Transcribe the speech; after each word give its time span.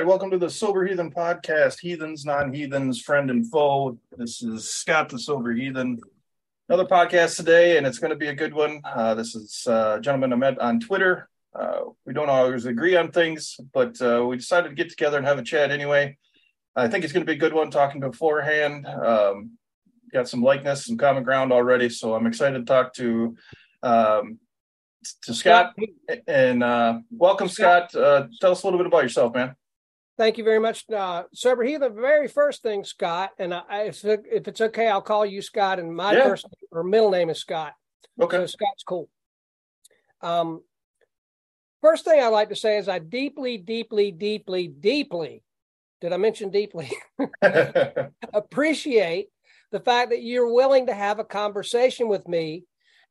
Right, 0.00 0.06
welcome 0.06 0.30
to 0.30 0.38
the 0.38 0.48
Sober 0.48 0.86
Heathen 0.86 1.10
podcast, 1.10 1.78
Heathens, 1.78 2.24
non 2.24 2.54
heathens, 2.54 3.02
friend 3.02 3.30
and 3.30 3.46
foe. 3.46 3.98
This 4.16 4.42
is 4.42 4.72
Scott 4.72 5.10
the 5.10 5.18
Sober 5.18 5.52
Heathen. 5.52 6.00
Another 6.70 6.86
podcast 6.86 7.36
today, 7.36 7.76
and 7.76 7.86
it's 7.86 7.98
going 7.98 8.08
to 8.08 8.16
be 8.16 8.28
a 8.28 8.34
good 8.34 8.54
one. 8.54 8.80
Uh, 8.82 9.14
this 9.14 9.34
is 9.34 9.66
uh, 9.68 9.96
a 9.98 10.00
gentleman 10.00 10.32
I 10.32 10.36
met 10.36 10.58
on 10.58 10.80
Twitter. 10.80 11.28
Uh, 11.54 11.80
we 12.06 12.14
don't 12.14 12.30
always 12.30 12.64
agree 12.64 12.96
on 12.96 13.10
things, 13.10 13.60
but 13.74 14.00
uh, 14.00 14.24
we 14.26 14.38
decided 14.38 14.70
to 14.70 14.74
get 14.74 14.88
together 14.88 15.18
and 15.18 15.26
have 15.26 15.38
a 15.38 15.42
chat 15.42 15.70
anyway. 15.70 16.16
I 16.74 16.88
think 16.88 17.04
it's 17.04 17.12
going 17.12 17.26
to 17.26 17.30
be 17.30 17.36
a 17.36 17.38
good 17.38 17.52
one 17.52 17.70
talking 17.70 18.00
beforehand. 18.00 18.86
Um, 18.86 19.58
got 20.10 20.30
some 20.30 20.42
likeness, 20.42 20.86
some 20.86 20.96
common 20.96 21.24
ground 21.24 21.52
already, 21.52 21.90
so 21.90 22.14
I'm 22.14 22.26
excited 22.26 22.58
to 22.58 22.64
talk 22.64 22.94
to 22.94 23.36
um, 23.82 24.38
to 25.24 25.34
Scott. 25.34 25.74
And 26.26 26.62
uh, 26.62 27.00
welcome, 27.10 27.48
Scott. 27.48 27.94
Uh, 27.94 28.28
tell 28.40 28.52
us 28.52 28.62
a 28.62 28.66
little 28.66 28.78
bit 28.78 28.86
about 28.86 29.02
yourself, 29.02 29.34
man. 29.34 29.56
Thank 30.20 30.36
you 30.36 30.44
very 30.44 30.58
much, 30.58 30.84
uh, 30.90 31.22
Sober. 31.32 31.64
Here, 31.64 31.78
the 31.78 31.88
very 31.88 32.28
first 32.28 32.62
thing, 32.62 32.84
Scott, 32.84 33.30
and 33.38 33.54
I, 33.54 33.84
if, 33.84 34.04
if 34.04 34.48
it's 34.48 34.60
okay, 34.60 34.86
I'll 34.86 35.00
call 35.00 35.24
you 35.24 35.40
Scott, 35.40 35.78
and 35.78 35.96
my 35.96 36.12
yeah. 36.12 36.24
first 36.24 36.46
or 36.70 36.84
middle 36.84 37.10
name 37.10 37.30
is 37.30 37.40
Scott. 37.40 37.72
Okay, 38.20 38.36
so 38.36 38.44
Scott's 38.44 38.82
cool. 38.86 39.08
Um, 40.20 40.60
first 41.80 42.04
thing 42.04 42.22
I 42.22 42.26
like 42.28 42.50
to 42.50 42.54
say 42.54 42.76
is 42.76 42.86
I 42.86 42.98
deeply, 42.98 43.56
deeply, 43.56 44.10
deeply, 44.10 44.68
deeply, 44.68 45.42
did 46.02 46.12
I 46.12 46.18
mention 46.18 46.50
deeply? 46.50 46.92
appreciate 48.34 49.28
the 49.72 49.80
fact 49.80 50.10
that 50.10 50.22
you're 50.22 50.52
willing 50.52 50.88
to 50.88 50.94
have 50.94 51.18
a 51.18 51.24
conversation 51.24 52.08
with 52.08 52.28
me 52.28 52.64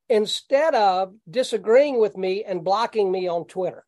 instead 0.09 0.75
of 0.75 1.15
disagreeing 1.27 1.99
with 1.99 2.15
me 2.15 2.43
and 2.43 2.63
blocking 2.63 3.11
me 3.11 3.27
on 3.27 3.47
Twitter. 3.47 3.83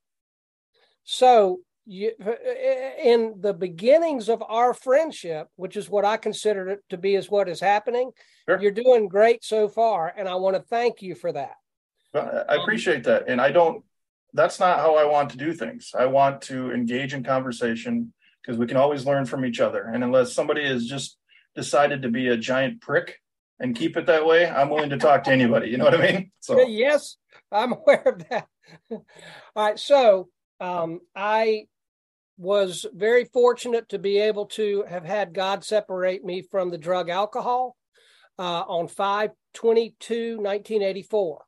So 1.04 1.60
you, 1.92 2.12
in 3.04 3.36
the 3.42 3.54
beginnings 3.54 4.30
of 4.30 4.42
our 4.48 4.74
friendship, 4.74 5.50
which 5.58 5.76
is 5.76 5.90
what 5.90 6.06
I 6.06 6.16
consider 6.16 6.70
it 6.70 6.80
to 6.90 6.98
be, 6.98 7.16
is 7.16 7.30
what 7.30 7.50
is 7.50 7.60
happening. 7.60 8.12
Sure. 8.48 8.62
You're 8.62 8.72
doing 8.72 9.10
great 9.10 9.44
so 9.44 9.68
far, 9.68 10.12
and 10.16 10.28
I 10.28 10.36
want 10.36 10.56
to 10.56 10.62
thank 10.62 11.02
you 11.02 11.16
for 11.16 11.34
that. 11.34 11.56
I 12.14 12.56
appreciate 12.56 13.04
that, 13.04 13.26
and 13.28 13.42
I 13.42 13.52
don't. 13.52 13.84
That's 14.34 14.60
not 14.60 14.80
how 14.80 14.96
I 14.96 15.04
want 15.04 15.32
to 15.32 15.38
do 15.38 15.52
things. 15.52 15.92
I 15.98 16.06
want 16.06 16.42
to 16.44 16.72
engage 16.72 17.14
in 17.14 17.24
conversation 17.24 18.14
because 18.42 18.58
we 18.58 18.68
can 18.68 18.78
always 18.78 19.06
learn 19.06 19.26
from 19.26 19.46
each 19.46 19.60
other. 19.60 19.84
And 19.84 20.02
unless 20.02 20.34
somebody 20.34 20.66
has 20.66 20.88
just 20.88 21.18
decided 21.56 22.04
to 22.04 22.10
be 22.10 22.30
a 22.30 22.38
giant 22.38 22.80
prick 22.80 23.20
and 23.60 23.76
keep 23.76 23.98
it 23.98 24.06
that 24.06 24.26
way, 24.26 24.50
I'm 24.50 24.70
willing 24.70 24.92
to 24.92 24.98
talk 24.98 25.26
to 25.26 25.32
anybody. 25.32 25.70
You 25.70 25.78
know 25.78 25.86
what 25.86 26.00
I 26.00 26.12
mean? 26.12 26.32
So 26.40 26.62
yes, 26.62 27.18
I'm 27.52 27.74
aware 27.74 28.04
of 28.04 28.30
that. 28.30 28.48
All 28.92 29.04
right, 29.58 29.78
so 29.78 30.30
um, 30.62 31.02
I 31.16 31.66
was 32.42 32.88
very 32.92 33.26
fortunate 33.26 33.88
to 33.90 34.00
be 34.00 34.18
able 34.18 34.48
to 34.48 34.84
have 34.90 35.06
had 35.06 35.32
God 35.32 35.64
separate 35.64 36.26
me 36.26 36.42
from 36.42 36.72
the 36.72 36.78
drug 36.78 37.08
alcohol 37.08 37.76
uh, 38.40 38.64
on 38.68 38.88
5 38.88 39.30
22 39.54 40.38
1984. 40.38 41.46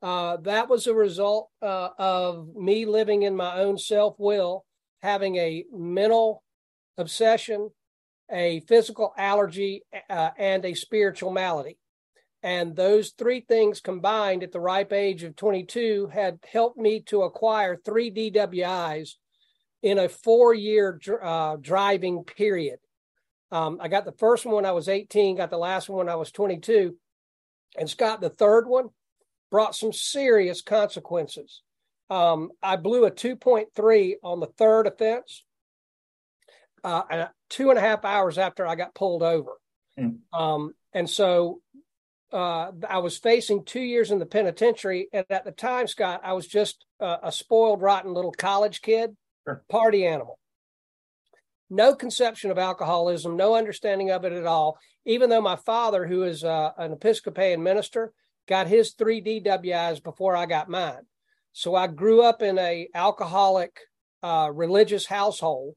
Uh, 0.00 0.36
that 0.36 0.68
was 0.68 0.86
a 0.86 0.94
result 0.94 1.50
uh, 1.60 1.88
of 1.98 2.54
me 2.54 2.86
living 2.86 3.24
in 3.24 3.34
my 3.34 3.58
own 3.58 3.76
self 3.78 4.14
will, 4.16 4.64
having 5.02 5.34
a 5.36 5.64
mental 5.72 6.44
obsession, 6.96 7.70
a 8.30 8.60
physical 8.60 9.12
allergy, 9.18 9.82
uh, 10.08 10.30
and 10.38 10.64
a 10.64 10.74
spiritual 10.74 11.32
malady. 11.32 11.78
And 12.44 12.76
those 12.76 13.10
three 13.10 13.40
things 13.40 13.80
combined 13.80 14.44
at 14.44 14.52
the 14.52 14.60
ripe 14.60 14.92
age 14.92 15.24
of 15.24 15.34
22 15.34 16.10
had 16.12 16.38
helped 16.48 16.78
me 16.78 17.00
to 17.06 17.22
acquire 17.22 17.76
three 17.76 18.12
DWIs 18.12 19.14
in 19.82 19.98
a 19.98 20.08
four 20.08 20.54
year 20.54 21.00
uh, 21.22 21.56
driving 21.60 22.24
period. 22.24 22.78
Um, 23.50 23.78
I 23.80 23.88
got 23.88 24.04
the 24.04 24.12
first 24.12 24.44
one 24.44 24.56
when 24.56 24.66
I 24.66 24.72
was 24.72 24.88
18, 24.88 25.36
got 25.36 25.50
the 25.50 25.58
last 25.58 25.88
one 25.88 25.98
when 25.98 26.08
I 26.08 26.16
was 26.16 26.30
22. 26.30 26.96
And 27.78 27.88
Scott, 27.88 28.20
the 28.20 28.28
third 28.28 28.66
one 28.66 28.88
brought 29.50 29.74
some 29.74 29.92
serious 29.92 30.60
consequences. 30.60 31.62
Um, 32.10 32.50
I 32.62 32.76
blew 32.76 33.04
a 33.04 33.10
2.3 33.10 34.14
on 34.22 34.40
the 34.40 34.46
third 34.46 34.86
offense, 34.86 35.44
uh, 36.84 37.26
two 37.48 37.70
and 37.70 37.78
a 37.78 37.82
half 37.82 38.04
hours 38.04 38.38
after 38.38 38.66
I 38.66 38.74
got 38.74 38.94
pulled 38.94 39.22
over. 39.22 39.52
Mm. 39.98 40.18
Um, 40.32 40.74
and 40.92 41.08
so 41.08 41.60
uh, 42.32 42.72
I 42.88 42.98
was 42.98 43.16
facing 43.18 43.64
two 43.64 43.80
years 43.80 44.10
in 44.10 44.18
the 44.18 44.26
penitentiary. 44.26 45.08
And 45.12 45.24
at 45.30 45.44
the 45.44 45.52
time, 45.52 45.86
Scott, 45.86 46.20
I 46.22 46.34
was 46.34 46.46
just 46.46 46.84
a 47.00 47.32
spoiled, 47.32 47.80
rotten 47.80 48.12
little 48.12 48.32
college 48.32 48.82
kid 48.82 49.16
sure. 49.48 49.64
party 49.68 50.06
animal. 50.06 50.38
No 51.70 51.94
conception 51.94 52.50
of 52.50 52.58
alcoholism, 52.58 53.36
no 53.36 53.54
understanding 53.54 54.10
of 54.10 54.24
it 54.24 54.32
at 54.32 54.46
all. 54.46 54.78
Even 55.04 55.28
though 55.30 55.42
my 55.42 55.56
father, 55.56 56.06
who 56.06 56.22
is 56.22 56.44
uh, 56.44 56.70
an 56.78 56.92
Episcopalian 56.92 57.62
minister, 57.62 58.12
got 58.48 58.66
his 58.66 58.92
three 58.92 59.22
DWIs 59.22 60.02
before 60.02 60.34
I 60.34 60.46
got 60.46 60.70
mine. 60.70 61.06
So 61.52 61.74
I 61.74 61.86
grew 61.86 62.22
up 62.22 62.42
in 62.42 62.58
a 62.58 62.88
alcoholic 62.94 63.78
uh, 64.22 64.50
religious 64.52 65.06
household, 65.06 65.74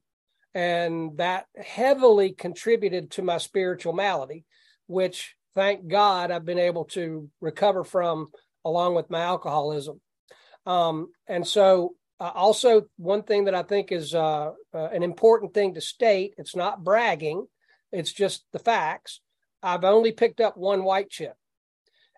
and 0.54 1.16
that 1.18 1.46
heavily 1.56 2.32
contributed 2.32 3.10
to 3.12 3.22
my 3.22 3.38
spiritual 3.38 3.92
malady, 3.92 4.44
which 4.86 5.34
thank 5.54 5.88
God 5.88 6.30
I've 6.30 6.44
been 6.44 6.58
able 6.58 6.84
to 6.86 7.28
recover 7.40 7.84
from 7.84 8.28
along 8.64 8.94
with 8.94 9.10
my 9.10 9.20
alcoholism. 9.20 10.00
Um, 10.66 11.08
and 11.26 11.46
so 11.46 11.94
uh, 12.22 12.30
also, 12.36 12.82
one 12.98 13.24
thing 13.24 13.46
that 13.46 13.54
I 13.56 13.64
think 13.64 13.90
is 13.90 14.14
uh, 14.14 14.52
uh, 14.72 14.88
an 14.92 15.02
important 15.02 15.52
thing 15.54 15.74
to 15.74 15.80
state 15.80 16.34
it's 16.38 16.54
not 16.54 16.84
bragging, 16.84 17.48
it's 17.90 18.12
just 18.12 18.44
the 18.52 18.60
facts. 18.60 19.20
I've 19.60 19.82
only 19.82 20.12
picked 20.12 20.40
up 20.40 20.56
one 20.56 20.84
white 20.84 21.10
chip. 21.10 21.34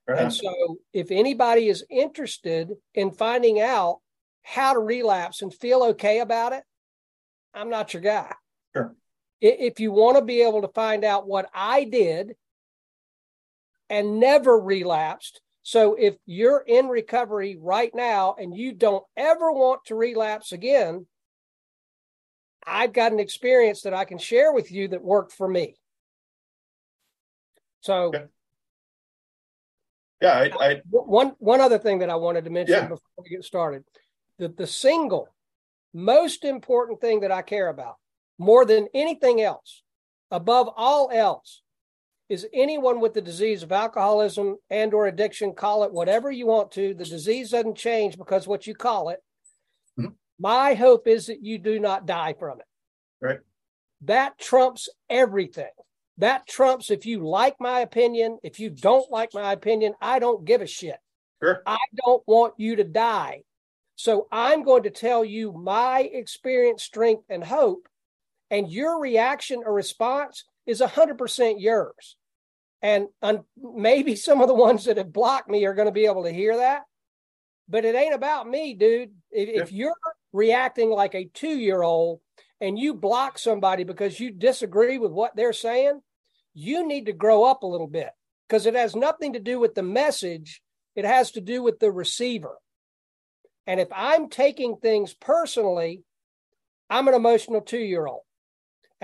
And 0.07 0.31
so, 0.31 0.77
if 0.93 1.11
anybody 1.11 1.69
is 1.69 1.87
interested 1.89 2.73
in 2.93 3.13
finding 3.13 3.63
out 3.63 4.01
how 4.43 4.75
to 4.75 4.79
relapse 4.79 5.41
and 5.41 5.55
feel 5.55 5.83
okay 5.83 6.21
about 6.21 6.53
it, 6.53 6.65
I'm 7.55 7.71
not 7.71 7.95
your 7.95 8.03
guy. 8.03 8.35
Sure. 8.77 8.95
If 9.41 9.81
you 9.81 9.91
want 9.91 10.19
to 10.19 10.23
be 10.23 10.43
able 10.43 10.61
to 10.61 10.69
find 10.69 11.03
out 11.03 11.27
what 11.27 11.49
I 11.55 11.85
did 11.85 12.35
and 13.89 14.21
never 14.21 14.61
relapsed, 14.61 15.41
so 15.65 15.95
if 15.95 16.15
you're 16.27 16.63
in 16.67 16.89
recovery 16.89 17.57
right 17.59 17.91
now 17.95 18.37
and 18.39 18.55
you 18.55 18.73
don't 18.73 19.03
ever 19.17 19.51
want 19.51 19.87
to 19.87 19.95
relapse 19.95 20.53
again, 20.53 21.07
I've 22.67 22.93
got 22.93 23.13
an 23.13 23.19
experience 23.19 23.81
that 23.83 23.95
I 23.95 24.05
can 24.05 24.19
share 24.19 24.53
with 24.53 24.71
you 24.71 24.89
that 24.89 25.03
worked 25.03 25.33
for 25.33 25.49
me. 25.49 25.77
So, 27.81 28.09
okay. 28.09 28.25
yeah, 30.21 30.33
I, 30.33 30.67
I, 30.67 30.83
one 30.91 31.33
one 31.39 31.63
other 31.63 31.79
thing 31.79 32.01
that 32.01 32.11
I 32.11 32.17
wanted 32.17 32.45
to 32.45 32.51
mention 32.51 32.75
yeah. 32.75 32.83
before 32.83 33.23
we 33.23 33.31
get 33.31 33.43
started, 33.43 33.85
the 34.38 34.49
the 34.49 34.67
single 34.67 35.29
most 35.94 36.44
important 36.44 37.00
thing 37.00 37.21
that 37.21 37.33
I 37.33 37.41
care 37.41 37.69
about 37.69 37.97
more 38.38 38.67
than 38.67 38.88
anything 38.93 39.41
else, 39.41 39.83
above 40.31 40.69
all 40.77 41.11
else, 41.11 41.62
is 42.29 42.47
anyone 42.55 43.00
with 43.00 43.15
the 43.15 43.21
disease 43.21 43.62
of 43.62 43.73
alcoholism 43.73 44.56
and 44.71 44.94
or 44.94 45.06
addiction 45.06 45.53
call 45.53 45.85
it 45.85 45.93
whatever 45.93 46.31
you 46.31 46.47
want 46.47 46.73
to. 46.73 46.94
The 46.94 47.05
disease 47.05 47.50
doesn't 47.50 47.76
change 47.76 48.17
because 48.17 48.47
what 48.47 48.67
you 48.67 48.75
call 48.75 49.11
it. 49.11 49.21
Mm-hmm. 49.99 50.12
my 50.41 50.75
hope 50.75 51.06
is 51.06 51.26
that 51.26 51.44
you 51.44 51.59
do 51.59 51.79
not 51.79 52.06
die 52.06 52.35
from 52.37 52.59
it. 52.59 52.67
Right. 53.21 53.38
That 54.03 54.38
trumps 54.38 54.88
everything. 55.09 55.71
That 56.19 56.49
trumps 56.49 56.91
if 56.91 57.06
you 57.06 57.25
like 57.25 57.56
my 57.61 57.81
opinion. 57.81 58.38
If 58.43 58.59
you 58.59 58.71
don't 58.71 59.11
like 59.11 59.35
my 59.35 59.53
opinion 59.53 59.94
i 60.00 60.19
don't 60.19 60.44
give 60.44 60.62
a 60.62 60.67
shit. 60.67 60.97
Sure. 61.43 61.62
i 61.67 61.79
don't 62.05 62.23
want 62.26 62.55
you 62.56 62.76
to 62.76 62.85
die. 62.85 63.43
So 63.97 64.26
i'm 64.32 64.65
going 64.65 64.85
to 64.85 64.91
tell 64.91 65.25
you 65.25 65.53
my 65.53 66.00
experience 66.00 66.82
strength 66.82 67.25
and 67.29 67.44
hope 67.44 67.87
and 68.50 68.71
your 68.71 69.00
reaction 69.00 69.62
or 69.65 69.73
response 69.73 70.44
is 70.66 70.81
100% 70.81 71.55
yours. 71.58 72.16
And 72.82 73.08
un- 73.22 73.44
maybe 73.56 74.16
some 74.16 74.40
of 74.40 74.49
the 74.49 74.55
ones 74.55 74.84
that 74.84 74.96
have 74.96 75.12
blocked 75.12 75.49
me 75.49 75.64
are 75.64 75.75
going 75.75 75.87
to 75.87 75.93
be 75.93 76.06
able 76.06 76.25
to 76.25 76.32
hear 76.32 76.56
that. 76.56 76.82
But 77.69 77.84
it 77.84 77.94
ain't 77.94 78.14
about 78.14 78.49
me, 78.49 78.75
dude. 78.75 79.12
If, 79.31 79.49
yeah. 79.49 79.62
if 79.62 79.72
you're 79.72 79.94
reacting 80.32 80.90
like 80.90 81.14
a 81.14 81.31
two 81.32 81.56
year 81.56 81.82
old 81.82 82.20
and 82.61 82.78
you 82.78 82.94
block 82.94 83.38
somebody 83.38 83.84
because 83.84 84.20
you 84.20 84.31
disagree 84.31 84.99
with 84.99 85.12
what 85.12 85.34
they're 85.34 85.55
saying, 85.55 86.00
you 86.52 86.87
need 86.87 87.06
to 87.06 87.12
grow 87.12 87.44
up 87.44 87.62
a 87.62 87.66
little 87.66 87.87
bit 87.87 88.11
because 88.49 88.66
it 88.66 88.75
has 88.75 88.94
nothing 88.94 89.32
to 89.32 89.40
do 89.40 89.58
with 89.58 89.75
the 89.75 89.82
message, 89.82 90.62
it 90.94 91.05
has 91.05 91.32
to 91.32 91.40
do 91.40 91.62
with 91.62 91.78
the 91.81 91.90
receiver. 91.90 92.58
And 93.66 93.81
if 93.81 93.88
I'm 93.94 94.28
taking 94.28 94.76
things 94.76 95.14
personally, 95.14 96.02
I'm 96.90 97.08
an 97.08 97.14
emotional 97.14 97.62
two 97.62 97.78
year 97.78 98.06
old. 98.06 98.22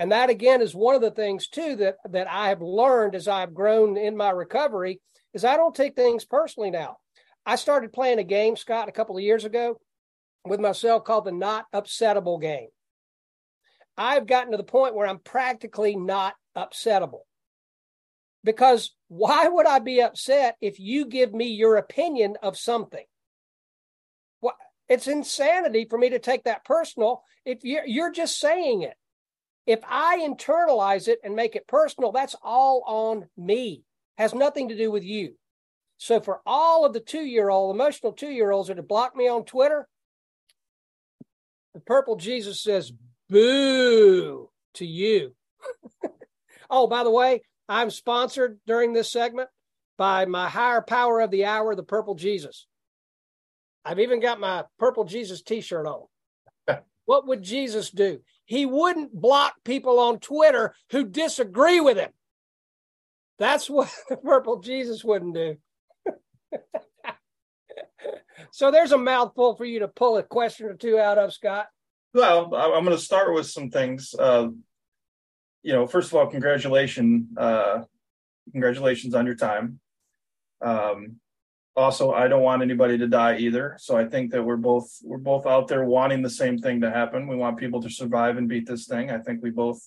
And 0.01 0.11
that 0.11 0.31
again 0.31 0.63
is 0.63 0.73
one 0.73 0.95
of 0.95 1.01
the 1.01 1.11
things 1.11 1.47
too 1.47 1.75
that 1.75 1.97
that 2.09 2.27
I 2.27 2.49
have 2.49 2.59
learned 2.59 3.13
as 3.13 3.27
I've 3.27 3.53
grown 3.53 3.97
in 3.97 4.17
my 4.17 4.31
recovery 4.31 4.99
is 5.31 5.45
I 5.45 5.57
don't 5.57 5.75
take 5.75 5.95
things 5.95 6.25
personally 6.25 6.71
now. 6.71 6.97
I 7.45 7.55
started 7.55 7.93
playing 7.93 8.17
a 8.17 8.23
game, 8.23 8.55
Scott, 8.55 8.89
a 8.89 8.91
couple 8.91 9.15
of 9.15 9.21
years 9.21 9.45
ago 9.45 9.79
with 10.43 10.59
myself 10.59 11.03
called 11.03 11.25
the 11.25 11.31
Not 11.31 11.65
Upsettable 11.71 12.41
game. 12.41 12.69
I've 13.95 14.25
gotten 14.25 14.49
to 14.53 14.57
the 14.57 14.63
point 14.63 14.95
where 14.95 15.05
I'm 15.05 15.19
practically 15.19 15.95
not 15.95 16.33
upsettable. 16.57 17.21
Because 18.43 18.95
why 19.07 19.47
would 19.49 19.67
I 19.67 19.77
be 19.77 20.01
upset 20.01 20.55
if 20.61 20.79
you 20.79 21.05
give 21.05 21.31
me 21.31 21.49
your 21.49 21.77
opinion 21.77 22.37
of 22.41 22.57
something? 22.57 23.05
Well, 24.41 24.55
it's 24.89 25.05
insanity 25.05 25.85
for 25.87 25.99
me 25.99 26.09
to 26.09 26.17
take 26.17 26.45
that 26.45 26.65
personal 26.65 27.21
if 27.45 27.59
you're, 27.61 27.85
you're 27.85 28.11
just 28.11 28.39
saying 28.39 28.81
it. 28.81 28.95
If 29.65 29.79
I 29.87 30.19
internalize 30.19 31.07
it 31.07 31.19
and 31.23 31.35
make 31.35 31.55
it 31.55 31.67
personal, 31.67 32.11
that's 32.11 32.35
all 32.41 32.83
on 32.87 33.27
me. 33.37 33.83
Has 34.17 34.33
nothing 34.33 34.69
to 34.69 34.77
do 34.77 34.91
with 34.91 35.03
you. 35.03 35.35
So 35.97 36.19
for 36.19 36.41
all 36.45 36.83
of 36.83 36.93
the 36.93 36.99
two-year-old 36.99 37.75
emotional 37.75 38.13
two-year-olds 38.13 38.69
that 38.69 38.77
have 38.77 38.87
blocked 38.87 39.15
me 39.15 39.27
on 39.27 39.45
Twitter, 39.45 39.87
the 41.73 41.79
purple 41.79 42.15
Jesus 42.15 42.61
says, 42.61 42.91
boo 43.29 44.49
to 44.73 44.85
you. 44.85 45.35
oh, 46.69 46.87
by 46.87 47.03
the 47.03 47.11
way, 47.11 47.41
I'm 47.69 47.89
sponsored 47.89 48.59
during 48.65 48.93
this 48.93 49.11
segment 49.11 49.49
by 49.97 50.25
my 50.25 50.49
higher 50.49 50.81
power 50.81 51.21
of 51.21 51.31
the 51.31 51.45
hour, 51.45 51.75
the 51.75 51.83
purple 51.83 52.15
Jesus. 52.15 52.65
I've 53.85 53.99
even 53.99 54.19
got 54.19 54.39
my 54.39 54.65
purple 54.79 55.03
Jesus 55.03 55.41
t-shirt 55.41 55.85
on. 55.85 56.07
what 57.05 57.27
would 57.27 57.43
Jesus 57.43 57.89
do? 57.89 58.19
He 58.51 58.65
wouldn't 58.65 59.13
block 59.13 59.53
people 59.63 59.97
on 59.97 60.19
Twitter 60.19 60.75
who 60.91 61.05
disagree 61.05 61.79
with 61.79 61.95
him. 61.95 62.09
That's 63.39 63.69
what 63.69 63.89
purple 64.25 64.59
Jesus 64.59 65.05
wouldn't 65.05 65.35
do. 65.35 65.55
so 68.51 68.69
there's 68.69 68.91
a 68.91 68.97
mouthful 68.97 69.55
for 69.55 69.63
you 69.63 69.79
to 69.79 69.87
pull 69.87 70.17
a 70.17 70.23
question 70.23 70.65
or 70.65 70.73
two 70.73 70.99
out 70.99 71.17
of, 71.17 71.31
Scott. 71.31 71.67
Well, 72.13 72.53
I'm 72.53 72.83
going 72.83 72.97
to 72.97 73.01
start 73.01 73.33
with 73.33 73.45
some 73.45 73.69
things. 73.69 74.13
Uh, 74.19 74.49
you 75.63 75.71
know, 75.71 75.87
first 75.87 76.09
of 76.09 76.15
all, 76.15 76.27
congratulations, 76.27 77.27
uh, 77.37 77.83
congratulations 78.51 79.15
on 79.15 79.25
your 79.25 79.35
time. 79.35 79.79
Um, 80.59 81.20
also, 81.75 82.11
I 82.11 82.27
don't 82.27 82.41
want 82.41 82.61
anybody 82.61 82.97
to 82.97 83.07
die 83.07 83.37
either. 83.37 83.77
So 83.79 83.95
I 83.95 84.05
think 84.05 84.31
that 84.31 84.43
we're 84.43 84.57
both 84.57 84.89
we're 85.03 85.17
both 85.17 85.45
out 85.45 85.67
there 85.67 85.85
wanting 85.85 86.21
the 86.21 86.29
same 86.29 86.57
thing 86.57 86.81
to 86.81 86.91
happen. 86.91 87.27
We 87.27 87.35
want 87.35 87.57
people 87.57 87.81
to 87.81 87.89
survive 87.89 88.37
and 88.37 88.49
beat 88.49 88.67
this 88.67 88.87
thing. 88.87 89.09
I 89.09 89.19
think 89.19 89.41
we 89.41 89.51
both 89.51 89.81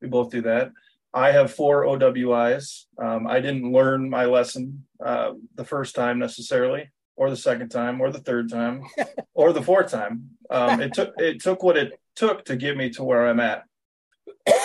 we 0.00 0.08
both 0.08 0.30
do 0.30 0.42
that. 0.42 0.72
I 1.12 1.32
have 1.32 1.52
four 1.52 1.84
OWIs. 1.84 2.86
Um, 2.98 3.26
I 3.26 3.40
didn't 3.40 3.72
learn 3.72 4.08
my 4.08 4.26
lesson 4.26 4.86
uh, 5.04 5.32
the 5.54 5.64
first 5.64 5.94
time 5.94 6.18
necessarily 6.18 6.90
or 7.16 7.30
the 7.30 7.36
second 7.36 7.68
time 7.68 8.00
or 8.00 8.10
the 8.10 8.20
third 8.20 8.48
time 8.50 8.84
or 9.34 9.52
the 9.52 9.62
fourth 9.62 9.90
time. 9.90 10.30
Um, 10.50 10.80
it 10.80 10.94
took 10.94 11.14
it 11.18 11.40
took 11.40 11.62
what 11.62 11.76
it 11.76 12.00
took 12.16 12.44
to 12.46 12.56
get 12.56 12.76
me 12.76 12.90
to 12.90 13.04
where 13.04 13.28
I'm 13.28 13.40
at. 13.40 13.64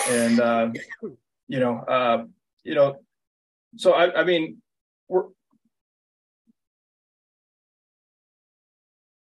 And 0.08 0.40
uh, 0.40 0.70
you 1.48 1.60
know, 1.60 1.78
uh, 1.78 2.24
you 2.64 2.74
know, 2.74 2.98
so 3.76 3.92
I, 3.92 4.20
I 4.20 4.24
mean, 4.24 4.62
we're 5.08 5.26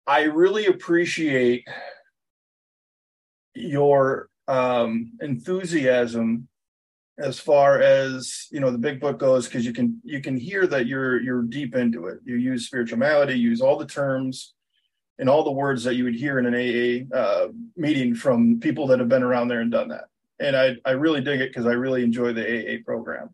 I 0.09 0.23
really 0.23 0.65
appreciate 0.65 1.67
your 3.53 4.27
um, 4.47 5.11
enthusiasm 5.21 6.47
as 7.19 7.39
far 7.39 7.79
as 7.79 8.47
you 8.49 8.59
know 8.59 8.71
the 8.71 8.79
big 8.79 8.99
book 8.99 9.19
goes 9.19 9.45
because 9.45 9.67
you 9.67 9.71
can 9.71 10.01
you 10.03 10.19
can 10.19 10.35
hear 10.35 10.65
that 10.65 10.87
you're 10.87 11.21
you're 11.21 11.43
deep 11.43 11.75
into 11.75 12.07
it. 12.07 12.21
You 12.25 12.37
use 12.37 12.65
spirituality 12.65 13.35
you 13.35 13.51
use 13.51 13.61
all 13.61 13.77
the 13.77 13.85
terms 13.85 14.55
and 15.19 15.29
all 15.29 15.43
the 15.43 15.51
words 15.51 15.83
that 15.83 15.93
you 15.93 16.05
would 16.05 16.15
hear 16.15 16.39
in 16.39 16.47
an 16.47 16.55
aa 16.55 17.15
uh, 17.15 17.47
meeting 17.77 18.15
from 18.15 18.59
people 18.59 18.87
that 18.87 18.97
have 18.97 19.09
been 19.09 19.21
around 19.21 19.47
there 19.47 19.61
and 19.61 19.71
done 19.71 19.89
that. 19.89 20.05
And 20.39 20.57
i 20.57 20.75
i 20.85 20.91
really 20.91 21.21
dig 21.21 21.39
it 21.39 21.51
because 21.51 21.67
i 21.67 21.73
really 21.73 22.01
enjoy 22.01 22.33
the 22.33 22.45
aa 22.49 22.77
program. 22.83 23.29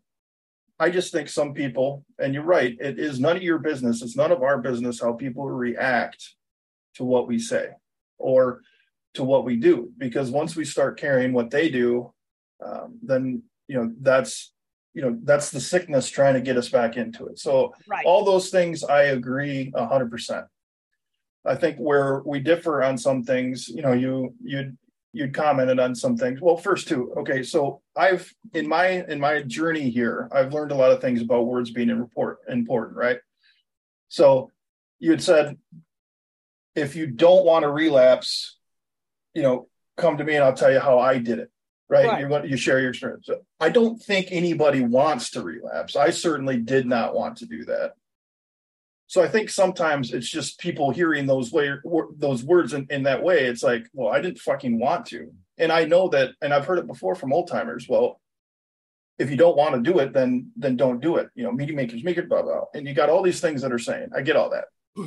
I 0.78 0.90
just 0.90 1.10
think 1.10 1.30
some 1.30 1.54
people 1.54 2.04
and 2.18 2.34
you're 2.34 2.42
right 2.42 2.76
it 2.78 2.98
is 2.98 3.18
none 3.18 3.38
of 3.38 3.42
your 3.42 3.60
business 3.60 4.02
it's 4.02 4.14
none 4.14 4.30
of 4.30 4.42
our 4.42 4.58
business 4.58 5.00
how 5.00 5.14
people 5.14 5.48
react 5.48 6.35
to 6.96 7.04
what 7.04 7.26
we 7.26 7.38
say 7.38 7.70
or 8.18 8.62
to 9.14 9.24
what 9.24 9.44
we 9.44 9.56
do. 9.56 9.90
Because 9.96 10.30
once 10.30 10.56
we 10.56 10.64
start 10.64 10.98
carrying 10.98 11.32
what 11.32 11.50
they 11.50 11.70
do 11.70 12.12
um, 12.64 12.98
then 13.02 13.42
you 13.68 13.76
know 13.76 13.92
that's 14.00 14.52
you 14.94 15.02
know 15.02 15.18
that's 15.22 15.50
the 15.50 15.60
sickness 15.60 16.08
trying 16.08 16.34
to 16.34 16.40
get 16.40 16.56
us 16.56 16.68
back 16.68 16.96
into 16.96 17.26
it. 17.26 17.38
So 17.38 17.74
right. 17.86 18.04
all 18.06 18.24
those 18.24 18.50
things 18.50 18.84
i 18.84 19.04
agree 19.04 19.72
100% 19.74 20.46
i 21.44 21.54
think 21.54 21.76
where 21.78 22.22
we 22.24 22.40
differ 22.40 22.82
on 22.82 22.96
some 22.96 23.22
things 23.22 23.68
you 23.68 23.82
know 23.82 23.92
you 23.92 24.34
you'd 24.42 24.76
you'd 25.12 25.32
commented 25.34 25.80
on 25.80 25.94
some 25.94 26.16
things. 26.16 26.40
Well 26.40 26.56
first 26.56 26.88
two 26.88 27.12
okay 27.16 27.42
so 27.42 27.82
i've 27.96 28.32
in 28.54 28.68
my 28.68 29.04
in 29.06 29.20
my 29.20 29.42
journey 29.42 29.90
here 29.90 30.28
i've 30.32 30.52
learned 30.52 30.72
a 30.72 30.76
lot 30.76 30.92
of 30.92 31.00
things 31.00 31.20
about 31.22 31.46
words 31.46 31.70
being 31.70 31.90
important 31.90 32.48
important 32.48 32.96
right? 32.96 33.18
So 34.08 34.50
you 34.98 35.10
had 35.10 35.22
said 35.22 35.58
if 36.76 36.94
you 36.94 37.06
don't 37.06 37.44
want 37.44 37.62
to 37.64 37.70
relapse 37.70 38.56
you 39.34 39.42
know 39.42 39.68
come 39.96 40.18
to 40.18 40.24
me 40.24 40.34
and 40.34 40.44
i'll 40.44 40.54
tell 40.54 40.72
you 40.72 40.80
how 40.80 40.98
i 40.98 41.18
did 41.18 41.38
it 41.38 41.50
right? 41.88 42.06
right. 42.06 42.44
You 42.44 42.50
you 42.50 42.56
share 42.56 42.80
your 42.80 42.90
experience. 42.90 43.26
So 43.26 43.40
I 43.60 43.68
don't 43.68 44.02
think 44.02 44.28
anybody 44.30 44.80
wants 44.80 45.30
to 45.30 45.42
relapse. 45.42 45.96
I 45.96 46.10
certainly 46.10 46.58
did 46.58 46.86
not 46.86 47.14
want 47.14 47.38
to 47.38 47.46
do 47.46 47.64
that. 47.66 47.92
So 49.08 49.22
I 49.22 49.28
think 49.28 49.50
sometimes 49.50 50.12
it's 50.12 50.28
just 50.28 50.58
people 50.58 50.90
hearing 50.90 51.26
those 51.26 51.52
way 51.52 51.72
those 52.16 52.42
words 52.42 52.72
in, 52.72 52.86
in 52.90 53.04
that 53.04 53.22
way. 53.22 53.44
It's 53.44 53.62
like, 53.62 53.86
well, 53.92 54.12
I 54.12 54.20
didn't 54.20 54.38
fucking 54.38 54.78
want 54.80 55.06
to, 55.06 55.32
and 55.58 55.70
I 55.70 55.84
know 55.84 56.08
that, 56.08 56.30
and 56.42 56.52
I've 56.52 56.66
heard 56.66 56.78
it 56.78 56.88
before 56.88 57.14
from 57.14 57.32
old 57.32 57.48
timers. 57.48 57.86
Well, 57.88 58.20
if 59.18 59.30
you 59.30 59.36
don't 59.36 59.56
want 59.56 59.76
to 59.76 59.80
do 59.92 60.00
it, 60.00 60.12
then 60.12 60.50
then 60.56 60.76
don't 60.76 61.00
do 61.00 61.16
it. 61.16 61.28
You 61.36 61.44
know, 61.44 61.52
media 61.52 61.76
makers 61.76 62.02
make 62.02 62.18
it 62.18 62.28
blah 62.28 62.42
blah, 62.42 62.64
and 62.74 62.86
you 62.86 62.94
got 62.94 63.08
all 63.08 63.22
these 63.22 63.40
things 63.40 63.62
that 63.62 63.72
are 63.72 63.78
saying. 63.78 64.08
I 64.14 64.22
get 64.22 64.36
all 64.36 64.50
that, 64.50 64.64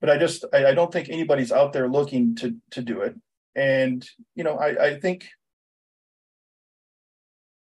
but 0.00 0.10
I 0.10 0.18
just 0.18 0.44
I, 0.52 0.66
I 0.66 0.74
don't 0.74 0.92
think 0.92 1.08
anybody's 1.08 1.52
out 1.52 1.72
there 1.72 1.88
looking 1.88 2.34
to 2.36 2.56
to 2.72 2.82
do 2.82 3.00
it. 3.00 3.14
And 3.54 4.08
you 4.34 4.44
know, 4.44 4.56
I 4.56 4.86
I 4.86 5.00
think 5.00 5.28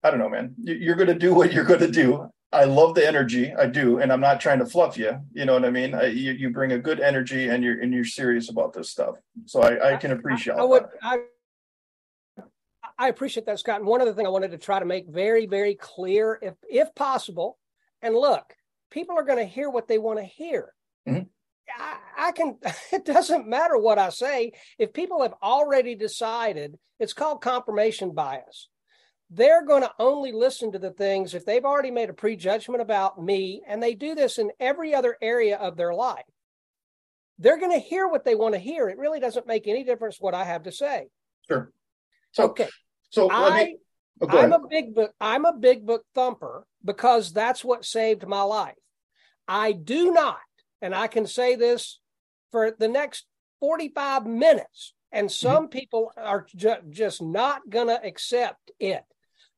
I 0.03 0.09
don't 0.11 0.19
know, 0.19 0.29
man. 0.29 0.55
You're 0.57 0.95
going 0.95 1.07
to 1.07 1.15
do 1.15 1.33
what 1.33 1.51
you're 1.51 1.65
going 1.65 1.79
to 1.79 1.91
do. 1.91 2.29
I 2.51 2.63
love 2.63 2.95
the 2.95 3.05
energy. 3.05 3.53
I 3.53 3.65
do, 3.65 3.99
and 3.99 4.11
I'm 4.11 4.21
not 4.21 4.39
trying 4.39 4.59
to 4.59 4.65
fluff 4.65 4.97
you. 4.97 5.19
You 5.33 5.45
know 5.45 5.53
what 5.53 5.65
I 5.65 5.69
mean? 5.69 5.93
I, 5.93 6.05
you, 6.05 6.31
you 6.31 6.49
bring 6.49 6.71
a 6.71 6.77
good 6.77 7.01
energy, 7.01 7.49
and 7.49 7.61
you're 7.61 7.81
and 7.81 7.93
you're 7.93 8.05
serious 8.05 8.49
about 8.49 8.71
this 8.73 8.89
stuff. 8.89 9.15
So 9.45 9.61
I, 9.61 9.93
I 9.93 9.97
can 9.97 10.11
appreciate. 10.11 10.53
I, 10.53 10.61
I 10.61 10.63
would. 10.63 10.85
I, 11.01 11.17
I 12.97 13.09
appreciate 13.09 13.45
that, 13.47 13.59
Scott. 13.59 13.81
And 13.81 13.87
one 13.87 14.01
other 14.01 14.13
thing 14.13 14.25
I 14.25 14.29
wanted 14.29 14.51
to 14.51 14.57
try 14.57 14.79
to 14.79 14.85
make 14.85 15.07
very, 15.09 15.45
very 15.45 15.75
clear, 15.75 16.39
if 16.41 16.53
if 16.69 16.95
possible, 16.95 17.57
and 18.01 18.15
look, 18.15 18.53
people 18.91 19.17
are 19.17 19.25
going 19.25 19.39
to 19.39 19.45
hear 19.45 19.69
what 19.69 19.87
they 19.89 19.97
want 19.97 20.19
to 20.19 20.25
hear. 20.25 20.73
Mm-hmm. 21.07 21.23
I, 21.77 21.97
I, 22.17 22.31
can. 22.31 22.57
It 22.93 23.05
doesn't 23.05 23.47
matter 23.47 23.77
what 23.77 23.99
I 23.99 24.09
say 24.09 24.53
if 24.77 24.93
people 24.93 25.21
have 25.21 25.33
already 25.41 25.95
decided. 25.95 26.77
It's 26.99 27.13
called 27.13 27.41
confirmation 27.41 28.11
bias 28.13 28.69
they're 29.29 29.65
going 29.65 29.81
to 29.81 29.91
only 29.99 30.31
listen 30.31 30.71
to 30.71 30.79
the 30.79 30.91
things 30.91 31.33
if 31.33 31.45
they've 31.45 31.65
already 31.65 31.91
made 31.91 32.09
a 32.09 32.13
prejudgment 32.13 32.81
about 32.81 33.21
me, 33.21 33.61
and 33.67 33.83
they 33.83 33.93
do 33.93 34.15
this 34.15 34.37
in 34.37 34.51
every 34.59 34.95
other 34.95 35.17
area 35.21 35.57
of 35.57 35.75
their 35.75 35.93
life. 35.93 36.23
They're 37.39 37.59
going 37.59 37.73
to 37.73 37.85
hear 37.85 38.07
what 38.07 38.23
they 38.23 38.35
want 38.35 38.55
to 38.55 38.59
hear. 38.59 38.89
It 38.89 38.97
really 38.97 39.19
doesn't 39.19 39.45
make 39.45 39.67
any 39.67 39.83
difference 39.83 40.17
what 40.19 40.33
I 40.33 40.43
have 40.43 40.63
to 40.63 40.71
say. 40.71 41.07
Sure. 41.47 41.71
So, 42.31 42.45
okay. 42.45 42.69
So 43.09 43.29
I, 43.29 43.65
me, 43.65 43.77
oh, 44.21 44.37
I'm 44.37 44.53
a 44.53 44.67
big 44.67 44.95
book. 44.95 45.11
I'm 45.19 45.45
a 45.45 45.53
big 45.53 45.85
book 45.85 46.03
thumper 46.15 46.65
because 46.83 47.33
that's 47.33 47.63
what 47.63 47.85
saved 47.85 48.25
my 48.25 48.41
life. 48.41 48.75
I 49.47 49.73
do 49.73 50.11
not, 50.11 50.39
and 50.81 50.93
I 50.93 51.07
can 51.07 51.25
say 51.27 51.55
this 51.55 51.99
for 52.51 52.71
the 52.71 52.87
next 52.87 53.25
45 53.59 54.25
minutes, 54.25 54.93
and 55.11 55.27
mm-hmm. 55.27 55.47
some 55.47 55.63
mm-hmm. 55.63 55.79
people 55.79 56.11
are 56.17 56.45
ju- 56.55 56.75
just 56.89 57.21
not 57.21 57.69
going 57.69 57.87
to 57.87 58.03
accept 58.05 58.71
it. 58.79 59.03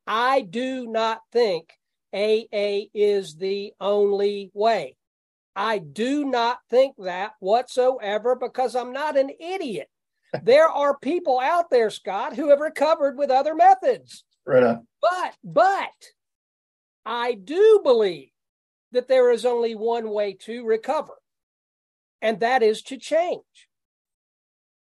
I 0.08 0.42
do 0.42 0.88
not 0.88 1.22
think 1.32 1.70
AA 2.14 2.90
is 2.94 3.36
the 3.36 3.74
only 3.80 4.52
way. 4.54 4.96
I 5.56 5.78
do 5.78 6.26
not 6.26 6.60
think 6.70 6.96
that 7.00 7.34
whatsoever 7.40 8.36
because 8.36 8.76
I'm 8.76 8.94
not 8.94 9.18
an 9.18 9.30
idiot. 9.40 9.88
there 10.44 10.68
are 10.68 10.98
people 10.98 11.40
out 11.40 11.70
there, 11.70 11.90
Scott, 11.90 12.36
who 12.36 12.50
have 12.50 12.60
recovered 12.60 13.18
with 13.18 13.30
other 13.30 13.56
methods. 13.56 14.24
Right 14.46 14.64
on. 14.64 14.88
But, 15.02 15.36
but 15.44 15.90
I 17.06 17.34
do 17.34 17.82
believe 17.84 18.30
that 18.91 19.08
there 19.08 19.31
is 19.31 19.46
only 19.46 19.75
one 19.75 20.10
way 20.10 20.34
to 20.34 20.65
recover, 20.65 21.13
and 22.22 22.39
that 22.39 22.63
is 22.63 22.81
to 22.84 22.98
change. 22.98 23.43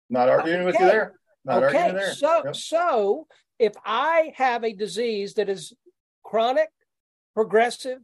Not 0.08 0.28
arguing 0.28 0.60
okay. 0.60 0.66
with 0.66 0.80
you 0.80 0.86
there. 0.86 1.14
Not 1.44 1.62
okay. 1.64 1.92
There. 1.92 2.14
So, 2.14 2.42
yep. 2.44 2.56
so 2.56 3.26
if 3.58 3.74
I 3.84 4.32
have 4.36 4.64
a 4.64 4.72
disease 4.72 5.34
that 5.34 5.48
is 5.48 5.72
chronic, 6.24 6.68
progressive, 7.34 7.98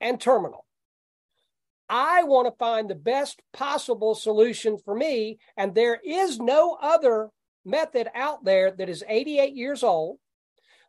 and 0.00 0.20
terminal, 0.20 0.64
I 1.88 2.22
want 2.22 2.46
to 2.46 2.56
find 2.56 2.88
the 2.88 2.94
best 2.94 3.42
possible 3.52 4.14
solution 4.14 4.78
for 4.78 4.94
me. 4.94 5.38
And 5.56 5.74
there 5.74 5.98
is 6.04 6.38
no 6.38 6.78
other 6.80 7.30
method 7.64 8.08
out 8.14 8.44
there 8.44 8.70
that 8.70 8.88
is 8.88 9.04
88 9.06 9.54
years 9.54 9.82
old, 9.82 10.18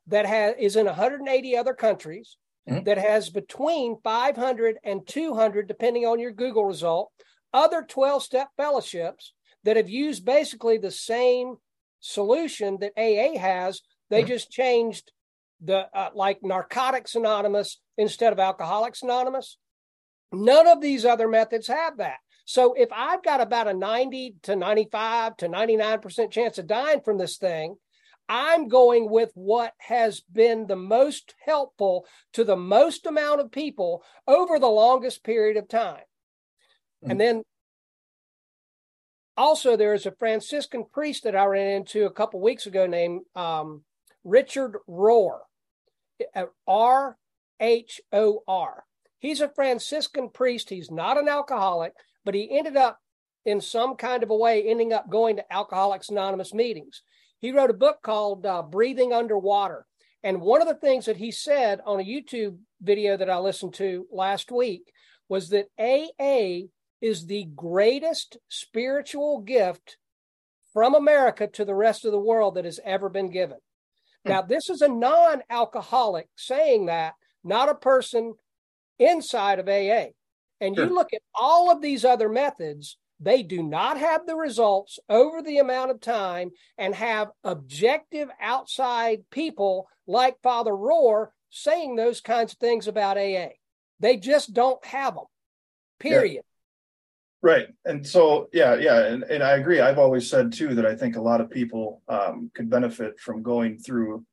that 0.07 0.25
has 0.25 0.55
is 0.59 0.75
in 0.75 0.85
180 0.85 1.57
other 1.57 1.73
countries, 1.73 2.37
mm-hmm. 2.69 2.83
that 2.83 2.97
has 2.97 3.29
between 3.29 3.97
500 4.03 4.77
and 4.83 5.07
200, 5.07 5.67
depending 5.67 6.05
on 6.05 6.19
your 6.19 6.31
Google 6.31 6.65
result, 6.65 7.11
other 7.53 7.83
12 7.83 8.23
step 8.23 8.49
fellowships 8.57 9.33
that 9.63 9.77
have 9.77 9.89
used 9.89 10.25
basically 10.25 10.77
the 10.77 10.91
same 10.91 11.55
solution 11.99 12.77
that 12.79 12.93
AA 12.97 13.39
has. 13.39 13.81
They 14.09 14.21
mm-hmm. 14.21 14.29
just 14.29 14.51
changed 14.51 15.11
the 15.63 15.87
uh, 15.93 16.09
like 16.15 16.39
Narcotics 16.41 17.15
Anonymous 17.15 17.79
instead 17.97 18.33
of 18.33 18.39
Alcoholics 18.39 19.03
Anonymous. 19.03 19.57
None 20.31 20.67
of 20.67 20.81
these 20.81 21.05
other 21.05 21.27
methods 21.27 21.67
have 21.67 21.97
that. 21.97 22.17
So 22.45 22.73
if 22.73 22.89
I've 22.91 23.23
got 23.23 23.41
about 23.41 23.67
a 23.67 23.73
90 23.73 24.35
to 24.43 24.55
95 24.55 25.37
to 25.37 25.49
99% 25.49 26.31
chance 26.31 26.57
of 26.57 26.67
dying 26.67 27.01
from 27.01 27.17
this 27.17 27.37
thing, 27.37 27.75
I'm 28.33 28.69
going 28.69 29.09
with 29.09 29.31
what 29.33 29.73
has 29.79 30.21
been 30.21 30.67
the 30.67 30.77
most 30.77 31.35
helpful 31.45 32.05
to 32.31 32.45
the 32.45 32.55
most 32.55 33.05
amount 33.05 33.41
of 33.41 33.51
people 33.51 34.03
over 34.25 34.57
the 34.57 34.67
longest 34.67 35.25
period 35.25 35.57
of 35.57 35.67
time. 35.67 36.05
Mm-hmm. 37.03 37.11
And 37.11 37.19
then 37.19 37.43
also 39.35 39.75
there 39.75 39.93
is 39.93 40.05
a 40.05 40.15
Franciscan 40.17 40.85
priest 40.93 41.25
that 41.25 41.35
I 41.35 41.43
ran 41.43 41.75
into 41.75 42.05
a 42.05 42.11
couple 42.11 42.39
weeks 42.39 42.65
ago 42.65 42.87
named 42.87 43.23
um, 43.35 43.83
Richard 44.23 44.77
Rohr, 44.87 45.39
R 46.65 47.17
H 47.59 47.99
O 48.13 48.43
R. 48.47 48.85
He's 49.19 49.41
a 49.41 49.49
Franciscan 49.49 50.29
priest. 50.29 50.69
He's 50.69 50.89
not 50.89 51.17
an 51.17 51.27
alcoholic, 51.27 51.91
but 52.23 52.33
he 52.33 52.57
ended 52.57 52.77
up 52.77 52.99
in 53.45 53.59
some 53.59 53.97
kind 53.97 54.23
of 54.23 54.29
a 54.29 54.35
way 54.35 54.63
ending 54.63 54.93
up 54.93 55.09
going 55.09 55.35
to 55.35 55.53
Alcoholics 55.53 56.07
Anonymous 56.07 56.53
meetings. 56.53 57.01
He 57.41 57.51
wrote 57.51 57.71
a 57.71 57.73
book 57.73 58.01
called 58.03 58.45
uh, 58.45 58.61
Breathing 58.61 59.13
Underwater. 59.13 59.85
And 60.23 60.41
one 60.41 60.61
of 60.61 60.67
the 60.67 60.75
things 60.75 61.05
that 61.05 61.17
he 61.17 61.31
said 61.31 61.81
on 61.85 61.99
a 61.99 62.03
YouTube 62.03 62.57
video 62.79 63.17
that 63.17 63.29
I 63.29 63.39
listened 63.39 63.73
to 63.75 64.05
last 64.11 64.51
week 64.51 64.91
was 65.27 65.49
that 65.49 65.69
AA 65.79 66.67
is 67.01 67.25
the 67.25 67.45
greatest 67.55 68.37
spiritual 68.47 69.41
gift 69.41 69.97
from 70.71 70.93
America 70.93 71.47
to 71.47 71.65
the 71.65 71.73
rest 71.73 72.05
of 72.05 72.11
the 72.11 72.19
world 72.19 72.55
that 72.55 72.65
has 72.65 72.79
ever 72.85 73.09
been 73.09 73.31
given. 73.31 73.57
Hmm. 74.23 74.29
Now, 74.29 74.41
this 74.43 74.69
is 74.69 74.81
a 74.81 74.87
non 74.87 75.41
alcoholic 75.49 76.29
saying 76.35 76.85
that, 76.85 77.15
not 77.43 77.69
a 77.69 77.75
person 77.75 78.35
inside 78.99 79.57
of 79.57 79.67
AA. 79.67 80.11
And 80.59 80.75
sure. 80.75 80.85
you 80.85 80.93
look 80.93 81.11
at 81.11 81.23
all 81.33 81.71
of 81.71 81.81
these 81.81 82.05
other 82.05 82.29
methods, 82.29 82.97
they 83.21 83.43
do 83.43 83.61
not 83.61 83.99
have 83.99 84.25
the 84.25 84.35
results 84.35 84.99
over 85.07 85.41
the 85.41 85.59
amount 85.59 85.91
of 85.91 86.01
time 86.01 86.51
and 86.77 86.95
have 86.95 87.29
objective 87.43 88.29
outside 88.41 89.29
people 89.29 89.87
like 90.07 90.41
Father 90.41 90.71
Rohr 90.71 91.27
saying 91.51 91.95
those 91.95 92.19
kinds 92.19 92.53
of 92.53 92.57
things 92.57 92.87
about 92.87 93.17
AA. 93.17 93.49
They 93.99 94.17
just 94.17 94.53
don't 94.53 94.83
have 94.85 95.13
them, 95.13 95.25
period. 95.99 96.35
Yeah. 96.35 96.41
Right. 97.43 97.67
And 97.85 98.05
so, 98.05 98.49
yeah, 98.53 98.75
yeah. 98.75 99.05
And, 99.05 99.23
and 99.23 99.43
I 99.43 99.51
agree. 99.51 99.79
I've 99.79 99.99
always 99.99 100.29
said 100.29 100.51
too 100.51 100.75
that 100.75 100.85
I 100.85 100.95
think 100.95 101.15
a 101.15 101.21
lot 101.21 101.41
of 101.41 101.49
people 101.49 102.01
um, 102.07 102.51
could 102.53 102.69
benefit 102.69 103.19
from 103.19 103.43
going 103.43 103.77
through 103.77 104.25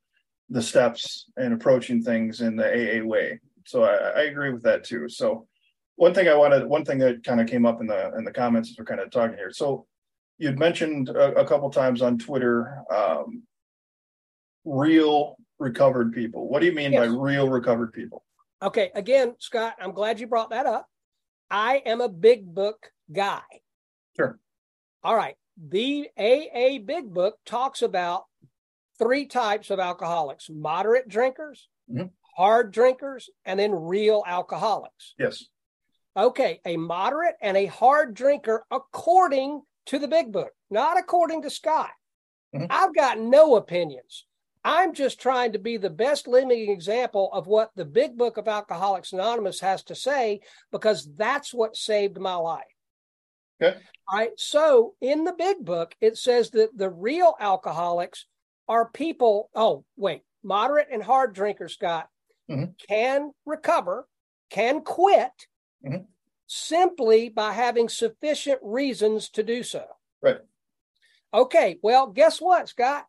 the 0.49 0.61
steps 0.61 1.27
and 1.37 1.53
approaching 1.53 2.01
things 2.01 2.41
in 2.41 2.55
the 2.55 2.65
AA 2.65 3.03
way. 3.03 3.39
So 3.65 3.83
I, 3.83 3.93
I 3.93 4.21
agree 4.23 4.51
with 4.51 4.63
that 4.63 4.83
too. 4.83 5.09
So, 5.09 5.47
one 5.99 6.13
thing 6.13 6.29
I 6.29 6.33
wanted, 6.33 6.65
one 6.65 6.85
thing 6.85 6.97
that 6.99 7.25
kind 7.25 7.41
of 7.41 7.47
came 7.47 7.65
up 7.65 7.81
in 7.81 7.87
the 7.87 8.15
in 8.17 8.23
the 8.23 8.31
comments 8.31 8.69
as 8.69 8.77
we're 8.77 8.85
kind 8.85 9.01
of 9.01 9.11
talking 9.11 9.35
here. 9.35 9.51
So 9.51 9.85
you'd 10.37 10.57
mentioned 10.57 11.09
a, 11.09 11.41
a 11.41 11.45
couple 11.45 11.69
times 11.69 12.01
on 12.01 12.17
Twitter, 12.17 12.83
um, 12.89 13.43
real 14.63 15.35
recovered 15.59 16.13
people. 16.13 16.47
What 16.47 16.61
do 16.61 16.67
you 16.67 16.71
mean 16.71 16.93
yes. 16.93 17.01
by 17.01 17.13
real 17.13 17.49
recovered 17.49 17.91
people? 17.91 18.23
Okay, 18.61 18.91
again, 18.95 19.35
Scott, 19.39 19.75
I'm 19.77 19.91
glad 19.91 20.21
you 20.21 20.27
brought 20.27 20.51
that 20.51 20.65
up. 20.65 20.87
I 21.51 21.81
am 21.85 21.99
a 21.99 22.07
big 22.07 22.45
book 22.45 22.91
guy. 23.11 23.41
Sure. 24.15 24.39
All 25.03 25.15
right. 25.17 25.35
The 25.57 26.07
AA 26.17 26.79
Big 26.85 27.13
Book 27.13 27.39
talks 27.45 27.81
about 27.81 28.23
three 28.97 29.25
types 29.25 29.69
of 29.69 29.79
alcoholics 29.79 30.49
moderate 30.49 31.09
drinkers, 31.09 31.67
mm-hmm. 31.91 32.07
hard 32.37 32.71
drinkers, 32.71 33.29
and 33.43 33.59
then 33.59 33.73
real 33.73 34.23
alcoholics. 34.25 35.15
Yes. 35.19 35.43
Okay, 36.17 36.59
a 36.65 36.77
moderate 36.77 37.35
and 37.41 37.55
a 37.55 37.67
hard 37.67 38.13
drinker 38.13 38.65
according 38.71 39.61
to 39.87 39.99
the 39.99 40.07
big 40.07 40.31
book, 40.31 40.51
not 40.69 40.97
according 40.97 41.43
to 41.43 41.49
Scott. 41.49 41.91
Mm-hmm. 42.55 42.65
I've 42.69 42.95
got 42.95 43.19
no 43.19 43.55
opinions. 43.55 44.25
I'm 44.63 44.93
just 44.93 45.21
trying 45.21 45.53
to 45.53 45.59
be 45.59 45.77
the 45.77 45.89
best 45.89 46.27
living 46.27 46.69
example 46.69 47.29
of 47.31 47.47
what 47.47 47.71
the 47.75 47.85
big 47.85 48.17
book 48.17 48.37
of 48.37 48.47
Alcoholics 48.47 49.13
Anonymous 49.13 49.59
has 49.61 49.83
to 49.83 49.95
say 49.95 50.41
because 50.71 51.09
that's 51.15 51.53
what 51.53 51.77
saved 51.77 52.19
my 52.19 52.35
life. 52.35 52.63
Okay. 53.61 53.77
All 54.07 54.17
right. 54.17 54.31
So 54.37 54.95
in 55.01 55.23
the 55.23 55.33
big 55.33 55.63
book, 55.63 55.95
it 56.01 56.17
says 56.17 56.49
that 56.51 56.77
the 56.77 56.89
real 56.89 57.35
alcoholics 57.39 58.25
are 58.67 58.89
people. 58.89 59.49
Oh, 59.55 59.85
wait, 59.95 60.23
moderate 60.43 60.87
and 60.91 61.03
hard 61.03 61.33
drinkers, 61.33 61.73
Scott, 61.73 62.07
mm-hmm. 62.49 62.71
can 62.87 63.31
recover, 63.45 64.07
can 64.49 64.81
quit, 64.81 65.31
mm-hmm. 65.85 66.03
simply 66.47 67.29
by 67.29 67.53
having 67.53 67.89
sufficient 67.89 68.59
reasons 68.63 69.29
to 69.29 69.43
do 69.43 69.63
so. 69.63 69.85
Right. 70.21 70.39
Okay. 71.33 71.77
Well, 71.81 72.07
guess 72.07 72.39
what, 72.39 72.69
Scott? 72.69 73.05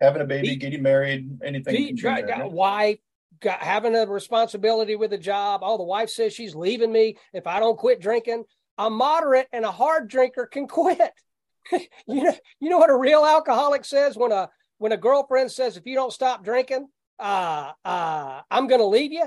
Having 0.00 0.22
a 0.22 0.26
baby, 0.26 0.56
getting 0.56 0.82
married, 0.82 1.38
anything. 1.42 1.96
Got, 1.96 2.52
wife, 2.52 2.98
got, 3.40 3.60
having 3.60 3.94
a 3.94 4.06
responsibility 4.06 4.94
with 4.94 5.12
a 5.14 5.18
job. 5.18 5.60
Oh, 5.64 5.78
the 5.78 5.84
wife 5.84 6.10
says 6.10 6.34
she's 6.34 6.54
leaving 6.54 6.92
me 6.92 7.16
if 7.32 7.46
I 7.46 7.60
don't 7.60 7.78
quit 7.78 8.00
drinking. 8.00 8.44
A 8.76 8.90
moderate 8.90 9.48
and 9.52 9.64
a 9.64 9.70
hard 9.70 10.08
drinker 10.08 10.46
can 10.46 10.68
quit. 10.68 11.12
you 11.72 12.22
know, 12.22 12.34
you 12.60 12.68
know 12.68 12.78
what 12.78 12.90
a 12.90 12.96
real 12.96 13.24
alcoholic 13.24 13.84
says 13.84 14.16
when 14.16 14.32
a 14.32 14.50
when 14.78 14.92
a 14.92 14.96
girlfriend 14.96 15.50
says, 15.50 15.76
"If 15.76 15.86
you 15.86 15.94
don't 15.94 16.12
stop 16.12 16.44
drinking, 16.44 16.86
uh, 17.18 17.72
uh, 17.84 18.42
I'm 18.50 18.66
going 18.66 18.80
to 18.80 18.86
leave 18.86 19.12
you." 19.12 19.26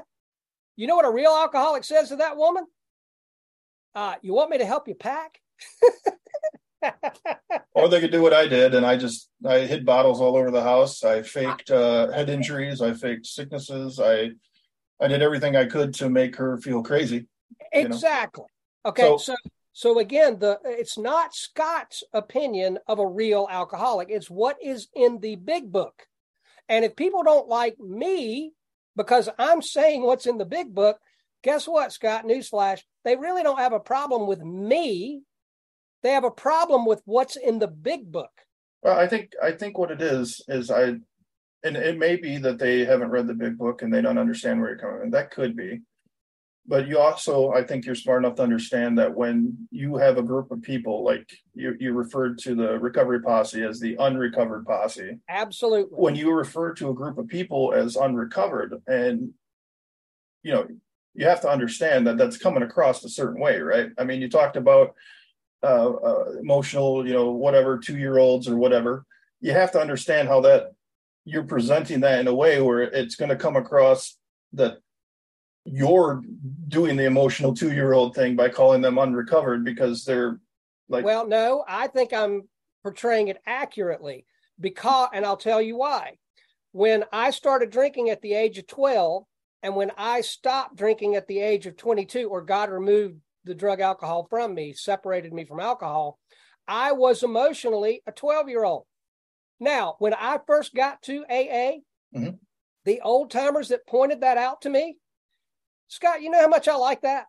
You 0.79 0.87
know 0.87 0.95
what 0.95 1.03
a 1.03 1.11
real 1.11 1.31
alcoholic 1.31 1.83
says 1.83 2.07
to 2.07 2.15
that 2.15 2.37
woman? 2.37 2.65
Uh, 3.93 4.15
you 4.21 4.33
want 4.33 4.49
me 4.49 4.59
to 4.59 4.65
help 4.65 4.87
you 4.87 4.95
pack? 4.95 5.41
or 7.73 7.89
they 7.89 7.99
could 7.99 8.13
do 8.13 8.21
what 8.21 8.33
I 8.33 8.47
did, 8.47 8.73
and 8.73 8.85
I 8.85 8.95
just 8.95 9.29
I 9.45 9.59
hid 9.59 9.85
bottles 9.85 10.21
all 10.21 10.37
over 10.37 10.51
the 10.51 10.63
house. 10.63 11.03
I 11.03 11.21
faked 11.21 11.69
uh, 11.69 12.09
head 12.11 12.29
injuries. 12.29 12.81
I 12.81 12.93
faked 12.93 13.25
sicknesses. 13.25 13.99
I 13.99 14.29
I 15.01 15.09
did 15.09 15.21
everything 15.21 15.57
I 15.57 15.65
could 15.65 15.93
to 15.95 16.09
make 16.09 16.37
her 16.37 16.57
feel 16.59 16.81
crazy. 16.81 17.27
Exactly. 17.73 18.45
know? 18.85 18.91
Okay. 18.91 19.01
So, 19.01 19.17
so 19.17 19.35
so 19.73 19.99
again, 19.99 20.39
the 20.39 20.61
it's 20.63 20.97
not 20.97 21.35
Scott's 21.35 22.05
opinion 22.13 22.79
of 22.87 22.99
a 22.99 23.05
real 23.05 23.49
alcoholic. 23.51 24.09
It's 24.09 24.29
what 24.29 24.55
is 24.63 24.87
in 24.95 25.19
the 25.19 25.35
big 25.35 25.73
book. 25.73 26.07
And 26.69 26.85
if 26.85 26.95
people 26.95 27.23
don't 27.23 27.49
like 27.49 27.77
me 27.81 28.53
because 28.99 29.29
I'm 29.39 29.61
saying 29.61 30.03
what's 30.03 30.25
in 30.25 30.37
the 30.37 30.45
big 30.45 30.75
book. 30.75 30.99
Guess 31.41 31.69
what, 31.69 31.93
Scott? 31.93 32.25
Newsflash. 32.25 32.81
They 33.05 33.15
really 33.15 33.43
don't 33.43 33.57
have 33.57 33.71
a 33.71 33.79
problem 33.79 34.27
with 34.27 34.41
me. 34.41 35.21
They 36.03 36.11
have 36.11 36.25
a 36.25 36.31
problem 36.31 36.85
with 36.85 37.01
what's 37.05 37.37
in 37.37 37.59
the 37.59 37.69
big 37.69 38.11
book. 38.11 38.31
Well, 38.83 38.99
I 38.99 39.07
think 39.07 39.31
I 39.41 39.53
think 39.53 39.77
what 39.77 39.89
it 39.89 40.01
is 40.01 40.41
is 40.49 40.69
I, 40.69 40.97
and 41.63 41.77
it 41.77 41.97
may 41.97 42.17
be 42.17 42.39
that 42.39 42.59
they 42.59 42.83
haven't 42.83 43.11
read 43.11 43.27
the 43.27 43.33
big 43.33 43.57
book 43.57 43.83
and 43.83 43.93
they 43.93 44.01
don't 44.01 44.17
understand 44.17 44.59
where 44.59 44.71
you're 44.71 44.79
coming. 44.79 45.11
That 45.11 45.31
could 45.31 45.55
be 45.55 45.79
but 46.69 46.87
you 46.87 46.99
also 46.99 47.51
i 47.51 47.63
think 47.63 47.83
you're 47.83 47.95
smart 47.95 48.23
enough 48.23 48.35
to 48.35 48.43
understand 48.43 48.97
that 48.97 49.13
when 49.13 49.57
you 49.71 49.97
have 49.97 50.17
a 50.17 50.23
group 50.23 50.51
of 50.51 50.61
people 50.61 51.03
like 51.03 51.27
you, 51.55 51.75
you 51.79 51.91
referred 51.91 52.37
to 52.37 52.55
the 52.55 52.79
recovery 52.79 53.21
posse 53.21 53.63
as 53.63 53.79
the 53.79 53.97
unrecovered 53.97 54.65
posse. 54.65 55.17
Absolutely. 55.27 55.97
When 55.97 56.15
you 56.15 56.31
refer 56.31 56.73
to 56.75 56.89
a 56.89 56.93
group 56.93 57.17
of 57.17 57.27
people 57.27 57.73
as 57.73 57.97
unrecovered 57.97 58.81
and 58.87 59.33
you 60.43 60.53
know 60.53 60.67
you 61.15 61.25
have 61.25 61.41
to 61.41 61.49
understand 61.49 62.07
that 62.07 62.17
that's 62.17 62.37
coming 62.37 62.63
across 62.63 63.03
a 63.03 63.09
certain 63.09 63.41
way 63.41 63.59
right? 63.59 63.89
I 63.97 64.03
mean 64.03 64.21
you 64.21 64.29
talked 64.29 64.55
about 64.55 64.93
uh, 65.63 65.89
uh, 65.89 66.25
emotional 66.39 67.05
you 67.05 67.13
know 67.13 67.31
whatever 67.31 67.77
two 67.77 67.97
year 67.97 68.19
olds 68.19 68.47
or 68.47 68.55
whatever. 68.55 69.05
You 69.41 69.53
have 69.53 69.71
to 69.71 69.81
understand 69.81 70.27
how 70.27 70.41
that 70.41 70.71
you're 71.25 71.43
presenting 71.43 72.01
that 72.01 72.19
in 72.19 72.27
a 72.27 72.33
way 72.33 72.61
where 72.61 72.81
it's 72.81 73.15
going 73.15 73.29
to 73.29 73.35
come 73.35 73.55
across 73.55 74.17
that 74.53 74.79
you're 75.65 76.21
doing 76.67 76.95
the 76.95 77.05
emotional 77.05 77.53
two 77.53 77.73
year 77.73 77.93
old 77.93 78.15
thing 78.15 78.35
by 78.35 78.49
calling 78.49 78.81
them 78.81 78.97
unrecovered 78.97 79.63
because 79.63 80.03
they're 80.03 80.39
like 80.87 81.05
well 81.05 81.27
no 81.27 81.63
i 81.67 81.87
think 81.87 82.13
i'm 82.13 82.47
portraying 82.83 83.27
it 83.27 83.37
accurately 83.45 84.25
because 84.59 85.09
and 85.13 85.25
i'll 85.25 85.37
tell 85.37 85.61
you 85.61 85.75
why 85.75 86.17
when 86.71 87.03
i 87.11 87.29
started 87.29 87.69
drinking 87.69 88.09
at 88.09 88.21
the 88.21 88.33
age 88.33 88.57
of 88.57 88.67
12 88.67 89.23
and 89.61 89.75
when 89.75 89.91
i 89.97 90.21
stopped 90.21 90.75
drinking 90.75 91.15
at 91.15 91.27
the 91.27 91.39
age 91.39 91.65
of 91.67 91.75
22 91.77 92.29
or 92.29 92.41
god 92.41 92.69
removed 92.69 93.15
the 93.43 93.55
drug 93.55 93.79
alcohol 93.81 94.27
from 94.29 94.53
me 94.53 94.73
separated 94.73 95.33
me 95.33 95.43
from 95.43 95.59
alcohol 95.59 96.17
i 96.67 96.91
was 96.91 97.21
emotionally 97.21 98.01
a 98.07 98.11
12 98.11 98.49
year 98.49 98.63
old 98.63 98.85
Now, 99.59 99.95
when 99.99 100.13
I 100.13 100.39
first 100.47 100.73
got 100.73 101.01
to 101.03 101.25
AA, 101.29 101.83
mm-hmm. 102.15 102.29
the 102.85 103.01
old 103.01 103.29
timers 103.29 103.69
that 103.69 103.85
pointed 103.85 104.21
that 104.21 104.37
out 104.37 104.61
to 104.61 104.69
me, 104.69 104.97
Scott, 105.89 106.21
you 106.21 106.29
know 106.29 106.39
how 106.39 106.47
much 106.47 106.67
I 106.67 106.75
like 106.75 107.01
that? 107.01 107.25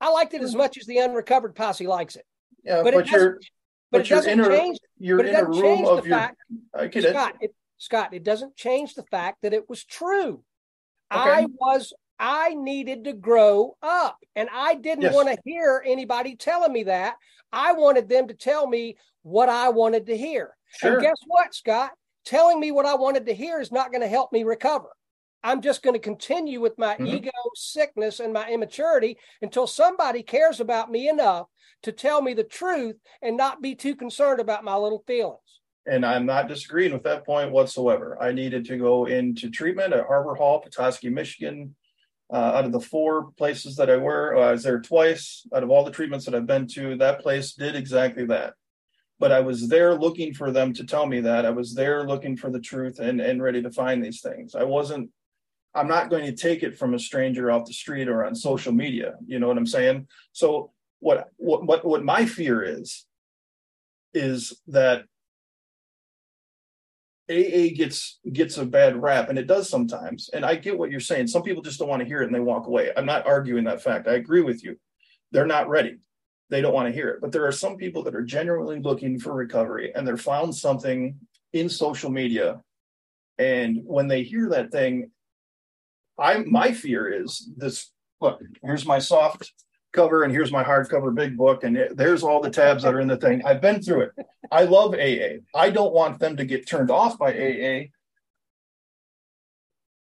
I 0.00 0.10
liked 0.10 0.32
it 0.32 0.42
as 0.42 0.50
mm-hmm. 0.50 0.58
much 0.58 0.78
as 0.78 0.86
the 0.86 0.98
unrecovered 0.98 1.54
posse 1.54 1.86
likes 1.86 2.16
it. 2.16 2.24
Yeah, 2.64 2.82
but, 2.82 2.94
but 2.94 3.10
you're 3.10 3.34
but, 3.34 3.42
but 3.90 4.00
it 4.02 4.08
doesn't 4.08 4.40
in 4.40 4.46
change. 4.46 4.78
You're 4.98 5.24
in 5.24 5.34
a 5.34 5.44
room 5.44 5.84
of 5.84 6.06
your. 6.06 6.16
Fact, 6.16 6.36
I 6.74 6.86
get 6.86 7.04
Scott, 7.04 7.34
it. 7.40 7.46
it. 7.46 7.54
Scott, 7.78 8.14
it 8.14 8.24
doesn't 8.24 8.56
change 8.56 8.94
the 8.94 9.04
fact 9.04 9.38
that 9.42 9.52
it 9.52 9.68
was 9.68 9.84
true. 9.84 10.42
Okay. 11.12 11.30
I 11.30 11.46
was. 11.58 11.92
I 12.20 12.54
needed 12.54 13.04
to 13.04 13.12
grow 13.12 13.76
up, 13.80 14.18
and 14.34 14.48
I 14.52 14.74
didn't 14.74 15.02
yes. 15.02 15.14
want 15.14 15.28
to 15.28 15.38
hear 15.44 15.82
anybody 15.86 16.36
telling 16.36 16.72
me 16.72 16.84
that. 16.84 17.14
I 17.52 17.72
wanted 17.72 18.08
them 18.08 18.28
to 18.28 18.34
tell 18.34 18.66
me 18.66 18.96
what 19.22 19.48
I 19.48 19.68
wanted 19.68 20.06
to 20.06 20.16
hear. 20.16 20.56
Sure. 20.78 20.94
And 20.94 21.02
guess 21.02 21.16
what, 21.26 21.54
Scott? 21.54 21.92
Telling 22.24 22.60
me 22.60 22.72
what 22.72 22.86
I 22.86 22.94
wanted 22.96 23.26
to 23.26 23.34
hear 23.34 23.60
is 23.60 23.72
not 23.72 23.90
going 23.90 24.02
to 24.02 24.08
help 24.08 24.32
me 24.32 24.42
recover. 24.42 24.88
I'm 25.42 25.62
just 25.62 25.82
going 25.82 25.94
to 25.94 26.00
continue 26.00 26.60
with 26.60 26.78
my 26.78 26.94
mm-hmm. 26.94 27.06
ego 27.06 27.30
sickness 27.54 28.20
and 28.20 28.32
my 28.32 28.48
immaturity 28.48 29.18
until 29.40 29.66
somebody 29.66 30.22
cares 30.22 30.60
about 30.60 30.90
me 30.90 31.08
enough 31.08 31.46
to 31.82 31.92
tell 31.92 32.20
me 32.20 32.34
the 32.34 32.44
truth 32.44 32.96
and 33.22 33.36
not 33.36 33.62
be 33.62 33.74
too 33.74 33.94
concerned 33.94 34.40
about 34.40 34.64
my 34.64 34.74
little 34.74 35.04
feelings. 35.06 35.38
And 35.86 36.04
I'm 36.04 36.26
not 36.26 36.48
disagreeing 36.48 36.92
with 36.92 37.04
that 37.04 37.24
point 37.24 37.52
whatsoever. 37.52 38.20
I 38.20 38.32
needed 38.32 38.66
to 38.66 38.76
go 38.76 39.06
into 39.06 39.48
treatment 39.48 39.94
at 39.94 40.06
Harbor 40.06 40.34
Hall, 40.34 40.60
Petoskey, 40.60 41.08
Michigan. 41.08 41.74
Uh, 42.30 42.36
out 42.56 42.66
of 42.66 42.72
the 42.72 42.80
four 42.80 43.30
places 43.38 43.76
that 43.76 43.88
I 43.88 43.96
were, 43.96 44.36
uh, 44.36 44.48
I 44.48 44.52
was 44.52 44.62
there 44.62 44.80
twice. 44.80 45.46
Out 45.54 45.62
of 45.62 45.70
all 45.70 45.84
the 45.84 45.90
treatments 45.90 46.26
that 46.26 46.34
I've 46.34 46.46
been 46.46 46.66
to, 46.68 46.96
that 46.96 47.20
place 47.20 47.54
did 47.54 47.74
exactly 47.74 48.26
that. 48.26 48.52
But 49.18 49.32
I 49.32 49.40
was 49.40 49.66
there 49.68 49.94
looking 49.94 50.34
for 50.34 50.50
them 50.50 50.74
to 50.74 50.84
tell 50.84 51.06
me 51.06 51.20
that. 51.22 51.46
I 51.46 51.50
was 51.50 51.74
there 51.74 52.06
looking 52.06 52.36
for 52.36 52.50
the 52.50 52.60
truth 52.60 52.98
and, 52.98 53.20
and 53.20 53.42
ready 53.42 53.62
to 53.62 53.70
find 53.70 54.04
these 54.04 54.20
things. 54.20 54.54
I 54.54 54.64
wasn't 54.64 55.10
I'm 55.78 55.88
not 55.88 56.10
going 56.10 56.24
to 56.26 56.32
take 56.32 56.62
it 56.62 56.76
from 56.76 56.94
a 56.94 56.98
stranger 56.98 57.50
off 57.50 57.66
the 57.66 57.72
street 57.72 58.08
or 58.08 58.24
on 58.24 58.34
social 58.34 58.72
media. 58.72 59.14
You 59.26 59.38
know 59.38 59.46
what 59.46 59.58
I'm 59.58 59.66
saying? 59.66 60.08
So 60.32 60.72
what 61.00 61.28
what 61.36 61.64
what, 61.64 61.84
what 61.84 62.04
my 62.04 62.26
fear 62.26 62.62
is 62.62 63.06
is 64.12 64.60
that 64.66 65.04
AA 67.30 67.74
gets 67.76 68.18
gets 68.32 68.58
a 68.58 68.66
bad 68.66 69.00
rap, 69.00 69.28
and 69.28 69.38
it 69.38 69.46
does 69.46 69.68
sometimes. 69.68 70.30
And 70.32 70.44
I 70.44 70.56
get 70.56 70.78
what 70.78 70.90
you're 70.90 70.98
saying. 70.98 71.28
Some 71.28 71.42
people 71.42 71.62
just 71.62 71.78
don't 71.78 71.88
want 71.88 72.00
to 72.00 72.08
hear 72.08 72.22
it 72.22 72.26
and 72.26 72.34
they 72.34 72.40
walk 72.40 72.66
away. 72.66 72.90
I'm 72.96 73.06
not 73.06 73.26
arguing 73.26 73.64
that 73.64 73.82
fact. 73.82 74.08
I 74.08 74.14
agree 74.14 74.42
with 74.42 74.64
you. 74.64 74.76
They're 75.30 75.46
not 75.46 75.68
ready. 75.68 75.98
They 76.50 76.62
don't 76.62 76.74
want 76.74 76.88
to 76.88 76.94
hear 76.94 77.10
it. 77.10 77.20
But 77.20 77.30
there 77.30 77.46
are 77.46 77.52
some 77.52 77.76
people 77.76 78.02
that 78.04 78.14
are 78.14 78.22
genuinely 78.22 78.80
looking 78.80 79.20
for 79.20 79.32
recovery, 79.32 79.92
and 79.94 80.06
they're 80.06 80.16
found 80.16 80.56
something 80.56 81.16
in 81.52 81.68
social 81.68 82.10
media. 82.10 82.62
And 83.38 83.82
when 83.84 84.08
they 84.08 84.24
hear 84.24 84.48
that 84.48 84.72
thing, 84.72 85.10
I 86.18 86.38
my 86.38 86.72
fear 86.72 87.08
is 87.08 87.50
this. 87.56 87.90
Look, 88.20 88.40
here's 88.62 88.84
my 88.84 88.98
soft 88.98 89.52
cover 89.92 90.22
and 90.22 90.32
here's 90.32 90.52
my 90.52 90.64
hardcover 90.64 91.14
big 91.14 91.36
book 91.36 91.64
and 91.64 91.76
it, 91.76 91.96
there's 91.96 92.22
all 92.22 92.40
the 92.40 92.50
tabs 92.50 92.82
that 92.82 92.94
are 92.94 93.00
in 93.00 93.08
the 93.08 93.16
thing. 93.16 93.42
I've 93.44 93.60
been 93.60 93.80
through 93.80 94.02
it. 94.02 94.12
I 94.50 94.64
love 94.64 94.94
AA. 94.94 95.40
I 95.54 95.70
don't 95.70 95.94
want 95.94 96.18
them 96.18 96.36
to 96.36 96.44
get 96.44 96.66
turned 96.66 96.90
off 96.90 97.18
by 97.18 97.32
AA 97.32 97.86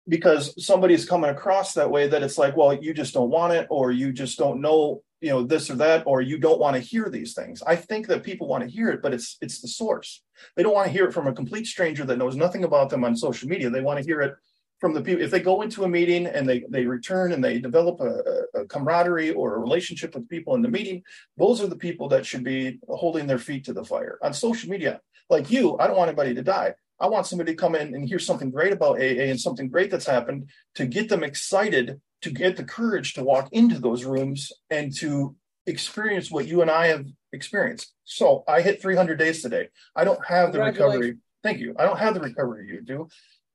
because 0.07 0.63
somebody's 0.63 1.05
coming 1.05 1.29
across 1.29 1.73
that 1.73 1.89
way 1.89 2.07
that 2.07 2.23
it's 2.23 2.37
like, 2.37 2.57
well, 2.57 2.73
you 2.73 2.93
just 2.93 3.13
don't 3.13 3.29
want 3.29 3.53
it 3.53 3.67
or 3.69 3.91
you 3.91 4.11
just 4.11 4.37
don't 4.37 4.61
know, 4.61 5.01
you 5.21 5.29
know, 5.29 5.43
this 5.43 5.69
or 5.69 5.75
that 5.75 6.03
or 6.05 6.21
you 6.21 6.37
don't 6.37 6.59
want 6.59 6.75
to 6.75 6.81
hear 6.81 7.09
these 7.09 7.33
things. 7.33 7.63
I 7.63 7.75
think 7.75 8.07
that 8.07 8.23
people 8.23 8.47
want 8.47 8.63
to 8.63 8.69
hear 8.69 8.89
it, 8.89 9.01
but 9.01 9.13
it's 9.13 9.37
it's 9.41 9.61
the 9.61 9.67
source. 9.67 10.21
They 10.55 10.63
don't 10.63 10.73
want 10.73 10.87
to 10.87 10.93
hear 10.93 11.05
it 11.05 11.13
from 11.13 11.27
a 11.27 11.33
complete 11.33 11.67
stranger 11.67 12.05
that 12.05 12.17
knows 12.17 12.35
nothing 12.35 12.63
about 12.63 12.89
them 12.89 13.05
on 13.05 13.15
social 13.15 13.47
media. 13.47 13.69
They 13.69 13.81
want 13.81 13.99
to 13.99 14.05
hear 14.05 14.21
it 14.21 14.35
from 14.83 14.93
the 14.93 15.01
people 15.01 15.23
if 15.23 15.31
they 15.31 15.39
go 15.39 15.61
into 15.61 15.85
a 15.85 15.87
meeting 15.87 16.25
and 16.25 16.43
they 16.45 16.65
they 16.67 16.83
return 16.83 17.31
and 17.31 17.41
they 17.41 17.57
develop 17.57 18.01
a, 18.01 18.13
a, 18.59 18.65
camaraderie 18.65 19.31
or 19.31 19.55
a 19.55 19.59
relationship 19.59 20.13
with 20.13 20.27
people 20.27 20.55
in 20.55 20.61
the 20.61 20.67
meeting 20.67 21.01
those 21.37 21.61
are 21.61 21.67
the 21.67 21.83
people 21.87 22.09
that 22.09 22.25
should 22.25 22.43
be 22.43 22.79
holding 22.89 23.25
their 23.25 23.37
feet 23.37 23.63
to 23.63 23.71
the 23.71 23.85
fire. 23.85 24.19
On 24.21 24.33
social 24.33 24.69
media 24.69 24.99
like 25.29 25.49
you 25.49 25.77
i 25.79 25.87
don't 25.87 25.95
want 25.95 26.09
anybody 26.09 26.33
to 26.33 26.43
die. 26.43 26.73
I 26.99 27.07
want 27.07 27.27
somebody 27.27 27.53
to 27.53 27.61
come 27.63 27.75
in 27.75 27.95
and 27.95 28.05
hear 28.05 28.19
something 28.19 28.51
great 28.51 28.73
about 28.73 28.97
aa 28.97 29.27
and 29.31 29.39
something 29.39 29.69
great 29.69 29.89
that's 29.89 30.05
happened 30.05 30.49
to 30.75 30.85
get 30.85 31.07
them 31.07 31.23
excited 31.23 32.01
to 32.23 32.29
get 32.29 32.57
the 32.57 32.65
courage 32.65 33.13
to 33.13 33.23
walk 33.23 33.47
into 33.53 33.79
those 33.79 34.03
rooms 34.03 34.51
and 34.69 34.93
to 34.97 35.33
experience 35.65 36.29
what 36.29 36.45
you 36.45 36.61
and 36.61 36.69
i 36.69 36.87
have 36.87 37.05
experienced. 37.31 37.93
So 38.03 38.43
i 38.49 38.59
hit 38.59 38.81
300 38.81 39.17
days 39.17 39.41
today. 39.41 39.69
I 39.95 40.03
don't 40.03 40.25
have 40.25 40.51
the 40.51 40.59
recovery. 40.59 41.19
Thank 41.41 41.59
you. 41.59 41.73
I 41.79 41.83
don't 41.85 41.99
have 41.99 42.13
the 42.13 42.25
recovery 42.29 42.67
you 42.67 42.81
do 42.81 43.07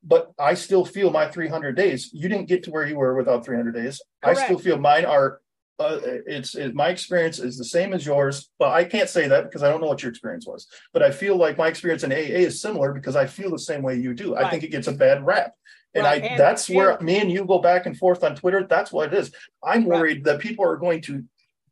but 0.02 0.32
I 0.38 0.54
still 0.54 0.84
feel 0.84 1.10
my 1.10 1.28
300 1.28 1.72
days. 1.76 2.10
You 2.12 2.28
didn't 2.28 2.48
get 2.48 2.62
to 2.64 2.70
where 2.70 2.86
you 2.86 2.96
were 2.96 3.16
without 3.16 3.44
300 3.44 3.74
days. 3.74 4.00
Correct. 4.22 4.40
I 4.40 4.44
still 4.44 4.58
feel 4.58 4.78
mine 4.78 5.04
are. 5.04 5.40
Uh, 5.80 6.00
it's 6.26 6.56
it, 6.56 6.74
my 6.74 6.88
experience 6.88 7.38
is 7.38 7.56
the 7.56 7.64
same 7.64 7.92
as 7.92 8.04
yours, 8.04 8.50
but 8.58 8.70
I 8.70 8.82
can't 8.82 9.08
say 9.08 9.28
that 9.28 9.44
because 9.44 9.62
I 9.62 9.70
don't 9.70 9.80
know 9.80 9.86
what 9.86 10.02
your 10.02 10.10
experience 10.10 10.44
was. 10.44 10.66
But 10.92 11.04
I 11.04 11.12
feel 11.12 11.36
like 11.36 11.56
my 11.56 11.68
experience 11.68 12.02
in 12.02 12.10
AA 12.12 12.16
is 12.16 12.60
similar 12.60 12.92
because 12.92 13.14
I 13.14 13.26
feel 13.26 13.50
the 13.50 13.60
same 13.60 13.82
way 13.82 13.94
you 13.94 14.12
do. 14.12 14.34
Right. 14.34 14.46
I 14.46 14.50
think 14.50 14.64
it 14.64 14.72
gets 14.72 14.88
a 14.88 14.92
bad 14.92 15.24
rap, 15.24 15.52
and 15.94 16.02
right. 16.02 16.20
I 16.22 16.26
and, 16.26 16.40
that's 16.40 16.68
where 16.68 16.98
me 17.00 17.20
and 17.20 17.30
you 17.30 17.44
go 17.44 17.60
back 17.60 17.86
and 17.86 17.96
forth 17.96 18.24
on 18.24 18.34
Twitter. 18.34 18.66
That's 18.68 18.90
what 18.90 19.12
it 19.12 19.18
is. 19.18 19.30
I'm 19.62 19.86
right. 19.86 20.00
worried 20.00 20.24
that 20.24 20.40
people 20.40 20.64
are 20.64 20.78
going 20.78 21.00
to 21.02 21.22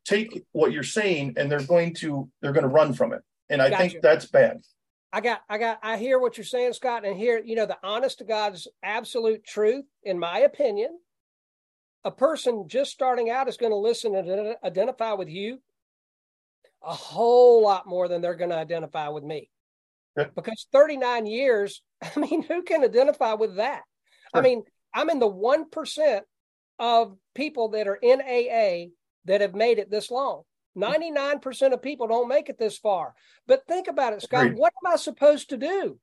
take 0.04 0.44
what 0.52 0.70
you're 0.70 0.84
saying 0.84 1.34
and 1.36 1.50
they're 1.50 1.66
going 1.66 1.94
to 1.94 2.30
they're 2.40 2.52
going 2.52 2.62
to 2.62 2.68
run 2.68 2.92
from 2.92 3.12
it, 3.12 3.22
and 3.50 3.60
I 3.60 3.76
think 3.76 4.02
that's 4.02 4.26
bad. 4.26 4.62
I 5.12 5.20
got, 5.20 5.40
I 5.48 5.58
got, 5.58 5.78
I 5.82 5.96
hear 5.96 6.18
what 6.18 6.36
you're 6.36 6.44
saying, 6.44 6.72
Scott, 6.74 7.06
and 7.06 7.16
here, 7.16 7.40
you 7.44 7.56
know, 7.56 7.66
the 7.66 7.78
honest 7.82 8.18
to 8.18 8.24
God's 8.24 8.68
absolute 8.82 9.44
truth, 9.44 9.84
in 10.02 10.18
my 10.18 10.40
opinion, 10.40 10.98
a 12.04 12.10
person 12.10 12.68
just 12.68 12.90
starting 12.92 13.30
out 13.30 13.48
is 13.48 13.56
going 13.56 13.72
to 13.72 13.76
listen 13.76 14.14
and 14.14 14.56
identify 14.62 15.12
with 15.12 15.28
you 15.28 15.58
a 16.82 16.94
whole 16.94 17.62
lot 17.62 17.86
more 17.86 18.08
than 18.08 18.20
they're 18.20 18.34
going 18.34 18.50
to 18.50 18.56
identify 18.56 19.08
with 19.08 19.24
me. 19.24 19.50
Yeah. 20.16 20.26
Because 20.34 20.66
39 20.72 21.26
years, 21.26 21.82
I 22.02 22.18
mean, 22.18 22.42
who 22.42 22.62
can 22.62 22.84
identify 22.84 23.34
with 23.34 23.56
that? 23.56 23.82
Sure. 24.34 24.40
I 24.40 24.40
mean, 24.40 24.64
I'm 24.94 25.10
in 25.10 25.18
the 25.18 25.30
1% 25.30 26.20
of 26.78 27.16
people 27.34 27.70
that 27.70 27.88
are 27.88 27.98
in 28.00 28.20
AA 28.20 28.92
that 29.24 29.40
have 29.40 29.54
made 29.54 29.78
it 29.78 29.90
this 29.90 30.10
long. 30.10 30.42
99% 30.76 31.72
of 31.72 31.82
people 31.82 32.06
don't 32.06 32.28
make 32.28 32.48
it 32.48 32.58
this 32.58 32.76
far. 32.76 33.14
But 33.46 33.66
think 33.66 33.88
about 33.88 34.12
it, 34.12 34.22
Scott. 34.22 34.52
What 34.54 34.72
am 34.84 34.92
I 34.92 34.96
supposed 34.96 35.50
to 35.50 35.56
do? 35.56 35.98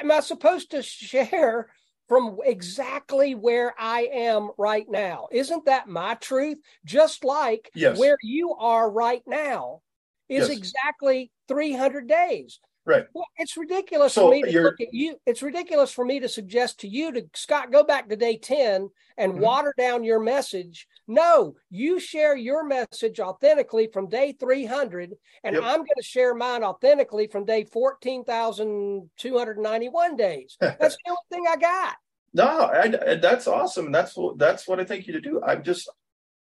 Am 0.00 0.10
I 0.10 0.20
supposed 0.20 0.70
to 0.72 0.82
share 0.82 1.68
from 2.08 2.38
exactly 2.44 3.34
where 3.34 3.74
I 3.78 4.08
am 4.12 4.50
right 4.58 4.86
now? 4.88 5.28
Isn't 5.32 5.64
that 5.66 5.88
my 5.88 6.14
truth? 6.14 6.58
Just 6.84 7.24
like 7.24 7.70
yes. 7.74 7.98
where 7.98 8.16
you 8.22 8.54
are 8.54 8.90
right 8.90 9.22
now 9.26 9.80
is 10.28 10.48
yes. 10.48 10.58
exactly 10.58 11.30
300 11.48 12.06
days. 12.06 12.60
Right. 12.86 13.04
Well, 13.12 13.26
it's 13.36 13.58
ridiculous 13.58 14.14
so 14.14 14.28
for 14.28 14.30
me 14.30 14.42
to 14.42 14.62
look 14.62 14.80
at 14.80 14.88
you. 14.92 15.16
It's 15.26 15.42
ridiculous 15.42 15.92
for 15.92 16.02
me 16.04 16.20
to 16.20 16.28
suggest 16.28 16.80
to 16.80 16.88
you 16.88 17.12
to 17.12 17.26
Scott 17.34 17.70
go 17.70 17.84
back 17.84 18.08
to 18.08 18.16
day 18.16 18.38
10 18.38 18.88
and 19.18 19.32
mm-hmm. 19.32 19.40
water 19.40 19.74
down 19.76 20.02
your 20.02 20.18
message. 20.18 20.88
No, 21.06 21.56
you 21.68 22.00
share 22.00 22.34
your 22.36 22.64
message 22.64 23.20
authentically 23.20 23.90
from 23.92 24.08
day 24.08 24.32
300 24.32 25.12
and 25.44 25.54
yep. 25.54 25.62
I'm 25.62 25.78
going 25.78 25.88
to 25.98 26.02
share 26.02 26.34
mine 26.34 26.64
authentically 26.64 27.26
from 27.26 27.44
day 27.44 27.64
14,291 27.64 30.16
days. 30.16 30.56
That's 30.60 30.96
the 30.96 31.10
only 31.10 31.20
thing 31.30 31.44
I 31.48 31.56
got. 31.56 31.96
No, 32.32 32.46
I, 32.46 33.16
that's 33.16 33.48
awesome. 33.48 33.90
That's 33.90 34.16
what 34.16 34.38
that's 34.38 34.68
what 34.68 34.78
I 34.78 34.84
think 34.84 35.08
you 35.08 35.14
to 35.14 35.20
do. 35.20 35.42
I'm 35.44 35.64
just 35.64 35.90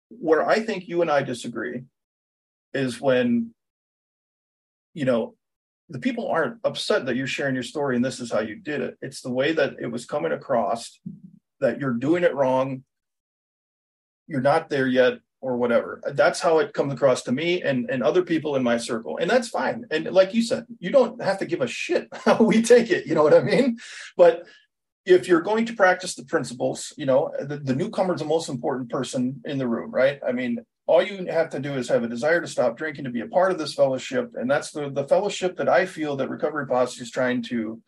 where 0.08 0.44
I 0.44 0.58
think 0.58 0.88
you 0.88 1.02
and 1.02 1.10
I 1.10 1.22
disagree 1.22 1.84
is 2.74 3.00
when 3.00 3.54
you 4.92 5.04
know 5.04 5.36
the 5.88 5.98
people 5.98 6.28
aren't 6.28 6.58
upset 6.64 7.06
that 7.06 7.16
you're 7.16 7.26
sharing 7.26 7.54
your 7.54 7.64
story 7.64 7.96
and 7.96 8.04
this 8.04 8.20
is 8.20 8.30
how 8.30 8.40
you 8.40 8.56
did 8.56 8.80
it. 8.80 8.98
It's 9.00 9.22
the 9.22 9.32
way 9.32 9.52
that 9.52 9.76
it 9.80 9.86
was 9.86 10.04
coming 10.04 10.32
across 10.32 11.00
that 11.60 11.80
you're 11.80 11.94
doing 11.94 12.24
it 12.24 12.34
wrong, 12.34 12.84
you're 14.26 14.40
not 14.40 14.68
there 14.68 14.86
yet, 14.86 15.18
or 15.40 15.56
whatever. 15.56 16.00
That's 16.14 16.40
how 16.40 16.58
it 16.58 16.72
comes 16.72 16.92
across 16.92 17.22
to 17.22 17.32
me 17.32 17.62
and, 17.62 17.88
and 17.90 18.02
other 18.02 18.22
people 18.22 18.56
in 18.56 18.62
my 18.62 18.76
circle. 18.76 19.18
And 19.18 19.30
that's 19.30 19.48
fine. 19.48 19.84
And 19.90 20.06
like 20.06 20.34
you 20.34 20.42
said, 20.42 20.66
you 20.80 20.90
don't 20.90 21.22
have 21.22 21.38
to 21.38 21.46
give 21.46 21.60
a 21.60 21.66
shit 21.66 22.08
how 22.12 22.42
we 22.42 22.62
take 22.62 22.90
it. 22.90 23.06
You 23.06 23.14
know 23.14 23.22
what 23.22 23.34
I 23.34 23.42
mean? 23.42 23.78
But 24.16 24.46
if 25.06 25.28
you're 25.28 25.40
going 25.40 25.64
to 25.66 25.74
practice 25.74 26.14
the 26.14 26.24
principles, 26.24 26.92
you 26.96 27.06
know, 27.06 27.32
the, 27.40 27.58
the 27.58 27.74
newcomer 27.74 28.14
is 28.14 28.20
the 28.20 28.26
most 28.26 28.48
important 28.48 28.90
person 28.90 29.40
in 29.44 29.58
the 29.58 29.68
room, 29.68 29.90
right? 29.90 30.20
I 30.26 30.32
mean, 30.32 30.58
all 30.88 31.02
you 31.02 31.26
have 31.26 31.50
to 31.50 31.60
do 31.60 31.74
is 31.74 31.88
have 31.88 32.02
a 32.02 32.08
desire 32.08 32.40
to 32.40 32.46
stop 32.46 32.76
drinking 32.76 33.04
to 33.04 33.10
be 33.10 33.20
a 33.20 33.28
part 33.28 33.52
of 33.52 33.58
this 33.58 33.74
fellowship. 33.74 34.32
And 34.34 34.50
that's 34.50 34.70
the, 34.70 34.88
the 34.88 35.06
fellowship 35.06 35.58
that 35.58 35.68
i 35.68 35.84
feel 35.84 36.16
that 36.16 36.30
recovery 36.30 36.66
posse 36.66 37.02
is 37.02 37.10
trying 37.10 37.42
to 37.44 37.80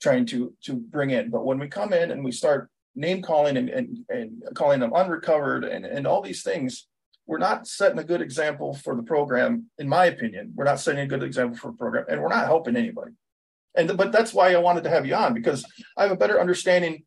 trying 0.00 0.24
to 0.26 0.54
to 0.64 0.74
bring 0.76 1.10
in. 1.10 1.28
But 1.28 1.44
when 1.44 1.58
we 1.58 1.68
come 1.68 1.92
in 1.92 2.12
and 2.12 2.24
we 2.24 2.32
start 2.32 2.70
name 2.94 3.20
calling 3.20 3.56
and, 3.56 3.68
and, 3.68 3.98
and 4.08 4.42
calling 4.54 4.80
them 4.80 4.94
unrecovered 4.94 5.64
and, 5.64 5.84
and 5.84 6.06
all 6.06 6.22
these 6.22 6.42
things 6.42 6.86
we're 7.26 7.38
not 7.38 7.66
setting 7.66 7.98
a 7.98 8.04
good 8.04 8.22
example 8.22 8.72
for 8.72 8.94
the 8.94 9.02
program 9.02 9.66
in 9.78 9.88
my 9.88 10.06
opinion. 10.06 10.52
We're 10.54 10.64
not 10.64 10.78
setting 10.78 11.00
a 11.00 11.08
good 11.08 11.24
example 11.24 11.58
for 11.58 11.72
the 11.72 11.76
program 11.76 12.04
and 12.08 12.22
we're 12.22 12.28
not 12.28 12.46
helping 12.46 12.76
anybody. 12.76 13.12
And 13.74 13.96
but 13.96 14.12
that's 14.12 14.32
why 14.32 14.54
I 14.54 14.58
wanted 14.58 14.84
to 14.84 14.90
have 14.90 15.04
you 15.04 15.16
on 15.16 15.34
because 15.34 15.66
I 15.96 16.04
have 16.04 16.12
a 16.12 16.16
better 16.16 16.40
understanding 16.40 17.02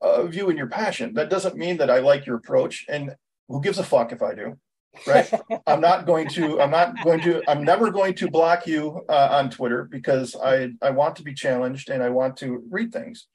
of 0.00 0.34
you 0.34 0.48
and 0.48 0.58
your 0.58 0.66
passion. 0.66 1.14
That 1.14 1.30
doesn't 1.30 1.56
mean 1.56 1.76
that 1.76 1.90
I 1.90 2.00
like 2.00 2.26
your 2.26 2.36
approach, 2.36 2.84
and 2.88 3.14
who 3.48 3.60
gives 3.60 3.78
a 3.78 3.84
fuck 3.84 4.12
if 4.12 4.22
I 4.22 4.34
do? 4.34 4.58
right 5.06 5.30
i'm 5.66 5.80
not 5.80 6.06
going 6.06 6.28
to 6.28 6.60
i'm 6.60 6.70
not 6.70 6.94
going 7.04 7.20
to 7.20 7.42
i'm 7.48 7.62
never 7.62 7.90
going 7.90 8.14
to 8.14 8.30
block 8.30 8.66
you 8.66 9.04
uh, 9.08 9.28
on 9.32 9.50
twitter 9.50 9.84
because 9.84 10.34
i 10.42 10.70
i 10.82 10.90
want 10.90 11.16
to 11.16 11.22
be 11.22 11.34
challenged 11.34 11.90
and 11.90 12.02
i 12.02 12.08
want 12.08 12.36
to 12.36 12.62
read 12.70 12.92
things 12.92 13.26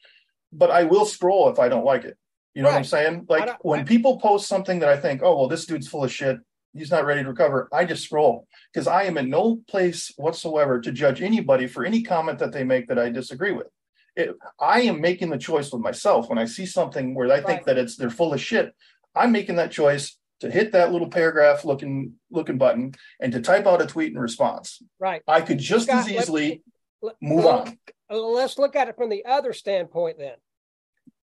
but 0.51 0.71
i 0.71 0.83
will 0.83 1.05
scroll 1.05 1.49
if 1.49 1.59
i 1.59 1.69
don't 1.69 1.85
like 1.85 2.03
it 2.03 2.17
you 2.53 2.61
know 2.61 2.69
right. 2.69 2.75
what 2.75 2.79
i'm 2.79 2.83
saying 2.83 3.25
like 3.29 3.63
when 3.63 3.85
people 3.85 4.19
post 4.19 4.47
something 4.47 4.79
that 4.79 4.89
i 4.89 4.97
think 4.97 5.21
oh 5.23 5.37
well 5.37 5.47
this 5.47 5.65
dude's 5.65 5.87
full 5.87 6.03
of 6.03 6.11
shit 6.11 6.37
he's 6.73 6.91
not 6.91 7.05
ready 7.05 7.23
to 7.23 7.29
recover 7.29 7.69
i 7.71 7.85
just 7.85 8.03
scroll 8.03 8.47
because 8.71 8.87
i 8.87 9.03
am 9.03 9.17
in 9.17 9.29
no 9.29 9.61
place 9.67 10.11
whatsoever 10.17 10.81
to 10.81 10.91
judge 10.91 11.21
anybody 11.21 11.67
for 11.67 11.85
any 11.85 12.01
comment 12.01 12.39
that 12.39 12.51
they 12.51 12.63
make 12.63 12.87
that 12.87 12.99
i 12.99 13.09
disagree 13.09 13.51
with 13.51 13.67
it, 14.15 14.35
i 14.59 14.81
am 14.81 15.01
making 15.01 15.29
the 15.29 15.37
choice 15.37 15.71
with 15.71 15.81
myself 15.81 16.29
when 16.29 16.37
i 16.37 16.45
see 16.45 16.65
something 16.65 17.15
where 17.15 17.31
i 17.31 17.37
think 17.37 17.47
right. 17.47 17.65
that 17.65 17.77
it's 17.77 17.95
they're 17.95 18.09
full 18.09 18.33
of 18.33 18.41
shit 18.41 18.75
i'm 19.15 19.31
making 19.31 19.55
that 19.55 19.71
choice 19.71 20.17
to 20.43 20.51
hit 20.51 20.73
that 20.73 20.91
little 20.91 21.07
paragraph 21.07 21.63
looking 21.63 22.15
looking 22.29 22.57
button 22.57 22.93
and 23.21 23.31
to 23.31 23.39
type 23.39 23.65
out 23.65 23.81
a 23.81 23.85
tweet 23.85 24.11
in 24.11 24.19
response. 24.19 24.83
Right. 24.99 25.21
I 25.25 25.39
could 25.39 25.57
just 25.57 25.87
Scott, 25.87 26.01
as 26.01 26.11
easily 26.11 26.61
let, 27.01 27.15
move 27.21 27.45
on. 27.45 27.77
Let's 28.09 28.57
look 28.57 28.75
at 28.75 28.89
it 28.89 28.97
from 28.97 29.09
the 29.09 29.23
other 29.25 29.53
standpoint 29.53 30.17
then. 30.19 30.35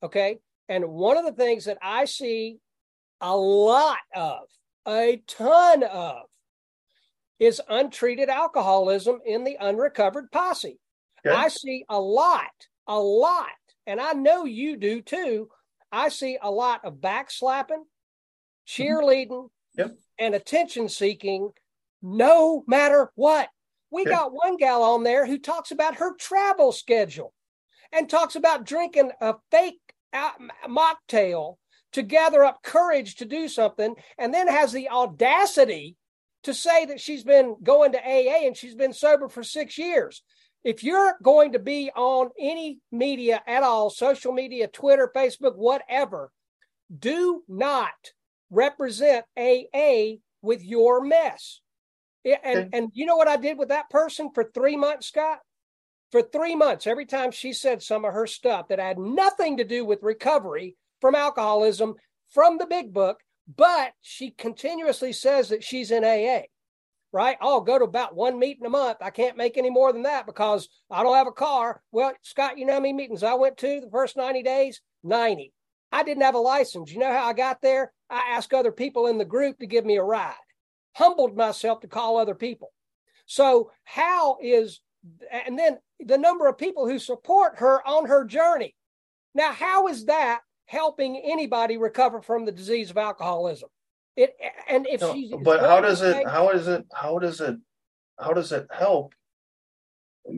Okay. 0.02 0.40
And 0.70 0.88
one 0.88 1.18
of 1.18 1.26
the 1.26 1.34
things 1.34 1.66
that 1.66 1.78
I 1.82 2.06
see 2.06 2.60
a 3.20 3.36
lot 3.36 3.98
of, 4.16 4.44
a 4.88 5.22
ton 5.28 5.84
of, 5.84 6.22
is 7.40 7.62
untreated 7.68 8.30
alcoholism 8.30 9.20
in 9.26 9.44
the 9.44 9.58
unrecovered 9.60 10.32
posse. 10.32 10.80
Okay. 11.26 11.36
I 11.36 11.50
see 11.50 11.84
a 11.90 12.00
lot, 12.00 12.46
a 12.88 12.98
lot, 12.98 13.48
and 13.86 14.00
I 14.00 14.14
know 14.14 14.46
you 14.46 14.78
do 14.78 15.02
too. 15.02 15.50
I 15.92 16.10
see 16.10 16.38
a 16.42 16.52
lot 16.52 16.86
of 16.86 16.96
backslapping, 16.96 17.70
mm-hmm. 17.70 18.82
cheerleading, 18.82 19.50
yep. 19.78 19.98
and 20.18 20.36
attention 20.36 20.90
seeking 20.90 21.52
no 22.02 22.64
matter 22.68 23.12
what. 23.16 23.50
We 23.92 24.04
okay. 24.04 24.12
got 24.12 24.34
one 24.34 24.58
gal 24.58 24.84
on 24.84 25.04
there 25.04 25.26
who 25.26 25.40
talks 25.40 25.72
about 25.72 25.96
her 25.96 26.16
travel 26.16 26.72
schedule 26.72 27.34
and 27.92 28.08
talks 28.08 28.36
about 28.36 28.66
drinking 28.66 29.12
a 29.20 29.36
fake 29.52 29.80
mocktail 30.68 31.56
to 31.94 32.04
gather 32.04 32.44
up 32.44 32.62
courage 32.62 33.16
to 33.16 33.26
do 33.26 33.48
something 33.48 33.96
and 34.18 34.34
then 34.34 34.48
has 34.48 34.72
the 34.72 34.90
audacity 34.90 35.96
to 36.44 36.54
say 36.54 36.86
that 36.86 37.02
she's 37.02 37.24
been 37.24 37.56
going 37.64 37.92
to 37.94 38.00
AA 38.00 38.46
and 38.46 38.56
she's 38.56 38.76
been 38.76 38.94
sober 38.94 39.28
for 39.28 39.44
six 39.44 39.78
years. 39.78 40.22
If 40.64 40.84
you're 40.84 41.16
going 41.24 41.54
to 41.54 41.60
be 41.60 41.90
on 41.96 42.30
any 42.38 42.80
media 42.92 43.42
at 43.48 43.64
all, 43.64 43.90
social 43.90 44.34
media, 44.34 44.68
Twitter, 44.68 45.12
Facebook, 45.16 45.56
whatever, 45.56 46.32
do 46.98 47.44
not 47.48 47.94
represent 48.50 49.26
AA 49.38 50.18
with 50.42 50.64
your 50.64 51.04
mess. 51.04 51.62
And, 52.26 52.38
okay. 52.44 52.70
and 52.74 52.92
you 52.94 53.06
know 53.06 53.16
what 53.16 53.28
I 53.28 53.38
did 53.38 53.58
with 53.58 53.70
that 53.70 53.90
person 53.90 54.32
for 54.34 54.44
three 54.44 54.76
months, 54.76 55.08
Scott? 55.08 55.40
For 56.12 56.22
three 56.22 56.56
months, 56.56 56.88
every 56.88 57.06
time 57.06 57.32
she 57.32 57.54
said 57.54 57.84
some 57.84 58.04
of 58.04 58.14
her 58.14 58.26
stuff 58.26 58.68
that 58.70 58.80
had 58.80 58.98
nothing 58.98 59.58
to 59.58 59.64
do 59.64 59.86
with 59.86 60.02
recovery 60.02 60.76
from 61.00 61.16
alcoholism 61.16 61.96
from 62.32 62.58
the 62.58 62.66
big 62.66 62.92
book, 62.94 63.20
but 63.56 63.94
she 64.02 64.32
continuously 64.32 65.14
says 65.14 65.50
that 65.50 65.64
she's 65.64 65.92
in 65.92 66.04
AA, 66.04 66.48
right? 67.12 67.38
I'll 67.42 67.62
go 67.62 67.80
to 67.80 67.86
about 67.86 68.16
one 68.16 68.40
meeting 68.40 68.66
a 68.66 68.70
month. 68.70 68.98
I 69.02 69.10
can't 69.10 69.38
make 69.38 69.58
any 69.58 69.70
more 69.70 69.92
than 69.92 70.04
that 70.04 70.26
because 70.26 70.70
I 70.90 71.04
don't 71.04 71.16
have 71.16 71.28
a 71.28 71.32
car. 71.32 71.82
Well, 71.92 72.14
Scott, 72.22 72.58
you 72.58 72.66
know 72.66 72.74
how 72.74 72.80
many 72.80 72.94
meetings 72.94 73.24
I 73.24 73.34
went 73.34 73.58
to 73.58 73.82
the 73.82 73.90
first 73.90 74.18
90 74.18 74.44
days? 74.44 74.82
90. 75.04 75.54
I 75.92 76.04
didn't 76.04 76.24
have 76.24 76.36
a 76.36 76.40
license. 76.40 76.92
You 76.92 77.00
know 77.00 77.12
how 77.12 77.28
I 77.28 77.34
got 77.34 77.62
there? 77.62 77.92
I 78.10 78.34
asked 78.36 78.54
other 78.54 78.72
people 78.72 79.08
in 79.08 79.18
the 79.18 79.26
group 79.26 79.60
to 79.60 79.68
give 79.68 79.86
me 79.86 79.98
a 79.98 80.04
ride, 80.04 80.34
humbled 80.94 81.36
myself 81.36 81.82
to 81.82 81.88
call 81.88 82.18
other 82.18 82.36
people. 82.36 82.72
So, 83.26 83.72
how 83.84 84.38
is, 84.42 84.82
and 85.32 85.58
then 85.58 85.78
the 86.00 86.18
number 86.18 86.48
of 86.48 86.58
people 86.58 86.88
who 86.88 87.00
support 87.00 87.58
her 87.58 87.86
on 87.88 88.08
her 88.08 88.26
journey. 88.26 88.76
Now, 89.36 89.52
how 89.52 89.88
is 89.88 90.06
that 90.06 90.42
helping 90.66 91.18
anybody 91.18 91.78
recover 91.78 92.22
from 92.22 92.46
the 92.46 92.52
disease 92.52 92.90
of 92.90 92.98
alcoholism? 92.98 93.70
It, 94.20 94.36
and 94.68 94.86
if 94.86 95.00
no, 95.00 95.14
she's, 95.14 95.34
but 95.42 95.62
how 95.62 95.80
does 95.80 96.02
it, 96.02 96.28
how 96.28 96.50
is 96.50 96.68
it, 96.68 96.86
how 96.94 97.20
does 97.20 97.40
it, 97.40 97.56
how 98.20 98.34
does 98.34 98.52
it 98.52 98.68
help 98.70 99.14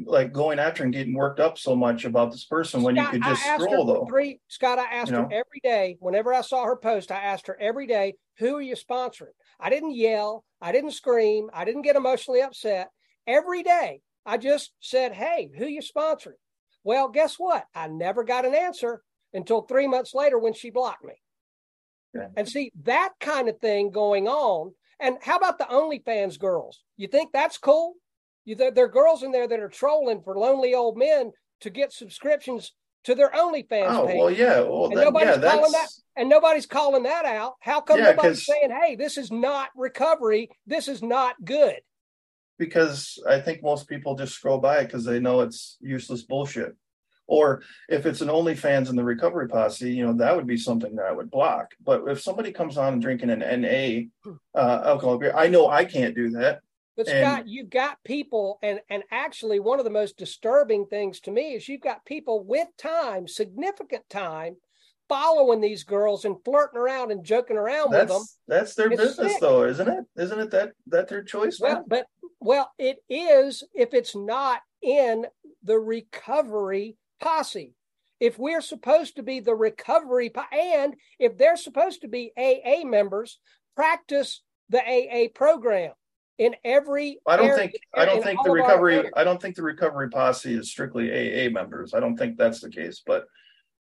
like 0.06 0.32
going 0.32 0.60
after 0.60 0.84
and 0.84 0.94
getting 0.94 1.16
worked 1.16 1.40
up 1.40 1.58
so 1.58 1.76
much 1.76 2.06
about 2.06 2.32
this 2.32 2.46
person 2.46 2.84
when 2.84 2.96
you 2.96 3.08
could 3.08 3.24
just 3.24 3.44
scroll 3.44 3.86
though. 3.88 4.06
Three, 4.06 4.40
Scott, 4.48 4.78
I 4.78 4.84
asked 4.84 5.10
you 5.10 5.18
her 5.18 5.24
know? 5.24 5.30
every 5.30 5.60
day. 5.64 5.98
Whenever 6.00 6.32
I 6.32 6.42
saw 6.42 6.64
her 6.66 6.76
post, 6.76 7.12
I 7.12 7.24
asked 7.24 7.48
her 7.48 7.60
every 7.60 7.88
day, 7.88 8.14
"Who 8.38 8.56
are 8.58 8.62
you 8.62 8.76
sponsoring?" 8.76 9.34
I 9.60 9.72
didn't 9.72 9.96
yell, 9.96 10.46
I 10.62 10.72
didn't 10.72 10.92
scream, 10.92 11.50
I 11.52 11.66
didn't 11.66 11.82
get 11.82 11.96
emotionally 11.96 12.44
upset. 12.44 12.90
Every 13.26 13.64
day, 13.64 14.02
I 14.28 14.38
just 14.38 14.74
said, 14.80 15.14
"Hey, 15.14 15.50
who 15.58 15.66
you 15.66 15.82
sponsoring?" 15.82 16.38
Well, 16.84 17.10
guess 17.10 17.36
what? 17.40 17.66
I 17.74 17.88
never 17.88 18.24
got 18.24 18.46
an 18.46 18.54
answer 18.54 19.02
until 19.34 19.64
three 19.64 19.88
months 19.88 20.14
later 20.14 20.38
when 20.38 20.54
she 20.54 20.70
blocked 20.70 21.04
me. 21.04 21.16
Yeah. 22.14 22.28
And 22.36 22.48
see 22.48 22.72
that 22.84 23.12
kind 23.20 23.48
of 23.50 23.60
thing 23.60 23.92
going 23.92 24.28
on. 24.28 24.74
And 25.00 25.18
how 25.22 25.38
about 25.38 25.58
the 25.58 25.66
OnlyFans 25.66 26.40
girls? 26.40 26.84
You 26.98 27.08
think 27.08 27.32
that's 27.32 27.58
cool? 27.58 27.96
You, 28.46 28.56
there, 28.56 28.72
there 28.72 28.86
are 28.86 28.90
girls 28.90 29.24
in 29.24 29.32
there 29.32 29.48
that 29.48 29.60
are 29.60 29.70
trolling 29.70 30.22
for 30.22 30.38
lonely 30.38 30.74
old 30.74 30.98
men 30.98 31.32
to 31.62 31.70
get 31.70 31.94
subscriptions 31.94 32.74
to 33.04 33.16
their 33.16 33.30
OnlyFans 33.30 33.88
oh, 33.88 34.08
page. 34.08 34.18
well, 34.18 34.32
yeah. 34.32 34.60
Well, 34.62 34.86
and 34.86 34.98
that, 34.98 35.06
nobody's 35.06 35.38
yeah, 35.38 35.52
calling 35.52 35.72
that, 35.72 35.90
and 36.16 36.30
nobody's 36.30 36.66
calling 36.66 37.04
that 37.04 37.26
out. 37.26 37.54
How 37.60 37.82
come 37.82 38.00
yeah, 38.00 38.12
nobody's 38.12 38.46
saying, 38.46 38.72
"Hey, 38.72 38.96
this 38.96 39.18
is 39.18 39.32
not 39.32 39.70
recovery. 39.76 40.50
This 40.68 40.88
is 40.88 41.02
not 41.02 41.36
good"? 41.44 41.80
Because 42.60 43.18
I 43.28 43.40
think 43.40 43.64
most 43.64 43.88
people 43.88 44.16
just 44.16 44.34
scroll 44.34 44.60
by 44.60 44.80
it 44.80 44.86
because 44.86 45.04
they 45.04 45.20
know 45.20 45.42
it's 45.42 45.78
useless 45.82 46.24
bullshit. 46.24 46.76
Or 47.32 47.62
if 47.88 48.06
it's 48.06 48.20
an 48.20 48.28
OnlyFans 48.28 48.90
in 48.90 48.98
the 48.98 49.06
recovery 49.06 49.48
posse, 49.48 49.90
you 49.90 50.06
know 50.06 50.12
that 50.14 50.36
would 50.36 50.46
be 50.46 50.58
something 50.58 50.98
that 50.98 51.06
I 51.06 51.14
would 51.14 51.32
block. 51.32 51.72
But 51.82 52.04
if 52.10 52.22
somebody 52.22 52.52
comes 52.52 52.78
on 52.78 53.00
drinking 53.00 53.30
an 53.30 53.40
NA 53.40 54.10
hmm. 54.22 54.36
uh, 54.54 54.82
alcohol 54.86 55.18
beer, 55.18 55.34
I 55.34 55.48
know 55.48 55.70
I 55.70 55.86
can't 55.86 56.14
do 56.14 56.32
that. 56.32 56.60
But 56.98 57.08
and, 57.08 57.26
Scott, 57.26 57.48
you've 57.48 57.70
got 57.70 58.04
people, 58.04 58.60
and 58.62 58.82
and 58.90 59.04
actually, 59.12 59.62
one 59.62 59.80
of 59.80 59.86
the 59.86 59.92
most 59.92 60.18
disturbing 60.18 60.88
things 60.88 61.22
to 61.22 61.32
me 61.32 61.54
is 61.54 61.70
you've 61.70 61.80
got 61.80 62.06
people 62.06 62.44
with 62.44 62.68
time, 62.78 63.30
significant 63.30 64.04
time, 64.10 64.58
following 65.08 65.62
these 65.62 65.86
girls 65.86 66.26
and 66.26 66.36
flirting 66.44 66.82
around 66.82 67.12
and 67.12 67.24
joking 67.24 67.56
around 67.56 67.92
with 67.92 68.10
them. 68.10 68.24
That's 68.50 68.76
their 68.76 68.92
it's 68.92 69.02
business, 69.02 69.32
sick. 69.32 69.42
though, 69.42 69.64
isn't 69.64 69.88
it? 69.88 70.04
Isn't 70.18 70.40
it 70.40 70.52
that 70.52 70.74
that 70.88 71.08
their 71.08 71.24
choice? 71.24 71.62
Well, 71.62 71.76
man? 71.76 71.84
but 71.88 72.08
well, 72.42 72.70
it 72.78 72.98
is 73.10 73.64
if 73.74 73.94
it's 73.94 74.18
not 74.18 74.60
in 74.82 75.28
the 75.64 75.80
recovery 75.80 76.98
posse. 77.22 77.74
If 78.20 78.38
we're 78.38 78.62
supposed 78.62 79.16
to 79.16 79.24
be 79.24 79.40
the 79.40 79.56
recovery, 79.56 80.30
po- 80.30 80.44
and 80.52 80.96
if 81.18 81.38
they're 81.38 81.58
supposed 81.58 82.02
to 82.02 82.08
be 82.08 82.32
AA 82.38 82.86
members, 82.86 83.40
practice 83.76 84.42
the 84.70 84.80
AA 84.80 85.28
program 85.34 85.94
in 86.38 86.56
every 86.64 87.20
I 87.28 87.38
don't 87.38 87.56
think 87.56 87.74
I 87.96 88.06
don't 88.06 88.24
think 88.24 88.44
the 88.44 88.52
recovery 88.52 89.10
I 89.16 89.24
don't 89.24 89.42
think 89.42 89.56
the 89.56 89.64
recovery 89.64 90.10
posse 90.10 90.54
is 90.54 90.70
strictly 90.70 91.12
AA 91.12 91.50
members. 91.50 91.94
I 91.94 92.00
don't 92.00 92.18
think 92.18 92.38
that's 92.38 92.62
the 92.62 92.70
case, 92.70 93.02
but 93.06 93.26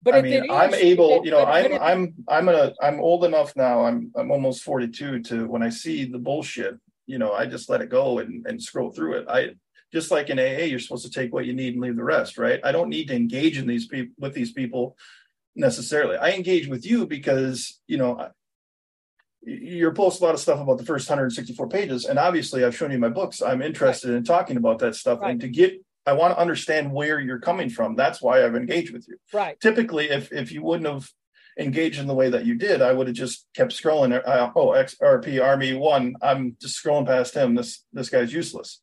but 0.04 0.16
I 0.16 0.22
mean, 0.22 0.50
I'm 0.50 0.74
able, 0.74 1.26
you 1.26 1.32
know, 1.32 1.44
I'm 1.44 1.74
I'm 1.82 2.14
I'm 2.28 2.50
a 2.50 2.74
I'm 2.82 3.00
old 3.00 3.26
enough 3.26 3.56
now. 3.56 3.86
I'm 3.86 4.12
I'm 4.16 4.32
almost 4.32 4.64
42 4.64 5.22
to 5.24 5.48
when 5.48 5.64
I 5.64 5.70
see 5.70 6.06
the 6.06 6.20
bullshit, 6.20 6.76
you 7.08 7.18
know, 7.18 7.34
I 7.34 7.46
just 7.46 7.70
let 7.70 7.82
it 7.82 7.90
go 7.90 8.20
and 8.20 8.46
and 8.46 8.62
scroll 8.62 8.92
through 8.92 9.18
it. 9.20 9.26
I 9.28 9.56
just 9.92 10.12
like 10.12 10.30
in 10.30 10.40
AA, 10.40 10.66
you're 10.66 10.80
supposed 10.80 11.06
to 11.06 11.12
take 11.12 11.34
what 11.34 11.46
you 11.46 11.54
need 11.54 11.74
and 11.74 11.82
leave 11.82 11.96
the 11.96 12.04
rest, 12.04 12.38
right? 12.38 12.60
I 12.64 12.72
don't 12.72 12.90
need 12.90 13.08
to 13.08 13.16
engage 13.16 13.58
in 13.58 13.68
these 13.68 13.88
people 13.88 14.14
with 14.20 14.34
these 14.34 14.52
people 14.52 14.98
necessarily. 15.56 16.18
I 16.18 16.32
engage 16.32 16.68
with 16.68 16.86
you 16.86 17.08
because, 17.08 17.80
you 17.88 17.98
know, 17.98 18.30
you're 19.48 19.94
post 19.94 20.22
a 20.22 20.24
lot 20.24 20.34
of 20.34 20.40
stuff 20.40 20.60
about 20.60 20.78
the 20.78 20.86
first 20.86 21.10
164 21.10 21.70
pages 21.70 22.06
and 22.06 22.20
obviously 22.20 22.66
i've 22.66 22.76
shown 22.76 22.92
you 22.92 22.98
my 22.98 23.08
books 23.08 23.42
i'm 23.42 23.62
interested 23.62 24.10
right. 24.10 24.18
in 24.18 24.24
talking 24.24 24.58
about 24.58 24.80
that 24.80 24.96
stuff 24.96 25.20
right. 25.22 25.32
and 25.32 25.40
to 25.40 25.48
get 25.48 25.80
i 26.06 26.12
want 26.12 26.34
to 26.34 26.40
understand 26.40 26.92
where 26.92 27.20
you're 27.20 27.40
coming 27.40 27.70
from 27.70 27.96
that's 27.96 28.22
why 28.22 28.44
i've 28.44 28.56
engaged 28.56 28.92
with 28.92 29.08
you 29.08 29.16
right 29.32 29.60
typically 29.62 30.10
if 30.10 30.32
if 30.34 30.52
you 30.52 30.62
wouldn't 30.62 30.90
have 30.92 31.10
engaged 31.60 32.00
in 32.00 32.08
the 32.08 32.14
way 32.14 32.30
that 32.30 32.46
you 32.46 32.56
did 32.56 32.82
i 32.82 32.92
would 32.92 33.08
have 33.08 33.16
just 33.16 33.46
kept 33.56 33.72
scrolling 33.72 34.14
uh, 34.28 34.52
oh 34.56 34.70
xrp 34.70 35.42
army 35.42 35.74
one 35.74 36.16
i'm 36.22 36.58
just 36.60 36.84
scrolling 36.84 37.06
past 37.06 37.34
him 37.34 37.56
this 37.56 37.86
this 37.94 38.10
guy's 38.10 38.34
useless 38.34 38.82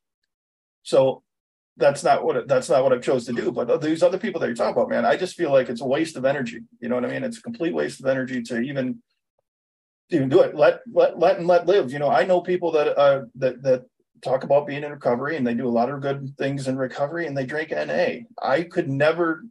so 0.84 1.22
that's 1.76 2.04
not 2.04 2.24
what 2.24 2.46
that's 2.46 2.70
not 2.70 2.84
what 2.84 2.92
I've 2.92 3.02
chose 3.02 3.26
to 3.26 3.32
do. 3.32 3.50
But 3.50 3.80
these 3.80 4.02
other 4.02 4.18
people 4.18 4.40
that 4.40 4.46
you're 4.46 4.54
talking 4.54 4.74
about, 4.74 4.90
man, 4.90 5.04
I 5.04 5.16
just 5.16 5.34
feel 5.34 5.50
like 5.50 5.68
it's 5.68 5.80
a 5.80 5.86
waste 5.86 6.16
of 6.16 6.24
energy. 6.24 6.60
You 6.80 6.88
know 6.88 6.94
what 6.94 7.04
I 7.04 7.08
mean? 7.08 7.24
It's 7.24 7.38
a 7.38 7.42
complete 7.42 7.74
waste 7.74 8.00
of 8.00 8.06
energy 8.06 8.42
to 8.42 8.60
even 8.60 9.02
even 10.10 10.28
do 10.28 10.40
it. 10.40 10.54
Let 10.54 10.82
let 10.92 11.18
let 11.18 11.38
and 11.38 11.48
let 11.48 11.66
live. 11.66 11.92
You 11.92 11.98
know, 11.98 12.10
I 12.10 12.24
know 12.24 12.40
people 12.40 12.70
that 12.72 12.96
uh 12.96 13.22
that 13.36 13.62
that 13.62 13.84
talk 14.22 14.44
about 14.44 14.66
being 14.66 14.82
in 14.82 14.90
recovery 14.90 15.36
and 15.36 15.46
they 15.46 15.54
do 15.54 15.68
a 15.68 15.70
lot 15.70 15.90
of 15.90 16.00
good 16.00 16.36
things 16.38 16.66
in 16.66 16.76
recovery 16.76 17.26
and 17.26 17.36
they 17.36 17.46
drink 17.46 17.70
NA. 17.70 18.24
I 18.42 18.62
could 18.62 18.88
never, 18.88 19.44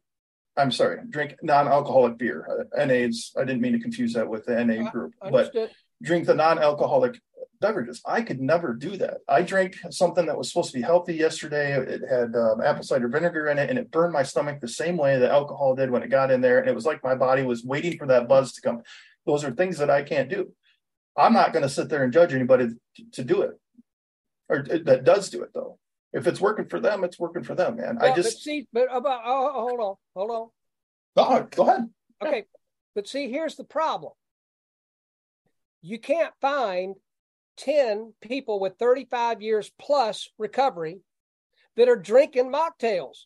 I'm 0.57 0.71
sorry, 0.71 0.99
drink 1.09 1.35
non 1.41 1.67
alcoholic 1.67 2.17
beer. 2.17 2.67
Uh, 2.75 2.85
NA 2.85 2.93
is, 2.93 3.31
I 3.37 3.43
didn't 3.43 3.61
mean 3.61 3.73
to 3.73 3.79
confuse 3.79 4.13
that 4.13 4.27
with 4.27 4.45
the 4.45 4.63
NA 4.63 4.89
group, 4.89 5.13
but 5.21 5.53
drink 6.01 6.25
the 6.25 6.33
non 6.33 6.57
alcoholic 6.59 7.19
beverages. 7.63 8.01
I 8.05 8.21
could 8.21 8.41
never 8.41 8.73
do 8.73 8.97
that. 8.97 9.19
I 9.27 9.41
drank 9.41 9.77
something 9.89 10.25
that 10.25 10.37
was 10.37 10.49
supposed 10.49 10.71
to 10.73 10.77
be 10.77 10.83
healthy 10.83 11.15
yesterday. 11.15 11.71
It 11.79 12.01
had 12.07 12.35
um, 12.35 12.61
apple 12.61 12.83
cider 12.83 13.07
vinegar 13.07 13.47
in 13.47 13.57
it, 13.57 13.69
and 13.69 13.79
it 13.79 13.89
burned 13.89 14.11
my 14.11 14.23
stomach 14.23 14.59
the 14.59 14.67
same 14.67 14.97
way 14.97 15.17
that 15.17 15.31
alcohol 15.31 15.73
did 15.73 15.89
when 15.89 16.03
it 16.03 16.09
got 16.09 16.29
in 16.29 16.41
there. 16.41 16.59
And 16.59 16.67
it 16.67 16.75
was 16.75 16.85
like 16.85 17.03
my 17.03 17.15
body 17.15 17.43
was 17.43 17.63
waiting 17.63 17.97
for 17.97 18.05
that 18.07 18.27
buzz 18.27 18.51
to 18.53 18.61
come. 18.61 18.81
Those 19.25 19.45
are 19.45 19.51
things 19.51 19.77
that 19.77 19.89
I 19.89 20.03
can't 20.03 20.29
do. 20.29 20.51
I'm 21.17 21.31
not 21.31 21.53
going 21.53 21.63
to 21.63 21.69
sit 21.69 21.87
there 21.87 22.03
and 22.03 22.11
judge 22.11 22.33
anybody 22.33 22.67
to 23.13 23.23
do 23.23 23.43
it, 23.43 23.51
or 24.49 24.63
that 24.63 25.05
does 25.05 25.29
do 25.29 25.41
it 25.43 25.53
though. 25.53 25.79
If 26.11 26.27
it's 26.27 26.41
working 26.41 26.67
for 26.67 26.79
them, 26.81 27.03
it's 27.03 27.17
working 27.17 27.43
for 27.43 27.55
them, 27.55 27.77
man. 27.77 27.97
Well, 27.99 28.11
I 28.11 28.15
just 28.15 28.37
but 28.37 28.41
see, 28.41 28.67
but 28.73 28.87
about 28.93 29.21
oh, 29.25 29.51
hold 29.53 29.79
on, 29.79 29.95
hold 30.15 30.31
on. 30.31 30.49
Oh, 31.15 31.47
go 31.49 31.63
ahead. 31.63 31.89
Okay, 32.21 32.43
but 32.93 33.07
see, 33.07 33.31
here's 33.31 33.55
the 33.55 33.63
problem. 33.63 34.11
You 35.81 35.99
can't 35.99 36.33
find 36.41 36.95
10 37.57 38.13
people 38.21 38.59
with 38.59 38.77
35 38.77 39.41
years 39.41 39.71
plus 39.79 40.29
recovery 40.37 40.99
that 41.75 41.89
are 41.89 41.95
drinking 41.95 42.51
mocktails. 42.51 43.25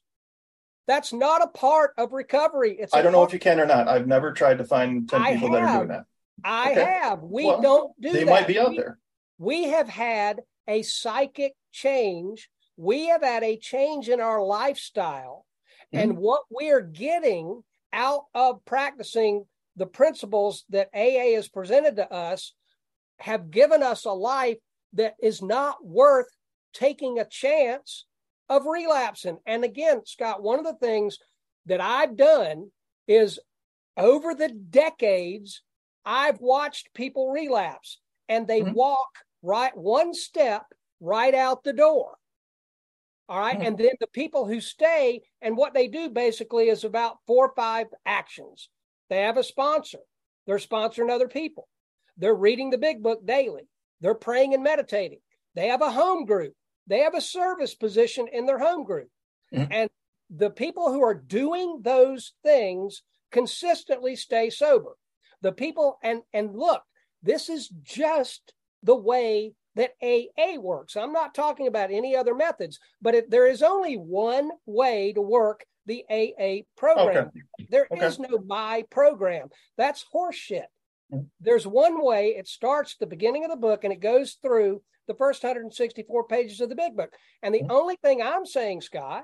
That's 0.87 1.11
not 1.11 1.43
a 1.43 1.47
part 1.47 1.91
of 1.97 2.13
recovery. 2.13 2.77
It's 2.79 2.93
I 2.93 3.01
don't 3.01 3.11
know 3.11 3.23
if 3.23 3.33
you 3.33 3.39
can 3.39 3.59
or 3.59 3.65
not. 3.65 3.87
I've 3.87 4.07
never 4.07 4.31
tried 4.31 4.59
to 4.59 4.63
find 4.63 5.09
10 5.09 5.33
people 5.33 5.51
that 5.51 5.63
are 5.63 5.77
doing 5.77 5.89
that. 5.89 6.05
I 6.43 6.71
okay. 6.71 6.83
have. 6.83 7.23
We 7.23 7.45
well, 7.45 7.61
don't 7.61 8.01
do 8.01 8.11
they 8.11 8.19
that. 8.19 8.25
They 8.25 8.31
might 8.31 8.47
be 8.47 8.59
out 8.59 8.69
we, 8.69 8.77
there. 8.77 8.99
We 9.37 9.63
have 9.65 9.89
had 9.89 10.41
a 10.67 10.83
psychic 10.83 11.53
change. 11.71 12.49
We 12.77 13.07
have 13.07 13.21
had 13.21 13.43
a 13.43 13.57
change 13.57 14.07
in 14.07 14.21
our 14.21 14.41
lifestyle. 14.41 15.45
Mm-hmm. 15.93 16.03
And 16.03 16.17
what 16.17 16.43
we're 16.49 16.81
getting 16.81 17.63
out 17.91 18.25
of 18.33 18.63
practicing 18.65 19.45
the 19.75 19.85
principles 19.85 20.65
that 20.69 20.89
AA 20.93 21.35
has 21.35 21.47
presented 21.47 21.97
to 21.97 22.11
us 22.11 22.53
have 23.19 23.51
given 23.51 23.83
us 23.83 24.05
a 24.05 24.11
life 24.11 24.57
that 24.93 25.15
is 25.21 25.41
not 25.41 25.83
worth 25.85 26.27
taking 26.73 27.19
a 27.19 27.25
chance 27.25 28.05
of 28.49 28.65
relapsing. 28.65 29.37
And 29.45 29.63
again, 29.63 30.01
Scott, 30.05 30.41
one 30.41 30.59
of 30.59 30.65
the 30.65 30.77
things 30.85 31.17
that 31.65 31.81
I've 31.81 32.15
done 32.15 32.71
is 33.07 33.39
over 33.97 34.33
the 34.33 34.49
decades, 34.49 35.61
I've 36.05 36.39
watched 36.39 36.93
people 36.93 37.31
relapse 37.31 37.99
and 38.29 38.47
they 38.47 38.61
mm-hmm. 38.61 38.73
walk 38.73 39.09
right 39.41 39.75
one 39.75 40.13
step 40.13 40.63
right 40.99 41.33
out 41.33 41.63
the 41.63 41.73
door. 41.73 42.15
All 43.29 43.39
right? 43.39 43.55
mm-hmm. 43.55 43.65
And 43.65 43.77
then 43.77 43.91
the 43.99 44.07
people 44.07 44.45
who 44.45 44.61
stay 44.61 45.21
and 45.41 45.57
what 45.57 45.73
they 45.73 45.87
do 45.87 46.09
basically 46.09 46.69
is 46.69 46.83
about 46.83 47.17
four 47.27 47.47
or 47.47 47.53
five 47.55 47.87
actions. 48.05 48.69
They 49.09 49.21
have 49.21 49.37
a 49.37 49.43
sponsor, 49.43 49.99
they're 50.45 50.57
sponsoring 50.57 51.09
other 51.09 51.27
people. 51.27 51.67
They're 52.17 52.35
reading 52.35 52.69
the 52.69 52.77
big 52.77 53.03
book 53.03 53.25
daily. 53.25 53.67
They're 54.01 54.15
praying 54.15 54.53
and 54.53 54.63
meditating. 54.63 55.19
They 55.55 55.67
have 55.67 55.81
a 55.81 55.91
home 55.91 56.25
group. 56.25 56.53
They 56.87 56.99
have 56.99 57.15
a 57.15 57.21
service 57.21 57.75
position 57.75 58.27
in 58.31 58.45
their 58.45 58.59
home 58.59 58.83
group. 58.83 59.09
Mm-hmm. 59.53 59.71
And 59.71 59.89
the 60.29 60.49
people 60.49 60.91
who 60.91 61.03
are 61.03 61.13
doing 61.13 61.81
those 61.81 62.33
things 62.43 63.03
consistently 63.31 64.15
stay 64.15 64.49
sober. 64.49 64.95
The 65.41 65.51
people, 65.51 65.97
and, 66.03 66.21
and 66.33 66.55
look, 66.55 66.81
this 67.23 67.49
is 67.49 67.69
just 67.83 68.53
the 68.83 68.95
way 68.95 69.53
that 69.75 69.93
AA 70.01 70.59
works. 70.59 70.95
I'm 70.95 71.13
not 71.13 71.35
talking 71.35 71.67
about 71.67 71.91
any 71.91 72.15
other 72.15 72.33
methods, 72.33 72.79
but 73.01 73.15
if 73.15 73.29
there 73.29 73.47
is 73.47 73.61
only 73.61 73.95
one 73.95 74.49
way 74.65 75.13
to 75.13 75.21
work 75.21 75.65
the 75.87 76.03
AA 76.09 76.63
program. 76.75 77.27
Okay. 77.27 77.67
There 77.69 77.87
okay. 77.91 78.05
is 78.05 78.19
no 78.19 78.39
my 78.45 78.83
program. 78.91 79.47
That's 79.77 80.05
horseshit. 80.13 80.65
There's 81.39 81.65
one 81.65 82.03
way 82.03 82.35
it 82.37 82.47
starts 82.47 82.93
at 82.93 82.99
the 82.99 83.07
beginning 83.07 83.45
of 83.45 83.51
the 83.51 83.57
book 83.57 83.83
and 83.83 83.93
it 83.93 83.99
goes 84.01 84.37
through 84.41 84.81
the 85.07 85.13
first 85.13 85.43
164 85.43 86.27
pages 86.27 86.59
of 86.59 86.69
the 86.69 86.75
big 86.75 86.95
book. 86.95 87.13
And 87.41 87.55
the 87.55 87.63
only 87.69 87.95
thing 87.95 88.21
I'm 88.21 88.45
saying, 88.45 88.81
Scott, 88.81 89.23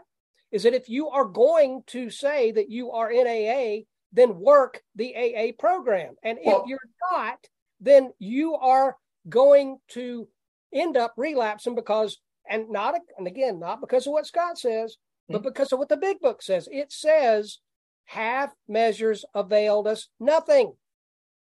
is 0.52 0.64
that 0.64 0.74
if 0.74 0.88
you 0.88 1.10
are 1.10 1.26
going 1.26 1.82
to 1.88 2.10
say 2.10 2.52
that 2.52 2.70
you 2.70 2.92
are 2.92 3.12
in 3.12 3.28
AA, 3.28 3.84
then 4.14 4.40
work 4.40 4.82
the 4.96 5.14
AA 5.16 5.52
program. 5.60 6.14
And 6.24 6.38
well, 6.46 6.62
if 6.62 6.68
you're 6.68 6.80
not, 7.12 7.40
then 7.82 8.12
you 8.20 8.56
are 8.56 8.96
going 9.28 9.80
to 9.90 10.28
end 10.74 10.96
up 10.96 11.14
relapsing 11.18 11.76
because, 11.76 12.20
and 12.50 12.70
not, 12.70 12.96
and 13.18 13.28
again, 13.28 13.60
not 13.60 13.82
because 13.82 14.08
of 14.08 14.14
what 14.14 14.28
Scott 14.28 14.58
says, 14.58 14.98
but 15.28 15.38
mm-hmm. 15.38 15.50
because 15.50 15.72
of 15.72 15.80
what 15.80 15.90
the 15.90 15.98
big 15.98 16.20
book 16.20 16.42
says. 16.42 16.70
It 16.72 16.92
says 16.92 17.60
half 18.06 18.54
measures 18.68 19.26
availed 19.34 19.88
us 19.88 20.08
nothing. 20.20 20.74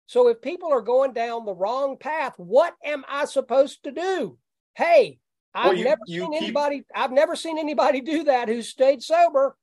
So 0.09 0.27
if 0.27 0.41
people 0.41 0.73
are 0.73 0.81
going 0.81 1.13
down 1.13 1.45
the 1.45 1.53
wrong 1.53 1.95
path, 1.95 2.33
what 2.37 2.73
am 2.83 3.05
I 3.07 3.25
supposed 3.25 3.83
to 3.83 3.91
do? 3.91 4.39
Hey, 4.73 5.19
I've 5.53 5.65
well, 5.65 5.75
you, 5.75 5.83
never 5.83 6.01
you 6.07 6.21
seen 6.21 6.31
keep... 6.31 6.41
anybody, 6.41 6.83
I've 6.95 7.11
never 7.11 7.35
seen 7.35 7.59
anybody 7.59 8.01
do 8.01 8.23
that 8.23 8.49
who 8.49 8.63
stayed 8.63 9.03
sober. 9.03 9.55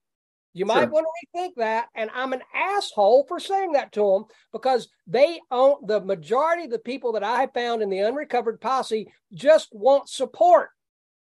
You 0.52 0.64
might 0.64 0.82
sure. 0.82 0.90
want 0.90 1.06
to 1.06 1.40
rethink 1.40 1.50
that. 1.56 1.88
And 1.96 2.10
I'm 2.14 2.32
an 2.32 2.42
asshole 2.54 3.24
for 3.26 3.40
saying 3.40 3.72
that 3.72 3.90
to 3.94 4.08
them 4.08 4.24
because 4.52 4.88
they 5.08 5.40
own 5.50 5.78
the 5.84 6.00
majority 6.00 6.66
of 6.66 6.70
the 6.70 6.78
people 6.78 7.14
that 7.14 7.24
I 7.24 7.48
found 7.48 7.82
in 7.82 7.90
the 7.90 7.98
unrecovered 7.98 8.60
posse 8.60 9.08
just 9.34 9.70
want 9.72 10.08
support 10.08 10.68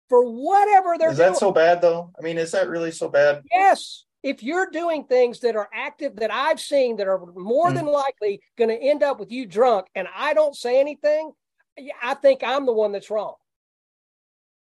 for 0.08 0.24
whatever 0.24 1.00
they're 1.00 1.10
Is 1.10 1.17
that 1.17 1.30
doing. 1.30 1.39
so 1.39 1.52
bad 1.52 1.82
though? 1.82 2.12
I 2.19 2.22
mean, 2.22 2.38
is 2.38 2.52
that 2.52 2.69
really 2.69 2.91
so 2.91 3.10
bad? 3.10 3.41
Yes 3.52 4.06
if 4.24 4.44
you're 4.44 4.70
doing 4.70 5.06
things 5.06 5.40
that 5.40 5.56
are 5.56 5.70
active 5.74 6.18
that 6.18 6.32
I've 6.32 6.60
seen 6.60 6.98
that 6.98 7.08
are 7.08 7.26
more 7.36 7.70
mm. 7.70 7.76
than 7.76 7.86
likely 7.86 8.42
going 8.58 8.70
to 8.70 8.76
end 8.76 9.04
up 9.04 9.20
with 9.20 9.32
you 9.32 9.46
drunk 9.46 9.88
and 9.96 10.08
I 10.16 10.34
don't 10.34 10.56
say 10.56 10.80
anything, 10.80 11.32
I 12.02 12.14
think 12.16 12.44
I'm 12.44 12.66
the 12.66 12.74
one 12.74 12.92
that's 12.92 13.10
wrong. 13.10 13.36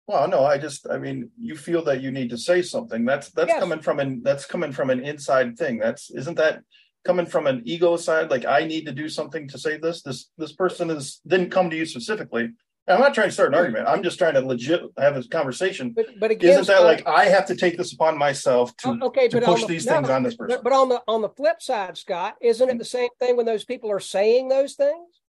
Well, 0.06 0.28
no, 0.28 0.44
I 0.44 0.58
just 0.58 0.86
I 0.88 0.98
mean, 0.98 1.30
you 1.38 1.56
feel 1.56 1.82
that 1.84 2.02
you 2.02 2.10
need 2.10 2.30
to 2.30 2.38
say 2.38 2.62
something. 2.62 3.04
That's 3.04 3.30
that's 3.30 3.48
yes. 3.48 3.60
coming 3.60 3.80
from 3.80 4.00
an 4.00 4.22
that's 4.22 4.46
coming 4.46 4.72
from 4.72 4.90
an 4.90 5.00
inside 5.04 5.56
thing. 5.56 5.78
That's 5.78 6.10
isn't 6.10 6.36
that 6.36 6.62
coming 7.04 7.26
from 7.26 7.46
an 7.46 7.62
ego 7.64 7.96
side 7.96 8.30
like 8.30 8.44
I 8.44 8.64
need 8.64 8.86
to 8.86 8.92
do 8.92 9.08
something 9.08 9.48
to 9.48 9.58
say 9.58 9.78
this. 9.78 10.02
This 10.02 10.30
this 10.38 10.52
person 10.52 10.90
is 10.90 11.20
didn't 11.26 11.50
come 11.50 11.70
to 11.70 11.76
you 11.76 11.86
specifically. 11.86 12.50
I'm 12.88 13.00
not 13.00 13.14
trying 13.14 13.28
to 13.28 13.32
start 13.32 13.48
an 13.50 13.54
argument. 13.54 13.86
I'm 13.86 14.02
just 14.02 14.18
trying 14.18 14.34
to 14.34 14.40
legit 14.40 14.82
have 14.98 15.16
a 15.16 15.22
conversation. 15.22 15.90
But, 15.90 16.18
but 16.18 16.30
again, 16.32 16.50
isn't 16.50 16.66
that 16.66 16.82
uh, 16.82 16.84
like 16.84 17.06
I 17.06 17.26
have 17.26 17.46
to 17.46 17.56
take 17.56 17.76
this 17.76 17.92
upon 17.92 18.18
myself 18.18 18.76
to, 18.78 18.98
oh, 19.00 19.06
okay, 19.06 19.28
to 19.28 19.40
push 19.40 19.60
the, 19.60 19.66
these 19.68 19.86
no, 19.86 19.94
things 19.94 20.10
on 20.10 20.22
this 20.24 20.34
person? 20.34 20.56
But, 20.56 20.64
but 20.64 20.72
on 20.72 20.88
the 20.88 21.02
on 21.06 21.22
the 21.22 21.28
flip 21.28 21.62
side, 21.62 21.96
Scott, 21.96 22.34
isn't 22.40 22.68
it 22.68 22.78
the 22.78 22.84
same 22.84 23.10
thing 23.20 23.36
when 23.36 23.46
those 23.46 23.64
people 23.64 23.90
are 23.90 24.00
saying 24.00 24.48
those 24.48 24.74
things? 24.74 25.20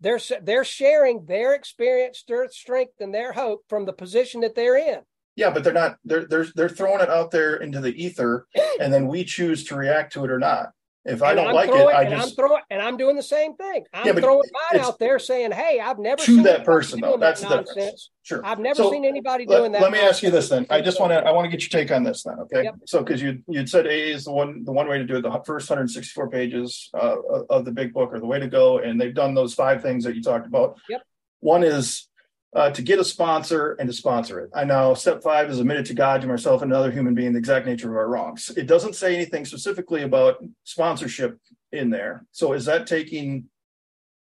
They're 0.00 0.20
they're 0.42 0.64
sharing 0.64 1.26
their 1.26 1.54
experience, 1.54 2.24
their 2.26 2.48
strength, 2.48 3.00
and 3.00 3.12
their 3.12 3.32
hope 3.32 3.64
from 3.68 3.86
the 3.86 3.92
position 3.92 4.42
that 4.42 4.54
they're 4.54 4.76
in. 4.76 5.00
Yeah, 5.34 5.50
but 5.50 5.64
they're 5.64 5.72
not. 5.72 5.96
They're 6.04 6.26
they're 6.26 6.46
they're 6.54 6.68
throwing 6.68 7.00
it 7.00 7.10
out 7.10 7.32
there 7.32 7.56
into 7.56 7.80
the 7.80 7.92
ether, 8.02 8.46
and 8.80 8.92
then 8.92 9.08
we 9.08 9.24
choose 9.24 9.64
to 9.64 9.76
react 9.76 10.12
to 10.12 10.24
it 10.24 10.30
or 10.30 10.38
not. 10.38 10.70
If 11.06 11.22
I 11.22 11.34
don't 11.34 11.48
I'm 11.48 11.54
like 11.54 11.70
throwing, 11.70 11.88
it, 11.88 11.94
I 11.94 12.02
and 12.02 12.10
just 12.10 12.28
I'm 12.28 12.34
throwing 12.36 12.62
and 12.68 12.82
I'm 12.82 12.98
doing 12.98 13.16
the 13.16 13.22
same 13.22 13.56
thing. 13.56 13.84
I'm 13.94 14.06
yeah, 14.06 14.12
throwing 14.12 14.42
mine 14.70 14.82
out 14.82 14.98
there 14.98 15.18
saying, 15.18 15.50
"Hey, 15.52 15.80
I've 15.80 15.98
never 15.98 16.18
to 16.18 16.22
seen 16.22 16.42
that 16.42 16.62
person 16.62 17.00
though. 17.00 17.16
That's 17.16 17.40
that 17.40 17.48
the 17.48 17.74
difference. 17.74 18.10
Sure, 18.22 18.44
I've 18.44 18.58
never 18.58 18.82
so 18.82 18.90
seen 18.90 19.06
anybody 19.06 19.46
let, 19.46 19.56
doing 19.56 19.72
that. 19.72 19.80
Let 19.80 19.92
me 19.92 19.98
ask 19.98 20.22
you 20.22 20.30
this 20.30 20.50
then. 20.50 20.66
I 20.68 20.82
just 20.82 21.00
want 21.00 21.12
to 21.12 21.24
I 21.24 21.30
want 21.30 21.46
to 21.46 21.50
get 21.50 21.62
your 21.62 21.80
take 21.80 21.90
on 21.90 22.02
this 22.02 22.22
then. 22.24 22.38
Okay, 22.40 22.64
yep. 22.64 22.74
so 22.84 23.02
because 23.02 23.22
you 23.22 23.42
you'd 23.48 23.70
said 23.70 23.86
AA 23.86 24.12
is 24.12 24.24
the 24.24 24.32
one 24.32 24.62
the 24.62 24.72
one 24.72 24.88
way 24.88 24.98
to 24.98 25.06
do 25.06 25.16
it. 25.16 25.22
The 25.22 25.30
first 25.46 25.70
164 25.70 26.28
pages 26.28 26.90
uh, 26.92 27.16
of 27.48 27.64
the 27.64 27.72
big 27.72 27.94
book 27.94 28.12
are 28.12 28.20
the 28.20 28.26
way 28.26 28.38
to 28.38 28.48
go, 28.48 28.78
and 28.78 29.00
they've 29.00 29.14
done 29.14 29.34
those 29.34 29.54
five 29.54 29.80
things 29.80 30.04
that 30.04 30.14
you 30.14 30.22
talked 30.22 30.46
about. 30.46 30.78
Yep. 30.90 31.00
One 31.40 31.64
is 31.64 32.09
uh, 32.54 32.70
to 32.70 32.82
get 32.82 32.98
a 32.98 33.04
sponsor 33.04 33.72
and 33.78 33.88
to 33.88 33.92
sponsor 33.92 34.40
it. 34.40 34.50
I 34.54 34.64
know 34.64 34.94
step 34.94 35.22
five 35.22 35.50
is 35.50 35.60
admitted 35.60 35.86
to 35.86 35.94
God, 35.94 36.20
to 36.20 36.26
myself, 36.26 36.62
and 36.62 36.72
another 36.72 36.90
human 36.90 37.14
being 37.14 37.32
the 37.32 37.38
exact 37.38 37.66
nature 37.66 37.90
of 37.90 37.96
our 37.96 38.08
wrongs. 38.08 38.50
It 38.56 38.66
doesn't 38.66 38.96
say 38.96 39.14
anything 39.14 39.44
specifically 39.44 40.02
about 40.02 40.44
sponsorship 40.64 41.38
in 41.70 41.90
there. 41.90 42.24
So 42.32 42.52
is 42.52 42.64
that 42.64 42.86
taking 42.86 43.44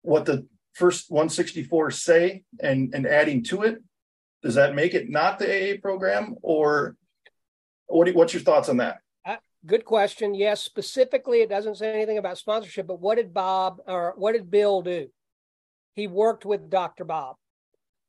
what 0.02 0.26
the 0.26 0.46
first 0.74 1.10
164 1.10 1.90
say 1.90 2.44
and, 2.60 2.94
and 2.94 3.06
adding 3.06 3.42
to 3.44 3.62
it? 3.62 3.82
Does 4.42 4.54
that 4.54 4.74
make 4.74 4.94
it 4.94 5.08
not 5.08 5.38
the 5.38 5.46
AA 5.74 5.80
program 5.80 6.36
or 6.42 6.96
what 7.86 8.06
do, 8.06 8.12
what's 8.12 8.34
your 8.34 8.42
thoughts 8.42 8.68
on 8.68 8.76
that? 8.76 8.98
Uh, 9.24 9.36
good 9.64 9.84
question. 9.84 10.34
Yes, 10.34 10.62
specifically, 10.62 11.40
it 11.40 11.48
doesn't 11.48 11.76
say 11.76 11.92
anything 11.92 12.18
about 12.18 12.38
sponsorship, 12.38 12.86
but 12.86 13.00
what 13.00 13.16
did 13.16 13.32
Bob 13.32 13.80
or 13.86 14.12
what 14.16 14.32
did 14.32 14.50
Bill 14.50 14.82
do? 14.82 15.08
He 15.94 16.06
worked 16.06 16.44
with 16.44 16.70
Dr. 16.70 17.04
Bob. 17.04 17.36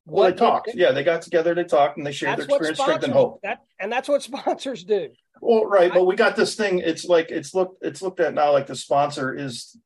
Well, 0.09 0.25
what 0.25 0.35
they 0.35 0.39
talked. 0.39 0.69
yeah, 0.73 0.91
they 0.91 1.03
got 1.03 1.21
together, 1.21 1.53
they 1.55 1.63
talked, 1.63 1.97
and 1.97 2.05
they 2.05 2.11
shared 2.11 2.37
their 2.37 2.45
experience, 2.45 2.79
strength, 2.79 3.03
and 3.03 3.13
hope. 3.13 3.41
That, 3.43 3.61
and 3.79 3.91
that's 3.91 4.09
what 4.09 4.21
sponsors 4.23 4.83
do. 4.83 5.09
Well, 5.41 5.65
right, 5.65 5.93
but 5.93 6.05
we 6.05 6.15
got 6.15 6.35
this 6.35 6.55
thing. 6.55 6.79
It's 6.79 7.05
like 7.05 7.31
it's 7.31 7.53
looked 7.53 7.83
it's 7.83 8.01
looked 8.01 8.19
at 8.19 8.33
now 8.33 8.51
like 8.51 8.67
the 8.67 8.75
sponsor 8.75 9.33
is 9.33 9.77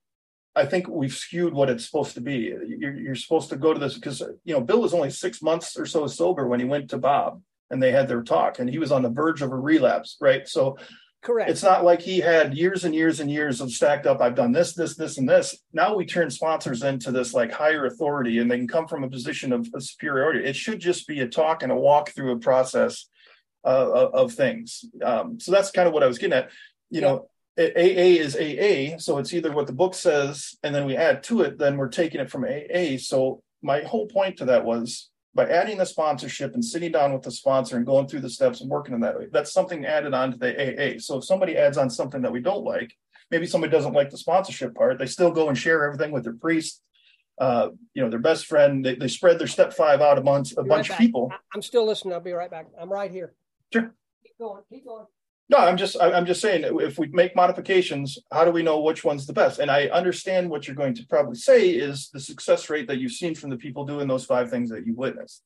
I 0.56 0.66
think 0.66 0.88
we've 0.88 1.14
skewed 1.14 1.54
what 1.54 1.70
it's 1.70 1.86
supposed 1.86 2.14
to 2.16 2.22
be. 2.22 2.54
You're, 2.68 2.96
you're 2.96 3.16
supposed 3.16 3.50
to 3.50 3.56
go 3.56 3.74
to 3.74 3.80
this 3.80 3.96
because 3.96 4.22
you 4.44 4.54
know 4.54 4.62
Bill 4.62 4.82
was 4.82 4.94
only 4.94 5.10
six 5.10 5.42
months 5.42 5.78
or 5.78 5.86
so 5.86 6.08
sober 6.08 6.48
when 6.48 6.60
he 6.60 6.66
went 6.66 6.90
to 6.92 6.98
Bob 6.98 7.42
and 7.70 7.82
they 7.82 7.92
had 7.92 8.08
their 8.08 8.22
talk, 8.22 8.60
and 8.60 8.70
he 8.70 8.78
was 8.78 8.92
on 8.92 9.02
the 9.02 9.10
verge 9.10 9.42
of 9.42 9.52
a 9.52 9.56
relapse, 9.56 10.18
right? 10.22 10.48
So, 10.48 10.78
correct. 11.24 11.50
It's 11.50 11.64
not 11.64 11.84
like 11.84 12.02
he 12.02 12.20
had 12.20 12.54
years 12.54 12.84
and 12.84 12.94
years 12.94 13.20
and 13.20 13.32
years 13.32 13.62
of 13.62 13.72
stacked 13.72 14.06
up. 14.06 14.22
I've 14.22 14.36
done 14.36 14.52
this, 14.52 14.74
this, 14.74 14.96
this, 14.96 15.18
and 15.18 15.28
this. 15.28 15.58
Now 15.72 15.96
we 15.96 16.06
turn 16.06 16.30
sponsors 16.30 16.84
into 16.84 17.12
this 17.12 17.34
like 17.34 17.52
higher 17.52 17.86
authority, 17.86 18.40
and 18.40 18.52
they 18.52 18.58
can 18.58 18.68
come 18.68 18.88
from 18.88 19.04
a 19.04 19.10
position 19.10 19.52
of, 19.54 19.68
of 19.74 19.84
superiority. 19.84 20.46
It 20.46 20.56
should 20.56 20.80
just 20.80 21.08
be 21.08 21.22
a 21.22 21.28
talk 21.28 21.64
and 21.64 21.72
a 21.72 21.76
walk 21.76 22.12
through 22.12 22.34
a 22.34 22.40
process 22.40 23.10
uh, 23.66 24.10
of 24.14 24.34
things. 24.34 24.86
Um, 25.04 25.40
so 25.40 25.52
that's 25.52 25.72
kind 25.72 25.88
of 25.88 25.94
what 25.94 26.04
I 26.04 26.08
was 26.08 26.18
getting 26.18 26.38
at. 26.38 26.52
You 26.90 27.02
yeah. 27.02 27.08
know, 27.08 27.30
AA 27.58 28.20
is 28.20 28.36
AA, 28.36 28.98
so 28.98 29.20
it's 29.20 29.34
either 29.34 29.52
what 29.52 29.68
the 29.68 29.74
book 29.74 29.94
says, 29.94 30.56
and 30.64 30.74
then 30.74 30.86
we 30.86 30.98
add 30.98 31.24
to 31.24 31.42
it, 31.42 31.58
then 31.58 31.78
we're 31.78 31.90
taking 31.90 32.20
it 32.20 32.30
from 32.30 32.46
AA. 32.46 32.98
So 32.98 33.42
my 33.62 33.82
whole 33.82 34.08
point 34.08 34.38
to 34.38 34.46
that 34.46 34.66
was 34.66 35.10
by 35.36 35.48
adding 35.50 35.78
the 35.78 35.86
sponsorship 35.86 36.54
and 36.54 36.64
sitting 36.64 36.92
down 36.92 37.12
with 37.14 37.24
the 37.24 37.32
sponsor 37.32 37.78
and 37.78 37.86
going 37.86 38.08
through 38.08 38.22
the 38.22 38.30
steps 38.30 38.62
and 38.62 38.70
working 38.70 38.94
in 38.94 39.02
that 39.02 39.18
way, 39.18 39.28
that's 39.32 39.52
something 39.52 39.86
added 39.86 40.14
on 40.14 40.32
to 40.32 40.38
the 40.38 40.52
AA. 40.52 41.00
So 41.00 41.18
if 41.18 41.26
somebody 41.26 41.58
adds 41.58 41.78
on 41.78 41.90
something 41.90 42.22
that 42.22 42.32
we 42.32 42.40
don't 42.40 42.64
like, 42.64 42.94
maybe 43.32 43.48
somebody 43.48 43.72
doesn't 43.72 43.94
like 43.94 44.12
the 44.12 44.18
sponsorship 44.18 44.76
part, 44.76 45.00
they 45.00 45.08
still 45.08 45.32
go 45.32 45.50
and 45.50 45.58
share 45.58 45.84
everything 45.86 46.12
with 46.12 46.24
their 46.24 46.36
priest, 46.36 46.82
uh, 47.40 47.70
you 47.96 48.04
know, 48.04 48.10
their 48.10 48.20
best 48.20 48.46
friend. 48.46 48.86
They, 48.86 48.96
they 48.96 49.08
spread 49.08 49.40
their 49.40 49.48
step 49.48 49.74
five 49.74 50.02
out 50.02 50.20
amongst 50.20 50.58
a 50.58 50.64
bunch 50.64 50.90
right 50.90 51.00
of 51.00 51.04
people. 51.04 51.32
I'm 51.54 51.64
still 51.64 51.86
listening. 51.86 52.14
I'll 52.14 52.20
be 52.20 52.34
right 52.34 52.52
back. 52.52 52.68
I'm 52.80 52.92
right 52.92 53.10
here. 53.10 53.34
Sure. 53.72 53.94
Keep 54.24 54.38
going. 54.40 54.62
Keep 54.70 54.86
going. 54.86 55.06
No, 55.50 55.58
I'm 55.58 55.78
just 55.78 55.98
I'm 56.02 56.26
just 56.26 56.42
saying 56.42 56.64
if 56.82 56.98
we 56.98 57.08
make 57.08 57.36
modifications, 57.36 58.18
how 58.32 58.46
do 58.46 58.52
we 58.52 58.64
know 58.64 58.80
which 58.80 59.04
one's 59.04 59.28
the 59.28 59.34
best? 59.34 59.60
And 59.60 59.70
I 59.70 59.88
understand 59.88 60.50
what 60.50 60.68
you're 60.68 60.76
going 60.76 60.96
to 60.96 61.06
probably 61.08 61.36
say 61.36 61.70
is 61.70 62.10
the 62.10 62.20
success 62.20 62.70
rate 62.70 62.88
that 62.88 63.00
you've 63.00 63.12
seen 63.12 63.36
from 63.36 63.50
the 63.50 63.58
people 63.58 63.86
doing 63.86 64.08
those 64.08 64.26
five 64.26 64.50
things 64.50 64.70
that 64.70 64.86
you 64.88 64.96
witnessed. 64.96 65.44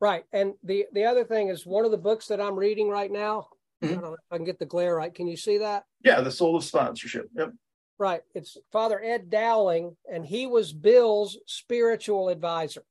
Right. 0.00 0.24
And 0.32 0.54
the 0.62 0.86
the 0.92 1.04
other 1.04 1.24
thing 1.24 1.48
is 1.48 1.66
one 1.66 1.84
of 1.84 1.90
the 1.90 1.98
books 1.98 2.28
that 2.28 2.40
I'm 2.40 2.56
reading 2.56 2.88
right 2.88 3.10
now. 3.10 3.48
Mm-hmm. 3.82 3.86
I 3.86 3.94
don't 3.94 4.02
know 4.04 4.12
if 4.14 4.20
I 4.30 4.36
can 4.36 4.44
get 4.46 4.58
the 4.60 4.66
glare 4.66 4.94
right. 4.94 5.14
Can 5.14 5.26
you 5.26 5.36
see 5.36 5.58
that? 5.58 5.84
Yeah, 6.04 6.20
the 6.20 6.30
soul 6.30 6.56
of 6.56 6.64
sponsorship. 6.64 7.28
Yep. 7.36 7.52
Right. 7.98 8.22
It's 8.34 8.56
Father 8.72 9.00
Ed 9.02 9.28
Dowling, 9.28 9.96
and 10.10 10.24
he 10.24 10.46
was 10.46 10.72
Bill's 10.72 11.38
spiritual 11.46 12.28
advisor. 12.28 12.84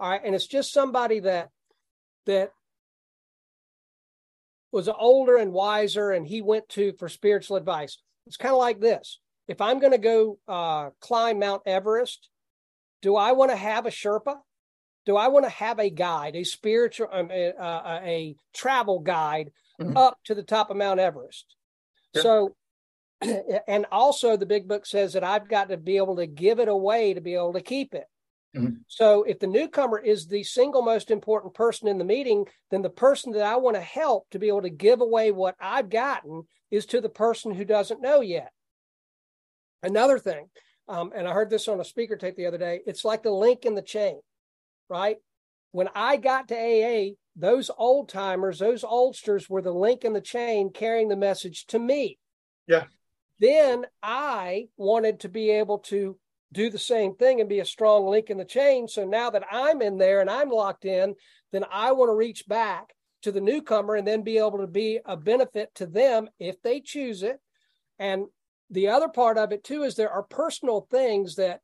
All 0.00 0.10
right. 0.10 0.20
And 0.24 0.34
it's 0.34 0.46
just 0.46 0.72
somebody 0.72 1.20
that 1.20 1.50
that 2.26 2.52
was 4.74 4.88
older 4.88 5.36
and 5.36 5.52
wiser, 5.52 6.10
and 6.10 6.26
he 6.26 6.42
went 6.42 6.68
to 6.70 6.92
for 6.98 7.08
spiritual 7.08 7.56
advice. 7.56 7.98
It's 8.26 8.36
kind 8.36 8.52
of 8.52 8.58
like 8.58 8.80
this: 8.80 9.20
if 9.48 9.60
I'm 9.60 9.78
going 9.78 9.92
to 9.92 9.98
go 9.98 10.38
uh, 10.48 10.90
climb 11.00 11.38
Mount 11.38 11.62
Everest, 11.66 12.28
do 13.02 13.16
I 13.16 13.32
want 13.32 13.50
to 13.50 13.56
have 13.56 13.86
a 13.86 13.90
Sherpa? 13.90 14.36
Do 15.06 15.16
I 15.16 15.28
want 15.28 15.44
to 15.44 15.50
have 15.50 15.78
a 15.78 15.90
guide, 15.90 16.34
a 16.34 16.44
spiritual, 16.44 17.08
um, 17.12 17.30
a, 17.30 17.50
uh, 17.50 18.00
a, 18.02 18.36
travel 18.54 19.00
guide 19.00 19.50
mm-hmm. 19.78 19.96
up 19.96 20.16
to 20.24 20.34
the 20.34 20.42
top 20.42 20.70
of 20.70 20.78
Mount 20.78 20.98
Everest? 20.98 21.54
Yeah. 22.14 22.22
So, 22.22 22.56
and 23.68 23.84
also 23.92 24.36
the 24.36 24.46
big 24.46 24.66
book 24.66 24.86
says 24.86 25.12
that 25.12 25.22
I've 25.22 25.48
got 25.48 25.68
to 25.68 25.76
be 25.76 25.98
able 25.98 26.16
to 26.16 26.26
give 26.26 26.58
it 26.58 26.68
away 26.68 27.12
to 27.12 27.20
be 27.20 27.34
able 27.34 27.52
to 27.52 27.60
keep 27.60 27.94
it. 27.94 28.06
Mm-hmm. 28.54 28.74
So 28.86 29.24
if 29.24 29.40
the 29.40 29.46
newcomer 29.46 29.98
is 29.98 30.26
the 30.26 30.44
single 30.44 30.82
most 30.82 31.10
important 31.10 31.54
person 31.54 31.88
in 31.88 31.98
the 31.98 32.04
meeting, 32.04 32.46
then 32.70 32.82
the 32.82 32.90
person 32.90 33.32
that 33.32 33.42
I 33.42 33.56
want 33.56 33.76
to 33.76 33.82
help 33.82 34.28
to 34.30 34.38
be 34.38 34.48
able 34.48 34.62
to 34.62 34.70
give 34.70 35.00
away 35.00 35.32
what 35.32 35.56
I've 35.60 35.90
gotten 35.90 36.44
is 36.70 36.86
to 36.86 37.00
the 37.00 37.08
person 37.08 37.52
who 37.52 37.64
doesn't 37.64 38.00
know 38.00 38.20
yet. 38.20 38.52
Another 39.82 40.18
thing, 40.18 40.46
um, 40.88 41.12
and 41.14 41.26
I 41.26 41.32
heard 41.32 41.50
this 41.50 41.68
on 41.68 41.80
a 41.80 41.84
speaker 41.84 42.16
tape 42.16 42.36
the 42.36 42.46
other 42.46 42.58
day, 42.58 42.80
it's 42.86 43.04
like 43.04 43.22
the 43.22 43.30
link 43.30 43.64
in 43.64 43.74
the 43.74 43.82
chain, 43.82 44.20
right? 44.88 45.16
When 45.72 45.88
I 45.94 46.16
got 46.16 46.48
to 46.48 46.54
AA, 46.54 47.14
those 47.36 47.70
old 47.76 48.08
timers, 48.08 48.60
those 48.60 48.84
oldsters 48.84 49.50
were 49.50 49.62
the 49.62 49.72
link 49.72 50.04
in 50.04 50.12
the 50.12 50.20
chain 50.20 50.70
carrying 50.72 51.08
the 51.08 51.16
message 51.16 51.66
to 51.66 51.78
me. 51.78 52.18
Yeah. 52.68 52.84
Then 53.40 53.84
I 54.02 54.68
wanted 54.76 55.20
to 55.20 55.28
be 55.28 55.50
able 55.50 55.80
to 55.80 56.16
do 56.52 56.70
the 56.70 56.78
same 56.78 57.14
thing 57.14 57.40
and 57.40 57.48
be 57.48 57.60
a 57.60 57.64
strong 57.64 58.06
link 58.06 58.30
in 58.30 58.38
the 58.38 58.44
chain. 58.44 58.86
So 58.88 59.04
now 59.04 59.30
that 59.30 59.44
I'm 59.50 59.82
in 59.82 59.98
there 59.98 60.20
and 60.20 60.30
I'm 60.30 60.50
locked 60.50 60.84
in, 60.84 61.14
then 61.52 61.64
I 61.70 61.92
want 61.92 62.10
to 62.10 62.14
reach 62.14 62.46
back 62.46 62.94
to 63.22 63.32
the 63.32 63.40
newcomer 63.40 63.94
and 63.96 64.06
then 64.06 64.22
be 64.22 64.38
able 64.38 64.58
to 64.58 64.66
be 64.66 65.00
a 65.04 65.16
benefit 65.16 65.74
to 65.76 65.86
them 65.86 66.28
if 66.38 66.60
they 66.62 66.80
choose 66.80 67.22
it. 67.22 67.40
And 67.98 68.26
the 68.70 68.88
other 68.88 69.08
part 69.08 69.38
of 69.38 69.52
it 69.52 69.64
too 69.64 69.82
is 69.82 69.94
there 69.94 70.12
are 70.12 70.22
personal 70.22 70.86
things 70.90 71.36
that 71.36 71.60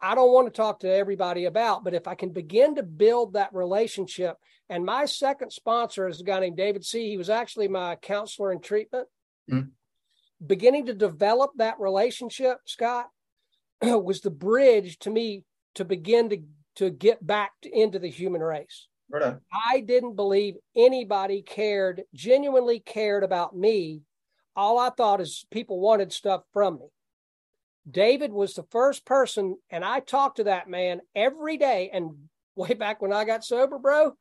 I 0.00 0.14
don't 0.14 0.32
want 0.32 0.46
to 0.46 0.56
talk 0.56 0.80
to 0.80 0.92
everybody 0.92 1.44
about, 1.44 1.84
but 1.84 1.94
if 1.94 2.08
I 2.08 2.14
can 2.14 2.30
begin 2.30 2.76
to 2.76 2.82
build 2.82 3.34
that 3.34 3.52
relationship, 3.52 4.36
and 4.68 4.84
my 4.84 5.04
second 5.04 5.52
sponsor 5.52 6.08
is 6.08 6.20
a 6.20 6.24
guy 6.24 6.40
named 6.40 6.56
David 6.56 6.84
C. 6.84 7.08
He 7.08 7.18
was 7.18 7.28
actually 7.28 7.68
my 7.68 7.96
counselor 7.96 8.52
in 8.52 8.60
treatment. 8.60 9.08
Mm-hmm. 9.50 9.68
Beginning 10.46 10.86
to 10.86 10.94
develop 10.94 11.50
that 11.56 11.78
relationship, 11.78 12.58
Scott, 12.64 13.08
was 13.82 14.20
the 14.20 14.30
bridge 14.30 14.98
to 15.00 15.10
me 15.10 15.44
to 15.74 15.84
begin 15.84 16.30
to 16.30 16.42
to 16.76 16.90
get 16.90 17.26
back 17.26 17.52
into 17.62 17.98
the 17.98 18.08
human 18.08 18.40
race. 18.40 18.86
Right 19.10 19.36
I 19.52 19.80
didn't 19.80 20.14
believe 20.14 20.54
anybody 20.76 21.42
cared, 21.42 22.02
genuinely 22.14 22.78
cared 22.78 23.24
about 23.24 23.56
me. 23.56 24.02
All 24.54 24.78
I 24.78 24.90
thought 24.90 25.20
is 25.20 25.44
people 25.50 25.80
wanted 25.80 26.12
stuff 26.12 26.42
from 26.52 26.78
me. 26.78 26.86
David 27.90 28.32
was 28.32 28.54
the 28.54 28.62
first 28.70 29.04
person, 29.04 29.56
and 29.68 29.84
I 29.84 30.00
talked 30.00 30.36
to 30.36 30.44
that 30.44 30.68
man 30.68 31.00
every 31.14 31.56
day. 31.56 31.90
And 31.92 32.12
way 32.54 32.74
back 32.74 33.02
when 33.02 33.12
I 33.12 33.24
got 33.24 33.44
sober, 33.44 33.78
bro, 33.78 34.12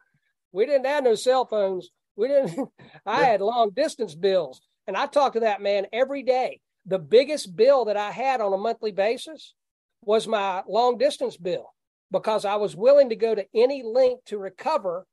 we 0.52 0.66
didn't 0.66 0.88
have 0.88 1.04
no 1.04 1.16
cell 1.16 1.46
phones. 1.46 1.90
We 2.16 2.30
didn't, 2.30 2.70
I 3.06 3.24
had 3.26 3.42
long 3.42 3.72
distance 3.76 4.16
bills. 4.16 4.62
And 4.88 4.98
I 4.98 5.06
talked 5.06 5.36
to 5.36 5.42
that 5.42 5.62
man 5.62 5.86
every 5.94 6.24
day 6.24 6.62
the 6.86 7.00
biggest 7.00 7.56
bill 7.56 7.86
that 7.86 7.98
I 7.98 8.12
had 8.12 8.42
on 8.42 8.54
a 8.54 8.58
monthly 8.58 8.92
basis 8.92 9.54
was 10.02 10.28
my 10.28 10.64
long 10.68 10.98
distance 10.98 11.38
bill 11.38 11.74
because 12.12 12.46
I 12.46 12.56
was 12.56 12.76
willing 12.76 13.10
to 13.10 13.16
go 13.16 13.36
to 13.36 13.46
any 13.54 13.84
length 13.84 14.26
to 14.26 14.38
recover. 14.38 15.06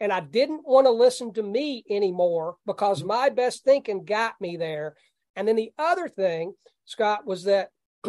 And 0.00 0.12
I 0.12 0.20
didn't 0.20 0.62
want 0.64 0.86
to 0.86 0.92
listen 0.92 1.32
to 1.34 1.42
me 1.42 1.84
anymore 1.90 2.56
because 2.66 3.02
my 3.02 3.30
best 3.30 3.64
thinking 3.64 4.04
got 4.04 4.34
me 4.40 4.56
there. 4.56 4.94
And 5.34 5.46
then 5.46 5.56
the 5.56 5.72
other 5.76 6.08
thing, 6.08 6.54
Scott, 6.84 7.26
was 7.26 7.44
that 7.44 7.70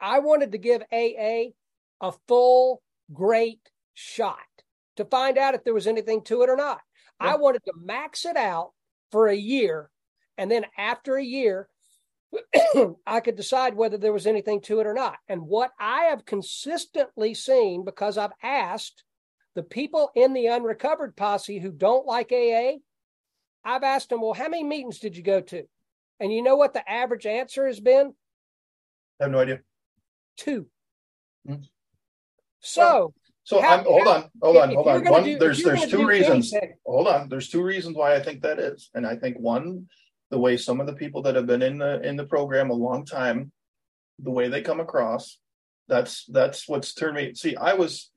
I 0.00 0.18
wanted 0.18 0.52
to 0.52 0.58
give 0.58 0.82
AA 0.92 1.52
a 2.00 2.12
full, 2.28 2.82
great 3.12 3.60
shot 3.94 4.36
to 4.96 5.04
find 5.06 5.38
out 5.38 5.54
if 5.54 5.64
there 5.64 5.74
was 5.74 5.86
anything 5.86 6.22
to 6.24 6.42
it 6.42 6.50
or 6.50 6.56
not. 6.56 6.80
Yeah. 7.20 7.32
I 7.32 7.36
wanted 7.36 7.64
to 7.64 7.72
max 7.82 8.26
it 8.26 8.36
out 8.36 8.72
for 9.10 9.28
a 9.28 9.34
year. 9.34 9.90
And 10.36 10.50
then 10.50 10.66
after 10.76 11.16
a 11.16 11.24
year, 11.24 11.68
I 13.06 13.20
could 13.20 13.36
decide 13.36 13.74
whether 13.74 13.98
there 13.98 14.12
was 14.12 14.26
anything 14.26 14.60
to 14.62 14.80
it 14.80 14.86
or 14.86 14.94
not. 14.94 15.18
And 15.28 15.42
what 15.42 15.72
I 15.78 16.04
have 16.04 16.24
consistently 16.24 17.34
seen, 17.34 17.84
because 17.84 18.18
I've 18.18 18.32
asked 18.42 19.04
the 19.54 19.62
people 19.62 20.10
in 20.14 20.32
the 20.32 20.46
unrecovered 20.46 21.16
posse 21.16 21.58
who 21.58 21.72
don't 21.72 22.06
like 22.06 22.32
AA, 22.32 22.78
I've 23.64 23.82
asked 23.82 24.10
them, 24.10 24.22
well, 24.22 24.32
how 24.32 24.48
many 24.48 24.64
meetings 24.64 24.98
did 24.98 25.16
you 25.16 25.22
go 25.22 25.40
to? 25.40 25.64
And 26.18 26.32
you 26.32 26.42
know 26.42 26.56
what 26.56 26.74
the 26.74 26.88
average 26.88 27.26
answer 27.26 27.66
has 27.66 27.80
been? 27.80 28.14
I 29.20 29.24
have 29.24 29.32
no 29.32 29.40
idea. 29.40 29.60
2 30.38 30.66
mm-hmm. 31.48 31.62
So, 32.60 33.14
so 33.42 33.60
how, 33.60 33.78
I'm, 33.78 33.84
hold 33.84 34.06
on, 34.06 34.30
hold 34.42 34.56
on, 34.58 34.74
hold 34.74 34.88
on. 34.88 35.04
One, 35.04 35.24
do, 35.24 35.38
there's 35.38 35.62
there's 35.62 35.86
two 35.86 36.06
reasons. 36.06 36.52
Anything, 36.52 36.76
hold 36.86 37.08
on, 37.08 37.28
there's 37.28 37.48
two 37.48 37.62
reasons 37.62 37.96
why 37.96 38.14
I 38.14 38.20
think 38.20 38.42
that 38.42 38.58
is, 38.58 38.90
and 38.94 39.06
I 39.06 39.16
think 39.16 39.38
one 39.38 39.86
the 40.30 40.38
way 40.38 40.56
some 40.56 40.80
of 40.80 40.86
the 40.86 40.94
people 40.94 41.22
that 41.22 41.34
have 41.34 41.46
been 41.46 41.62
in 41.62 41.78
the 41.78 42.00
in 42.02 42.16
the 42.16 42.24
program 42.24 42.70
a 42.70 42.74
long 42.74 43.04
time 43.04 43.52
the 44.18 44.30
way 44.30 44.48
they 44.48 44.62
come 44.62 44.80
across 44.80 45.38
that's 45.88 46.24
that's 46.26 46.68
what's 46.68 46.94
turned 46.94 47.16
me 47.16 47.34
see 47.34 47.56
i 47.56 47.74
was 47.74 48.10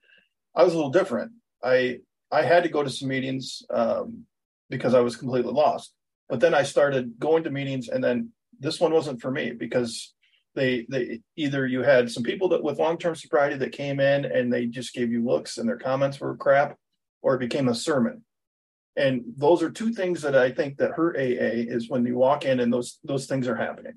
i 0.56 0.64
was 0.64 0.74
a 0.74 0.76
little 0.76 0.92
different. 0.92 1.32
I 1.64 2.00
i 2.32 2.44
had 2.44 2.64
to 2.64 2.70
go 2.70 2.84
to 2.84 2.90
some 2.90 3.10
meetings 3.10 3.64
um, 3.70 4.26
because 4.70 4.94
i 4.94 5.00
was 5.00 5.16
completely 5.16 5.52
lost. 5.52 5.94
But 6.30 6.40
then 6.40 6.54
i 6.54 6.64
started 6.64 7.20
going 7.20 7.44
to 7.44 7.52
meetings 7.52 7.90
and 7.90 8.04
then 8.04 8.30
this 8.60 8.80
one 8.80 8.94
wasn't 8.94 9.22
for 9.22 9.32
me 9.32 9.52
because 9.52 10.14
they 10.56 10.86
they 10.90 11.22
either 11.36 11.66
you 11.66 11.82
had 11.82 12.12
some 12.12 12.24
people 12.24 12.50
that 12.50 12.64
with 12.64 12.80
long-term 12.80 13.16
sobriety 13.16 13.58
that 13.58 13.72
came 13.72 14.00
in 14.00 14.26
and 14.26 14.54
they 14.54 14.66
just 14.66 14.94
gave 14.94 15.12
you 15.12 15.24
looks 15.26 15.58
and 15.58 15.68
their 15.68 15.78
comments 15.78 16.20
were 16.20 16.38
crap 16.38 16.78
or 17.22 17.36
it 17.36 17.40
became 17.40 17.68
a 17.68 17.76
sermon 17.76 18.24
and 18.96 19.24
those 19.38 19.64
are 19.64 19.72
two 19.72 19.92
things 19.92 20.22
that 20.22 20.36
I 20.36 20.52
think 20.52 20.78
that 20.78 20.92
hurt 20.92 21.16
AA 21.18 21.66
is 21.74 21.90
when 21.90 22.06
you 22.06 22.16
walk 22.16 22.46
in 22.46 22.60
and 22.60 22.72
those 22.72 23.00
those 23.04 23.26
things 23.26 23.48
are 23.48 23.56
happening. 23.56 23.94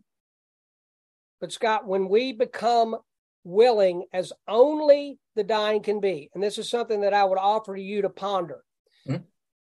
But 1.40 1.52
Scott, 1.52 1.86
when 1.86 2.08
we 2.08 2.32
become 2.32 2.96
willing 3.44 4.04
as 4.12 4.32
only 4.48 5.18
the 5.34 5.44
dying 5.44 5.82
can 5.82 6.00
be, 6.00 6.30
and 6.34 6.42
this 6.42 6.58
is 6.58 6.70
something 6.70 7.02
that 7.02 7.14
I 7.14 7.24
would 7.24 7.38
offer 7.38 7.76
to 7.76 7.82
you 7.82 8.02
to 8.02 8.08
ponder. 8.10 8.64
Mm-hmm. 9.06 9.22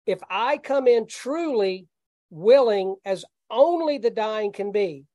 If 0.05 0.19
I 0.29 0.57
come 0.57 0.87
in 0.87 1.07
truly 1.07 1.87
willing 2.29 2.95
as 3.03 3.25
only 3.49 3.97
the 3.97 4.11
dying 4.11 4.51
can 4.51 4.71
be, 4.71 5.05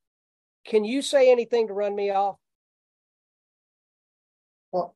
Can 0.65 0.85
you 0.85 1.03
say 1.03 1.31
anything 1.31 1.69
to 1.69 1.75
run 1.75 1.95
me 1.95 2.11
off? 2.11 2.37
Well, 4.73 4.95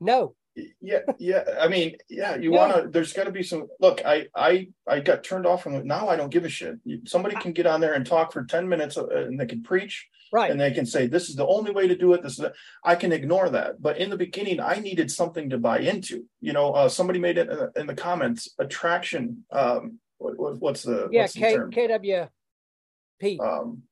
no. 0.00 0.34
Yeah, 0.80 1.00
yeah. 1.18 1.44
I 1.60 1.68
mean, 1.68 1.96
yeah. 2.08 2.36
You 2.36 2.52
want 2.52 2.74
to? 2.74 2.88
There's 2.88 3.12
got 3.12 3.24
to 3.24 3.32
be 3.32 3.42
some. 3.42 3.68
Look, 3.80 4.02
I, 4.04 4.26
I, 4.34 4.68
I 4.86 5.00
got 5.00 5.24
turned 5.24 5.46
off 5.46 5.62
from 5.62 5.74
it. 5.74 5.84
Now 5.84 6.08
I 6.08 6.16
don't 6.16 6.30
give 6.30 6.44
a 6.44 6.48
shit. 6.48 6.76
Somebody 7.06 7.36
can 7.36 7.52
get 7.52 7.66
on 7.66 7.80
there 7.80 7.94
and 7.94 8.06
talk 8.06 8.32
for 8.32 8.44
ten 8.44 8.68
minutes, 8.68 8.96
uh, 8.96 9.06
and 9.08 9.38
they 9.38 9.46
can 9.46 9.62
preach, 9.62 10.08
right? 10.32 10.50
And 10.50 10.60
they 10.60 10.70
can 10.72 10.86
say 10.86 11.06
this 11.06 11.28
is 11.28 11.36
the 11.36 11.46
only 11.46 11.70
way 11.70 11.88
to 11.88 11.96
do 11.96 12.12
it. 12.14 12.22
This 12.22 12.38
is. 12.38 12.46
I 12.84 12.94
can 12.94 13.12
ignore 13.12 13.48
that. 13.50 13.80
But 13.80 13.98
in 13.98 14.10
the 14.10 14.16
beginning, 14.16 14.60
I 14.60 14.76
needed 14.76 15.10
something 15.10 15.50
to 15.50 15.58
buy 15.58 15.80
into. 15.80 16.24
You 16.40 16.52
know, 16.52 16.72
uh, 16.72 16.88
somebody 16.88 17.18
made 17.18 17.38
it 17.38 17.48
in 17.76 17.86
the 17.86 17.94
comments. 17.94 18.48
Attraction. 18.58 19.44
Um, 19.50 19.98
what, 20.18 20.58
what's 20.60 20.82
the 20.82 21.08
yeah? 21.10 21.22
What's 21.22 21.34
the 21.34 21.40
K? 21.40 21.56
KWP. 21.56 23.40
Um, 23.40 23.82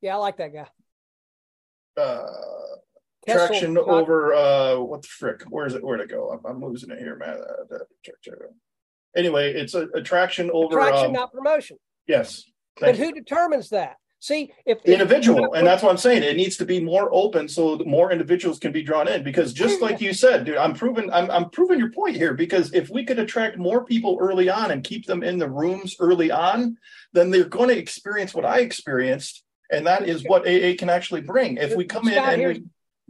yeah, 0.00 0.14
I 0.14 0.18
like 0.18 0.36
that 0.38 0.52
guy. 0.52 0.66
Uh, 2.00 2.26
traction 3.26 3.74
not... 3.74 3.88
over 3.88 4.34
uh 4.34 4.76
what 4.76 5.02
the 5.02 5.08
frick 5.08 5.42
where's 5.48 5.74
it 5.74 5.82
where'd 5.82 6.00
it 6.00 6.10
go? 6.10 6.30
I'm, 6.30 6.40
I'm 6.44 6.64
losing 6.64 6.90
it 6.90 6.98
here 6.98 7.16
man. 7.16 7.38
Uh, 7.72 7.78
anyway 9.16 9.52
it's 9.52 9.74
a 9.74 9.88
attraction 9.94 10.50
over 10.52 10.78
attraction 10.78 11.06
um, 11.06 11.12
not 11.12 11.32
promotion. 11.32 11.78
Yes. 12.06 12.44
But 12.78 12.96
who 12.96 13.12
determines 13.12 13.70
that? 13.70 13.96
See 14.18 14.52
if 14.64 14.82
the 14.82 14.92
individual 14.92 15.52
and 15.54 15.66
that's 15.66 15.82
what 15.82 15.90
i'm 15.90 15.98
saying. 15.98 16.22
It 16.22 16.36
needs 16.36 16.56
to 16.56 16.64
be 16.64 16.80
more 16.80 17.08
open 17.12 17.48
so 17.48 17.78
more 17.86 18.10
individuals 18.10 18.58
can 18.58 18.72
be 18.72 18.82
drawn 18.82 19.08
in. 19.08 19.22
Because 19.22 19.52
just 19.52 19.82
like 19.82 20.00
you 20.00 20.12
said 20.14 20.44
dude 20.44 20.56
i'm 20.56 20.74
proving 20.74 21.12
I'm, 21.12 21.30
I'm 21.30 21.50
proving 21.50 21.78
your 21.78 21.92
point 21.92 22.16
here. 22.16 22.32
Because 22.32 22.72
if 22.72 22.88
we 22.88 23.04
could 23.04 23.18
attract 23.18 23.58
more 23.58 23.84
people 23.84 24.18
early 24.20 24.48
on 24.48 24.70
and 24.70 24.82
keep 24.82 25.06
them 25.06 25.22
in 25.22 25.38
the 25.38 25.48
rooms 25.48 25.96
early 26.00 26.30
on 26.30 26.76
then 27.12 27.30
they're 27.30 27.44
going 27.44 27.68
to 27.68 27.78
experience 27.78 28.34
what 28.34 28.44
i 28.46 28.60
experienced. 28.60 29.42
And 29.70 29.86
that 29.86 30.08
is 30.08 30.24
what 30.24 30.42
aa 30.42 30.74
can 30.78 30.88
actually 30.88 31.20
bring. 31.20 31.58
If 31.58 31.76
we 31.76 31.84
come 31.84 32.08
in 32.08 32.18
and 32.18 32.46
we 32.46 32.64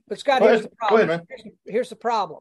but 0.08 0.18
Scott, 0.18 0.42
here's 0.42 0.62
the 0.62 0.70
problem. 0.78 1.10
Ahead, 1.10 1.26
here's, 1.28 1.54
here's 1.66 1.88
the 1.88 1.96
problem. 1.96 2.40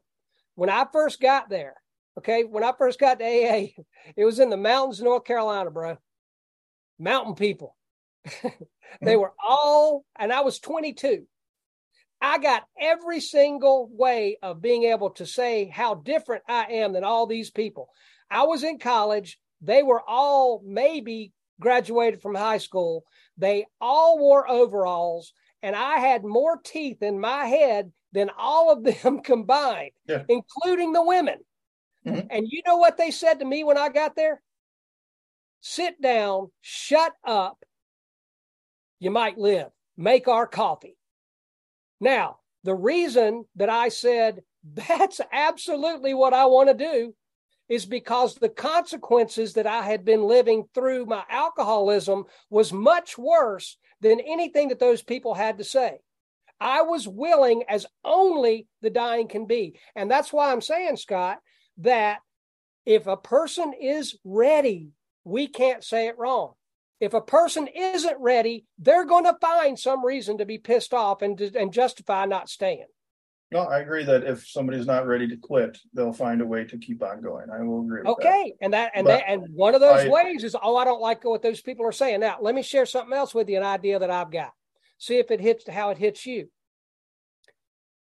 When 0.56 0.70
I 0.70 0.86
first 0.92 1.20
got 1.20 1.50
there, 1.50 1.76
okay, 2.18 2.44
when 2.44 2.64
I 2.64 2.72
first 2.78 3.00
got 3.00 3.20
to 3.20 3.26
AA, 3.26 3.68
it 4.16 4.26
was 4.26 4.40
in 4.40 4.50
the 4.50 4.58
mountains 4.58 5.00
of 5.00 5.06
North 5.06 5.26
Carolina, 5.26 5.72
bro. 5.72 5.98
Mountain 7.00 7.36
people. 7.36 7.76
they 8.26 8.50
mm-hmm. 9.02 9.20
were 9.20 9.34
all, 9.44 10.06
and 10.18 10.32
I 10.32 10.42
was 10.42 10.60
22. 10.60 11.26
I 12.22 12.40
got 12.40 12.64
every 12.80 13.20
single 13.20 13.90
way 13.92 14.38
of 14.42 14.62
being 14.62 14.84
able 14.84 15.12
to 15.12 15.26
say 15.26 15.66
how 15.66 15.96
different 15.96 16.44
I 16.48 16.66
am 16.72 16.94
than 16.94 17.04
all 17.04 17.28
these 17.28 17.52
people. 17.52 17.90
I 18.32 18.44
was 18.44 18.64
in 18.64 18.80
college. 18.80 19.38
They 19.62 19.84
were 19.84 20.02
all 20.08 20.62
maybe 20.66 21.34
graduated 21.60 22.22
from 22.22 22.36
high 22.36 22.58
school. 22.58 23.04
They 23.38 23.66
all 23.82 24.18
wore 24.18 24.50
overalls 24.50 25.34
and 25.62 25.76
I 25.76 25.98
had 25.98 26.24
more 26.24 26.58
teeth 26.64 27.02
in 27.02 27.20
my 27.20 27.46
head 27.46 27.92
than 28.12 28.30
all 28.38 28.72
of 28.72 28.84
them 29.04 29.22
combined, 29.22 29.92
yeah. 30.08 30.24
including 30.28 30.94
the 30.94 31.04
women. 31.04 31.40
Mm-hmm. 32.06 32.28
And 32.30 32.48
you 32.50 32.62
know 32.66 32.78
what 32.78 32.98
they 32.98 33.12
said 33.12 33.40
to 33.40 33.46
me 33.46 33.64
when 33.64 33.78
I 33.78 33.90
got 33.90 34.16
there? 34.16 34.42
Sit 35.62 36.02
down, 36.02 36.52
shut 36.62 37.14
up. 37.24 37.64
You 39.00 39.12
might 39.12 39.38
live. 39.38 39.70
Make 39.98 40.28
our 40.28 40.46
coffee. 40.46 40.98
Now, 42.00 42.38
the 42.64 42.76
reason 42.76 43.46
that 43.56 43.70
I 43.70 43.90
said 43.90 44.42
that's 44.74 45.22
absolutely 45.32 46.14
what 46.14 46.34
I 46.34 46.46
want 46.46 46.70
to 46.70 46.76
do 46.76 47.14
is 47.68 47.86
because 47.86 48.36
the 48.36 48.50
consequences 48.50 49.54
that 49.54 49.66
I 49.66 49.82
had 49.82 50.06
been 50.06 50.24
living 50.24 50.66
through 50.74 51.08
my 51.08 51.24
alcoholism 51.30 52.26
was 52.50 52.72
much 52.72 53.18
worse 53.18 53.78
than 54.06 54.20
anything 54.20 54.68
that 54.68 54.80
those 54.80 55.02
people 55.02 55.34
had 55.34 55.58
to 55.58 55.64
say. 55.64 55.98
I 56.60 56.84
was 56.84 57.08
willing 57.08 57.64
as 57.68 57.88
only 58.04 58.68
the 58.84 58.92
dying 58.92 59.28
can 59.28 59.48
be. 59.48 59.80
And 59.96 60.12
that's 60.12 60.32
why 60.32 60.52
I'm 60.52 60.62
saying, 60.62 60.98
Scott, 60.98 61.40
that 61.80 62.20
if 62.86 63.08
a 63.08 63.18
person 63.18 63.74
is 63.74 64.16
ready, 64.24 64.92
we 65.24 65.48
can't 65.48 65.84
say 65.84 66.08
it 66.08 66.20
wrong. 66.20 66.54
If 67.00 67.16
a 67.16 67.20
person 67.20 67.68
isn't 67.68 68.20
ready, 68.20 68.66
they're 68.78 69.06
going 69.06 69.26
to 69.26 69.38
find 69.42 69.78
some 69.78 70.06
reason 70.06 70.38
to 70.38 70.46
be 70.46 70.60
pissed 70.60 70.94
off 70.94 71.24
and, 71.24 71.42
and 71.42 71.74
justify 71.74 72.26
not 72.26 72.48
staying. 72.48 72.86
No, 73.56 73.62
I 73.62 73.80
agree 73.80 74.04
that 74.04 74.26
if 74.26 74.46
somebody's 74.46 74.86
not 74.86 75.08
ready 75.08 75.30
to 75.30 75.38
quit, 75.38 75.78
they'll 75.94 76.12
find 76.12 76.42
a 76.42 76.46
way 76.46 76.66
to 76.66 76.78
keep 76.78 77.02
on 77.02 77.22
going. 77.22 77.50
I 77.50 77.64
will 77.64 77.84
agree. 77.84 78.02
okay, 78.02 78.54
that. 78.60 78.66
and 78.66 78.74
that 78.74 78.92
and 78.96 79.08
that, 79.08 79.24
and 79.30 79.48
one 79.54 79.74
of 79.74 79.80
those 79.80 80.04
I, 80.04 80.10
ways 80.10 80.44
is 80.44 80.58
oh, 80.62 80.76
I 80.76 80.84
don't 80.84 81.00
like 81.00 81.24
what 81.24 81.42
those 81.42 81.62
people 81.62 81.86
are 81.86 81.94
saying. 81.94 82.20
Now, 82.20 82.36
let 82.42 82.54
me 82.54 82.62
share 82.62 82.86
something 82.86 83.16
else 83.16 83.34
with 83.34 83.48
you. 83.48 83.56
An 83.56 83.64
idea 83.64 83.98
that 83.98 84.12
I've 84.12 84.30
got. 84.30 84.52
See 84.98 85.20
if 85.20 85.32
it 85.32 85.40
hits 85.40 85.70
how 85.70 85.92
it 85.92 85.98
hits 85.98 86.26
you. 86.26 86.50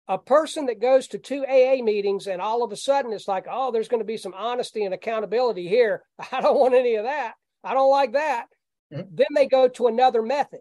A 0.07 0.19
person 0.19 0.67
that 0.67 0.79
goes 0.79 1.07
to 1.07 1.17
two 1.17 1.43
AA 1.47 1.83
meetings 1.83 2.27
and 2.27 2.43
all 2.43 2.63
of 2.63 2.71
a 2.71 2.75
sudden 2.75 3.11
it's 3.11 3.27
like, 3.27 3.47
oh, 3.49 3.71
there's 3.71 3.87
going 3.87 4.01
to 4.01 4.05
be 4.05 4.17
some 4.17 4.35
honesty 4.35 4.85
and 4.85 4.93
accountability 4.93 5.67
here. 5.67 6.03
I 6.31 6.41
don't 6.41 6.59
want 6.59 6.75
any 6.75 6.93
of 6.93 7.05
that. 7.05 7.33
I 7.63 7.73
don't 7.73 7.89
like 7.89 8.13
that. 8.13 8.45
Mm-hmm. 8.93 9.15
Then 9.15 9.27
they 9.33 9.47
go 9.47 9.67
to 9.67 9.87
another 9.87 10.21
method. 10.21 10.59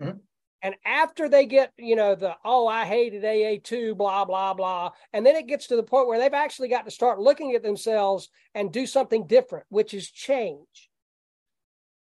Mm-hmm. 0.00 0.18
And 0.62 0.74
after 0.84 1.28
they 1.28 1.46
get, 1.46 1.72
you 1.78 1.96
know, 1.96 2.14
the, 2.14 2.34
oh, 2.44 2.66
I 2.66 2.84
hated 2.84 3.22
AA2, 3.22 3.96
blah, 3.96 4.24
blah, 4.24 4.52
blah. 4.52 4.90
And 5.12 5.24
then 5.24 5.36
it 5.36 5.46
gets 5.46 5.68
to 5.68 5.76
the 5.76 5.82
point 5.82 6.06
where 6.06 6.18
they've 6.18 6.34
actually 6.34 6.68
got 6.68 6.84
to 6.84 6.90
start 6.90 7.18
looking 7.18 7.54
at 7.54 7.62
themselves 7.62 8.28
and 8.54 8.72
do 8.72 8.86
something 8.86 9.26
different, 9.26 9.64
which 9.70 9.94
is 9.94 10.10
change. 10.10 10.90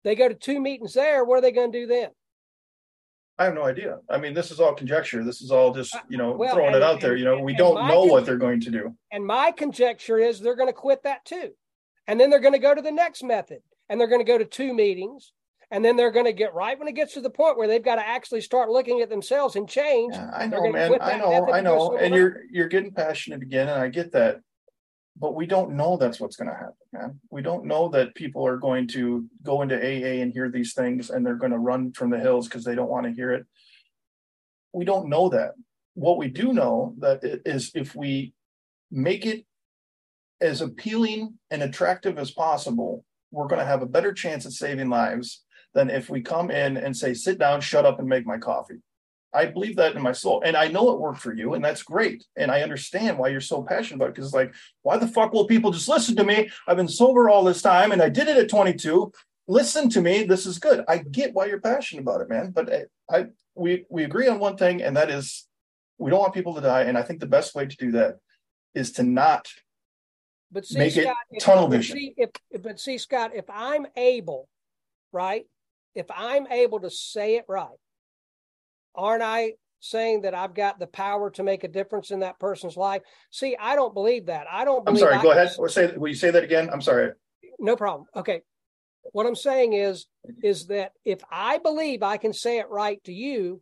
They 0.03 0.17
go 0.17 0.29
to 0.29 0.35
two 0.35 0.61
meetings 0.61 0.95
there. 0.95 1.25
What 1.25 1.39
are 1.39 1.41
they 1.43 1.53
going 1.53 1.71
to 1.71 1.81
do 1.81 1.87
then? 1.87 2.11
I 3.39 3.45
have 3.45 3.55
no 3.55 3.65
idea. 3.65 3.99
I 4.11 4.19
mean, 4.19 4.35
this 4.35 4.51
is 4.51 4.61
all 4.61 4.75
conjecture. 4.75 5.25
This 5.25 5.41
is 5.41 5.51
all 5.51 5.73
just, 5.73 5.97
you 6.09 6.19
know, 6.19 6.33
well, 6.33 6.55
throwing 6.55 6.75
and, 6.75 6.77
it 6.77 6.83
out 6.83 7.01
there. 7.01 7.17
You 7.17 7.25
know, 7.25 7.39
we 7.39 7.55
don't 7.55 7.87
know 7.89 8.05
what 8.05 8.27
they're 8.27 8.37
going 8.37 8.61
to 8.61 8.71
do. 8.71 8.95
And 9.11 9.25
my 9.25 9.53
conjecture 9.53 10.19
is 10.19 10.41
they're 10.41 10.57
going 10.57 10.69
to 10.69 10.73
quit 10.73 11.05
that 11.05 11.25
too. 11.25 11.53
And 12.07 12.21
then 12.21 12.31
they're 12.31 12.41
going 12.41 12.53
to 12.53 12.59
go 12.59 12.75
to 12.75 12.83
the 12.83 12.91
next 12.91 13.23
method 13.23 13.61
and 13.89 14.01
they're 14.01 14.09
going 14.09 14.21
to 14.21 14.31
go 14.31 14.39
to 14.39 14.45
two 14.45 14.75
meetings 14.75 15.33
and 15.73 15.83
then 15.83 15.97
they're 15.97 16.11
going 16.11 16.27
to 16.27 16.35
get 16.35 16.53
right 16.53 16.79
when 16.79 16.87
it 16.87 16.93
gets 16.93 17.15
to 17.15 17.23
the 17.23 17.31
point 17.31 17.57
where 17.57 17.67
they've 17.67 17.83
got 17.83 17.95
to 17.97 18.07
actually 18.07 18.43
start 18.43 18.69
looking 18.69 19.01
at 19.01 19.09
themselves 19.09 19.57
and 19.57 19.67
change. 19.67 20.15
Yeah, 20.15 20.31
I 20.33 20.47
know, 20.47 20.71
man. 20.71 20.99
I 21.01 21.17
know, 21.17 21.51
I 21.51 21.61
know. 21.63 21.97
And 21.97 22.15
you're 22.15 22.43
you're 22.51 22.69
getting 22.69 22.93
passionate 22.93 23.43
again, 23.43 23.69
and 23.69 23.81
I 23.81 23.89
get 23.89 24.13
that. 24.13 24.41
But 25.17 25.35
we 25.35 25.47
don't 25.47 25.73
know 25.73 25.97
that's 25.97 26.21
what's 26.21 26.37
going 26.37 26.51
to 26.51 26.55
happen, 26.55 26.75
man. 26.93 27.21
We 27.31 27.41
don't 27.41 27.65
know 27.65 27.89
that 27.89 28.15
people 28.15 28.47
are 28.47 28.59
going 28.59 28.87
to 28.89 29.27
go 29.43 29.63
into 29.63 29.77
AA 29.77 30.21
and 30.21 30.31
hear 30.31 30.51
these 30.51 30.75
things, 30.75 31.09
and 31.09 31.25
they're 31.25 31.37
going 31.37 31.53
to 31.53 31.59
run 31.59 31.93
from 31.93 32.11
the 32.11 32.19
hills 32.19 32.49
because 32.49 32.65
they 32.65 32.75
don't 32.75 32.91
want 32.91 33.07
to 33.07 33.13
hear 33.13 33.33
it. 33.33 33.47
We 34.75 34.85
don't 34.85 35.09
know 35.09 35.31
that. 35.31 35.53
What 35.95 36.19
we 36.19 36.29
do 36.29 36.53
know 36.53 36.95
that 36.99 37.21
is 37.47 37.71
if 37.75 37.95
we 37.95 38.35
make 38.91 39.25
it 39.25 39.47
as 40.41 40.61
appealing 40.61 41.39
and 41.51 41.63
attractive 41.63 42.19
as 42.19 42.31
possible, 42.31 43.05
we're 43.31 43.49
going 43.49 43.61
to 43.61 43.67
have 43.67 43.81
a 43.81 43.87
better 43.87 44.13
chance 44.13 44.45
at 44.45 44.53
saving 44.53 44.91
lives 44.91 45.43
than 45.75 45.91
if 45.91 46.11
we 46.11 46.21
come 46.21 46.51
in 46.51 46.77
and 46.77 46.97
say, 46.97 47.15
sit 47.15 47.39
down, 47.39 47.61
shut 47.61 47.87
up, 47.87 47.99
and 47.99 48.09
make 48.09 48.27
my 48.27 48.39
coffee. 48.39 48.81
I 49.35 49.47
believe 49.47 49.77
that 49.77 49.97
in 49.97 50.03
my 50.03 50.13
soul. 50.13 50.43
And 50.45 50.57
I 50.57 50.69
know 50.69 50.91
it 50.91 51.01
worked 51.01 51.21
for 51.21 51.33
you, 51.33 51.55
and 51.55 51.65
that's 51.65 51.83
great. 51.83 52.25
And 52.37 52.51
I 52.51 52.63
understand 52.63 53.19
why 53.19 53.29
you're 53.29 53.41
so 53.41 53.63
passionate 53.63 53.97
about 53.97 54.09
it. 54.09 54.15
Because 54.15 54.27
it's 54.27 54.35
like, 54.35 54.55
why 54.83 54.99
the 54.99 55.09
fuck 55.09 55.33
will 55.33 55.47
people 55.47 55.71
just 55.71 55.89
listen 55.89 56.15
to 56.17 56.25
me? 56.25 56.51
I've 56.69 56.77
been 56.77 56.89
sober 56.89 57.31
all 57.31 57.45
this 57.45 57.63
time 57.63 57.93
and 57.93 58.03
I 58.03 58.11
did 58.11 58.29
it 58.29 58.37
at 58.37 58.51
22. 58.51 59.11
Listen 59.49 59.89
to 59.91 60.03
me. 60.03 60.25
This 60.25 60.47
is 60.47 60.59
good. 60.59 60.85
I 60.87 60.99
get 60.99 61.35
why 61.35 61.47
you're 61.47 61.61
passionate 61.61 62.03
about 62.03 62.21
it, 62.21 62.29
man. 62.29 62.51
But 62.51 62.73
I, 62.73 62.85
I 63.11 63.27
we 63.55 63.87
we 63.91 64.05
agree 64.05 64.29
on 64.29 64.39
one 64.39 64.57
thing, 64.57 64.83
and 64.83 64.97
that 64.97 65.11
is 65.11 65.47
we 65.99 66.11
don't 66.11 66.21
want 66.21 66.35
people 66.35 66.55
to 66.55 66.61
die. 66.61 66.83
And 66.83 66.97
I 66.97 67.03
think 67.03 67.21
the 67.21 67.27
best 67.27 67.55
way 67.55 67.67
to 67.67 67.77
do 67.77 67.93
that 67.93 68.19
is 68.75 68.93
to 68.93 69.03
not 69.03 69.49
but 70.51 70.67
see, 70.67 70.79
make 70.79 70.93
Scott, 70.93 71.17
it 71.31 71.41
tunnel 71.41 71.69
vision. 71.69 72.15
If, 72.17 72.31
but 72.63 72.79
see, 72.79 72.99
Scott, 72.99 73.33
if 73.35 73.47
I'm 73.51 73.87
able, 73.97 74.49
right, 75.11 75.47
if 75.95 76.07
I'm 76.15 76.47
able 76.49 76.81
to 76.81 76.91
say 76.91 77.37
it 77.37 77.45
right, 77.49 77.69
aren't 78.95 79.23
I 79.23 79.53
saying 79.81 80.23
that 80.23 80.35
I've 80.35 80.55
got 80.55 80.79
the 80.79 80.87
power 80.87 81.31
to 81.33 81.43
make 81.43 81.65
a 81.65 81.69
difference 81.69 82.11
in 82.11 82.21
that 82.21 82.39
person's 82.39 82.77
life? 82.77 83.03
See, 83.31 83.57
I 83.59 83.75
don't 83.75 83.95
believe 83.95 84.27
that. 84.27 84.47
I 84.51 84.65
don't. 84.65 84.89
I'm 84.89 84.97
sorry. 84.97 85.15
I 85.15 85.23
go 85.23 85.33
ahead. 85.33 85.51
Or 85.59 85.69
say. 85.69 85.95
Will 85.97 86.09
you 86.09 86.15
say 86.15 86.31
that 86.31 86.45
again? 86.45 86.71
I'm 86.73 86.83
sorry. 86.83 87.13
No 87.59 87.77
problem. 87.77 88.07
Okay. 88.15 88.43
What 89.13 89.27
I'm 89.27 89.35
saying 89.35 89.73
is, 89.73 90.07
is 90.43 90.67
that 90.67 90.93
if 91.05 91.21
I 91.31 91.59
believe 91.59 92.03
I 92.03 92.17
can 92.17 92.33
say 92.33 92.59
it 92.59 92.71
right 92.71 93.03
to 93.05 93.13
you, 93.13 93.61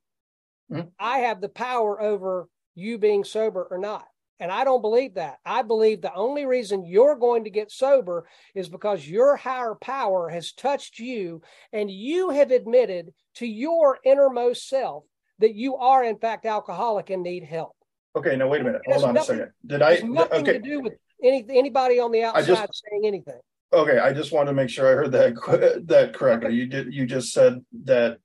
mm-hmm. 0.71 0.89
I 0.99 1.21
have 1.21 1.41
the 1.41 1.49
power 1.49 2.01
over 2.01 2.47
you 2.75 2.99
being 2.99 3.25
sober 3.25 3.67
or 3.71 3.79
not. 3.79 4.05
And 4.41 4.51
I 4.51 4.65
don't 4.65 4.81
believe 4.81 5.15
that. 5.15 5.39
I 5.45 5.63
believe 5.63 6.01
the 6.01 6.15
only 6.15 6.47
reason 6.47 6.85
you're 6.85 7.17
going 7.17 7.45
to 7.45 7.51
get 7.51 7.71
sober 7.71 8.27
is 8.55 8.69
because 8.69 9.07
your 9.07 9.37
higher 9.37 9.75
power 9.75 10.29
has 10.31 10.53
touched 10.53 10.99
you 10.99 11.43
and 11.73 11.91
you 11.91 12.31
have 12.31 12.51
admitted 12.51 13.13
to 13.37 13.47
your 13.47 13.99
innermost 14.05 14.69
self 14.69 15.05
that 15.39 15.55
you 15.55 15.77
are, 15.77 16.03
in 16.03 16.19
fact, 16.19 16.47
alcoholic 16.47 17.11
and 17.11 17.23
need 17.23 17.45
help. 17.45 17.77
Okay, 18.17 18.35
now 18.35 18.49
wait 18.49 18.63
a 18.63 18.65
minute. 18.65 18.83
Hold 18.87 19.05
on 19.05 19.15
nothing, 19.15 19.37
a 19.37 19.39
second. 19.39 19.53
Did 19.67 19.83
I? 19.83 20.01
Nothing 20.03 20.41
okay. 20.41 20.53
to 20.55 20.59
do 20.59 20.81
with 20.81 20.95
any, 21.23 21.45
anybody 21.51 22.01
on 22.01 22.11
the 22.11 22.25
outside 22.25 22.47
just, 22.47 22.83
saying 22.91 23.03
anything. 23.05 23.39
Okay, 23.73 23.99
I 23.99 24.13
just 24.13 24.33
wanted 24.33 24.51
to 24.51 24.57
make 24.57 24.69
sure 24.69 24.89
I 24.91 24.95
heard 24.97 25.13
that 25.13 25.85
that 25.87 26.15
correctly. 26.15 26.55
You 26.55 26.67
did. 26.67 26.93
You 26.93 27.07
just 27.07 27.33
said 27.33 27.65
that 27.85 28.19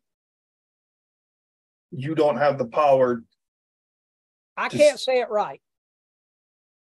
you 1.91 2.15
don't 2.15 2.37
have 2.37 2.57
the 2.57 2.65
power 2.65 3.21
I 4.57 4.69
can't 4.69 4.99
say 4.99 5.19
it 5.19 5.29
right. 5.29 5.61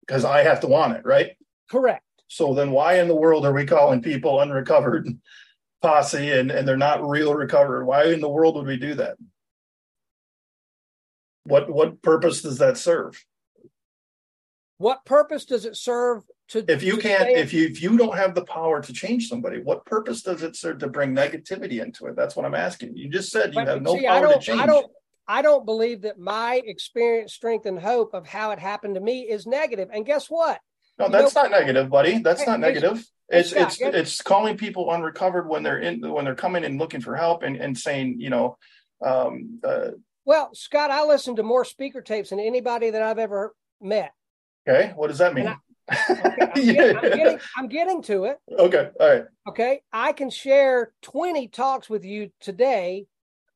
Because 0.06 0.24
I 0.24 0.42
have 0.42 0.60
to 0.60 0.66
want 0.66 0.96
it, 0.96 1.04
right? 1.04 1.32
Correct. 1.70 2.04
So 2.28 2.54
then 2.54 2.70
why 2.70 2.98
in 2.98 3.08
the 3.08 3.14
world 3.14 3.46
are 3.46 3.52
we 3.52 3.66
calling 3.66 4.02
people 4.02 4.40
unrecovered 4.40 5.08
posse 5.82 6.30
and, 6.30 6.50
and 6.50 6.66
they're 6.66 6.76
not 6.76 7.06
real 7.06 7.34
recovered? 7.34 7.84
Why 7.84 8.06
in 8.06 8.20
the 8.20 8.28
world 8.28 8.56
would 8.56 8.66
we 8.66 8.76
do 8.76 8.94
that? 8.94 9.16
What 11.44 11.68
what 11.68 12.02
purpose 12.02 12.42
does 12.42 12.58
that 12.58 12.78
serve? 12.78 13.24
What 14.78 15.04
purpose 15.04 15.44
does 15.44 15.64
it 15.64 15.76
serve 15.76 16.22
to 16.48 16.64
If 16.68 16.82
you 16.82 16.98
can't, 16.98 17.28
if 17.28 17.52
you 17.52 17.66
if 17.66 17.82
you 17.82 17.96
don't 17.96 18.16
have 18.16 18.34
the 18.34 18.44
power 18.44 18.80
to 18.80 18.92
change 18.92 19.28
somebody, 19.28 19.60
what 19.60 19.84
purpose 19.84 20.22
does 20.22 20.42
it 20.42 20.56
serve 20.56 20.78
to 20.78 20.88
bring 20.88 21.14
negativity 21.14 21.82
into 21.82 22.06
it? 22.06 22.16
That's 22.16 22.36
what 22.36 22.46
I'm 22.46 22.54
asking. 22.54 22.96
You 22.96 23.08
just 23.08 23.30
said 23.30 23.54
you 23.54 23.64
have 23.64 23.82
no 23.82 23.96
see, 23.96 24.06
I 24.06 24.18
power 24.18 24.26
to 24.26 24.32
don't, 24.34 24.42
change. 24.42 24.60
I 24.60 24.66
don't, 24.66 24.86
I 25.32 25.40
don't 25.40 25.64
believe 25.64 26.02
that 26.02 26.18
my 26.18 26.60
experience, 26.62 27.32
strength, 27.32 27.64
and 27.64 27.78
hope 27.78 28.12
of 28.12 28.26
how 28.26 28.50
it 28.50 28.58
happened 28.58 28.96
to 28.96 29.00
me 29.00 29.22
is 29.22 29.46
negative. 29.46 29.88
And 29.90 30.04
guess 30.04 30.26
what? 30.28 30.60
No, 30.98 31.06
You 31.06 31.12
that's 31.12 31.34
know- 31.34 31.42
not 31.42 31.50
negative, 31.52 31.88
buddy. 31.88 32.18
That's 32.18 32.46
not 32.46 32.60
negative. 32.60 33.02
It's 33.30 33.48
Scott, 33.48 33.62
it's 33.62 33.80
it's 33.80 34.20
calling 34.20 34.58
people 34.58 34.90
unrecovered 34.90 35.48
when 35.48 35.62
they're 35.62 35.78
in 35.78 36.02
when 36.12 36.26
they're 36.26 36.34
coming 36.34 36.64
and 36.64 36.78
looking 36.78 37.00
for 37.00 37.16
help 37.16 37.44
and 37.44 37.56
and 37.56 37.78
saying 37.78 38.20
you 38.20 38.28
know 38.28 38.58
um 39.02 39.58
uh, 39.64 39.92
Well, 40.26 40.50
Scott, 40.52 40.90
I 40.90 41.06
listen 41.06 41.36
to 41.36 41.42
more 41.42 41.64
speaker 41.64 42.02
tapes 42.02 42.28
than 42.28 42.38
anybody 42.40 42.90
that 42.90 43.00
I've 43.00 43.18
ever 43.18 43.54
met. 43.80 44.12
okay 44.68 44.92
what 44.96 45.08
does 45.08 45.16
that 45.18 45.32
mean? 45.32 45.46
And 45.46 45.56
I'm, 45.88 46.52
getting, 46.54 46.96
I'm, 46.98 47.02
getting, 47.02 47.38
I'm 47.56 47.68
getting 47.68 48.02
to 48.02 48.24
it. 48.26 48.36
okay, 48.58 48.90
all 49.00 49.08
right. 49.08 49.24
Okay. 49.48 49.80
I 49.92 50.12
can 50.12 50.28
share 50.28 50.92
20 51.02 51.48
talks 51.48 51.88
with 51.88 52.04
you 52.04 52.30
today 52.38 53.06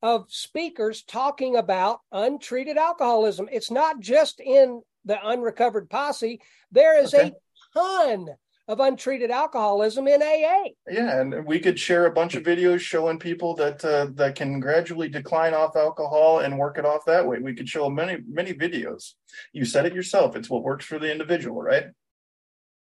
of 0.02 0.26
speakers 0.28 1.02
talking 1.02 1.56
about 1.56 2.00
untreated 2.12 2.76
alcoholism. 2.76 3.48
It's 3.50 3.70
not 3.70 4.00
just 4.00 4.40
in 4.40 4.82
the 5.04 5.18
unrecovered 5.24 5.88
posse, 5.88 6.40
there 6.70 6.98
is 6.98 7.14
Okay. 7.14 7.28
a 7.28 7.78
ton 7.78 8.28
of 8.68 8.80
untreated 8.80 9.30
alcoholism 9.30 10.08
in 10.08 10.20
AA. 10.20 10.70
Yeah, 10.90 11.20
and 11.20 11.46
we 11.46 11.60
could 11.60 11.78
share 11.78 12.06
a 12.06 12.12
bunch 12.12 12.34
of 12.34 12.42
videos 12.42 12.80
showing 12.80 13.16
people 13.18 13.54
that 13.54 13.84
uh, 13.84 14.08
that 14.14 14.34
can 14.34 14.58
gradually 14.58 15.08
decline 15.08 15.54
off 15.54 15.76
alcohol 15.76 16.40
and 16.40 16.58
work 16.58 16.76
it 16.76 16.84
off 16.84 17.04
that 17.04 17.24
way. 17.24 17.38
We 17.38 17.54
could 17.54 17.68
show 17.68 17.88
many 17.88 18.18
many 18.28 18.52
videos. 18.52 19.14
You 19.52 19.64
said 19.64 19.86
it 19.86 19.94
yourself. 19.94 20.34
It's 20.34 20.50
what 20.50 20.64
works 20.64 20.84
for 20.84 20.98
the 20.98 21.12
individual, 21.12 21.62
right? 21.62 21.86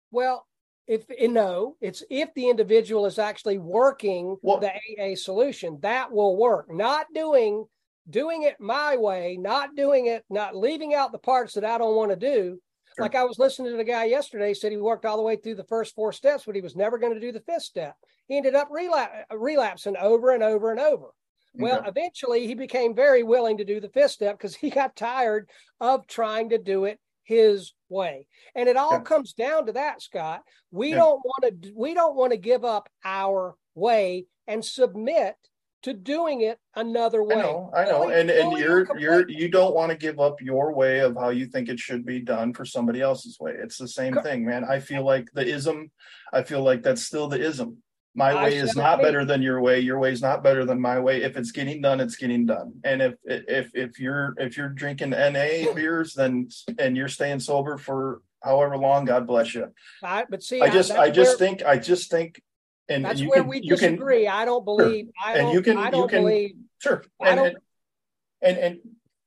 Well, 0.10 0.48
if 0.88 1.06
no, 1.30 1.76
it's 1.82 2.04
if 2.10 2.34
the 2.34 2.50
individual 2.50 3.06
is 3.06 3.20
actually 3.20 3.58
working 3.58 4.38
Well- 4.42 4.58
the 4.60 4.72
AA 4.72 5.16
solution, 5.16 5.80
that 5.82 6.12
will 6.12 6.38
work. 6.38 6.72
Not 6.72 7.08
doing 7.14 7.66
doing 8.10 8.44
it 8.44 8.58
my 8.60 8.96
way, 8.96 9.36
not 9.38 9.76
doing 9.76 10.06
it, 10.06 10.24
not 10.30 10.56
leaving 10.56 10.94
out 10.94 11.12
the 11.12 11.18
parts 11.20 11.54
that 11.56 11.66
I 11.66 11.78
don't 11.78 11.96
want 11.98 12.10
to 12.12 12.16
do. 12.16 12.62
Sure. 12.96 13.04
Like 13.04 13.16
I 13.16 13.26
was 13.26 13.38
listening 13.38 13.72
to 13.74 13.78
the 13.78 13.84
guy 13.84 14.06
yesterday, 14.06 14.54
said 14.54 14.72
he 14.72 14.78
worked 14.78 15.06
all 15.06 15.18
the 15.18 15.24
way 15.24 15.36
through 15.36 15.56
the 15.56 15.66
first 15.66 15.94
four 15.94 16.14
steps, 16.14 16.46
but 16.46 16.56
he 16.56 16.62
was 16.62 16.74
never 16.76 16.98
going 16.98 17.14
to 17.14 17.20
do 17.20 17.34
the 17.34 17.42
fifth 17.42 17.64
step. 17.64 17.96
He 18.30 18.38
ended 18.38 18.56
up 18.56 18.70
relap- 18.72 19.26
relapsing 19.36 19.98
over 19.98 20.32
and 20.32 20.42
over 20.42 20.72
and 20.72 20.80
over. 20.80 21.08
Well, 21.54 21.80
Okay. 21.80 21.90
eventually 21.90 22.48
he 22.48 22.54
became 22.54 22.96
very 22.96 23.24
willing 23.24 23.58
to 23.58 23.66
do 23.66 23.82
the 23.82 23.90
fifth 23.90 24.12
step 24.12 24.38
because 24.38 24.56
he 24.56 24.70
got 24.70 24.96
tired 24.96 25.50
of 25.82 26.08
trying 26.08 26.50
to 26.52 26.58
do 26.58 26.86
it 26.86 27.00
his 27.24 27.74
way. 27.90 28.28
And 28.56 28.68
it 28.70 28.78
all 28.78 28.94
Yeah. 28.94 29.00
comes 29.02 29.34
down 29.34 29.66
to 29.68 29.74
that, 29.74 30.02
Scott. 30.02 30.44
We 30.72 30.90
Yeah. 30.92 30.98
don't 30.98 31.22
want 31.24 31.62
to 31.64 31.72
we 31.76 31.94
don't 31.94 32.16
want 32.16 32.32
to 32.32 32.38
give 32.38 32.66
up 32.66 32.90
our 33.04 33.56
way 33.76 34.26
and 34.48 34.64
submit 34.64 35.36
to 35.84 35.94
doing 35.94 36.42
it 36.42 36.58
another 36.76 37.24
way. 37.24 37.36
I 37.36 37.42
know, 37.42 37.72
I 37.74 37.86
know, 37.86 38.02
Fully- 38.02 38.16
and 38.20 38.32
and 38.32 38.58
you're 38.58 38.98
you're 39.00 39.30
you 39.30 39.48
don't 39.50 39.76
want 39.76 39.92
to 39.92 39.98
give 39.98 40.20
up 40.20 40.42
your 40.42 40.74
way 40.74 41.00
of 41.00 41.16
how 41.16 41.30
you 41.30 41.46
think 41.46 41.70
it 41.70 41.80
should 41.80 42.06
be 42.06 42.20
done 42.20 42.54
for 42.54 42.66
somebody 42.66 43.00
else's 43.02 43.40
way. 43.40 43.54
It's 43.58 43.78
the 43.78 43.88
same 43.88 44.14
Cor- 44.14 44.24
thing, 44.24 44.46
man. 44.46 44.66
I 44.66 44.80
feel 44.80 45.04
like 45.06 45.30
the 45.34 45.46
ism. 45.46 45.92
I 46.34 46.44
feel 46.44 46.62
like 46.64 46.82
that's 46.84 47.04
still 47.04 47.28
the 47.28 47.40
ism. 47.40 47.84
My 48.16 48.32
I 48.32 48.44
way 48.46 48.56
is 48.58 48.76
not 48.76 49.02
better 49.02 49.26
than 49.26 49.42
your 49.44 49.62
way. 49.62 49.80
Your 49.80 50.00
way 50.00 50.12
is 50.12 50.22
not 50.22 50.44
better 50.44 50.66
than 50.66 50.82
my 50.82 51.00
way. 51.00 51.22
If 51.22 51.38
it's 51.38 51.52
getting 51.52 51.82
done, 51.82 52.00
it's 52.00 52.16
getting 52.16 52.46
done. 52.48 52.74
And 52.84 53.02
if 53.02 53.14
if 53.26 53.72
if 53.76 54.00
you're 54.00 54.34
if 54.38 54.58
you're 54.58 54.70
drinking 54.70 55.12
NA 55.12 55.72
beers, 55.76 56.14
then 56.14 56.50
and 56.80 56.98
you're 56.98 57.10
staying 57.10 57.42
sober 57.42 57.78
for 57.78 58.22
however 58.44 58.76
long, 58.78 59.06
God 59.06 59.28
bless 59.28 59.54
you. 59.54 59.72
I, 60.02 60.26
but 60.30 60.42
see, 60.42 60.62
I 60.62 60.70
just 60.70 60.92
I 60.92 61.12
just 61.12 61.40
where, 61.40 61.48
think 61.50 61.64
I 61.64 61.78
just 61.78 62.10
think, 62.10 62.42
and, 62.90 63.06
that's 63.06 63.20
you 63.20 63.30
where 63.30 63.42
can 63.42 63.50
we 63.50 63.58
you 63.62 63.78
can 63.78 63.94
disagree. 63.94 64.28
I 64.28 64.46
don't 64.46 64.66
believe. 64.66 65.10
I 65.24 65.34
And 65.34 65.42
don't. 65.44 65.54
you 65.54 65.62
can- 65.62 65.78
I 65.78 65.90
don't 65.92 66.10
can- 66.10 66.24
believe. 66.24 66.56
Sure. 66.80 67.04
I 67.22 67.30
And, 67.30 67.38
don't- 67.38 67.48
and, 67.48 67.58
and, 68.42 68.58
and 68.58 68.80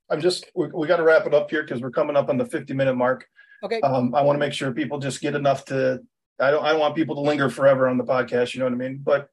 I'm 0.09 0.19
just, 0.21 0.49
we, 0.55 0.67
we 0.67 0.87
got 0.87 0.97
to 0.97 1.03
wrap 1.03 1.25
it 1.27 1.33
up 1.33 1.49
here 1.49 1.61
because 1.63 1.81
we're 1.81 1.91
coming 1.91 2.17
up 2.17 2.27
on 2.29 2.37
the 2.37 2.45
50 2.45 2.73
minute 2.73 2.95
mark. 2.95 3.25
Okay, 3.63 3.79
Um, 3.81 4.13
I 4.15 4.21
want 4.23 4.35
to 4.35 4.39
make 4.39 4.51
sure 4.53 4.71
people 4.73 4.99
just 4.99 5.21
get 5.21 5.35
enough 5.35 5.63
to, 5.65 6.01
I 6.41 6.51
don't, 6.51 6.63
I 6.63 6.71
don't 6.71 6.79
want 6.79 6.95
people 6.95 7.15
to 7.15 7.21
linger 7.21 7.49
forever 7.49 7.87
on 7.87 7.97
the 7.97 8.03
podcast. 8.03 8.53
You 8.53 8.59
know 8.59 8.65
what 8.65 8.73
I 8.73 8.77
mean? 8.77 8.99
But, 9.03 9.29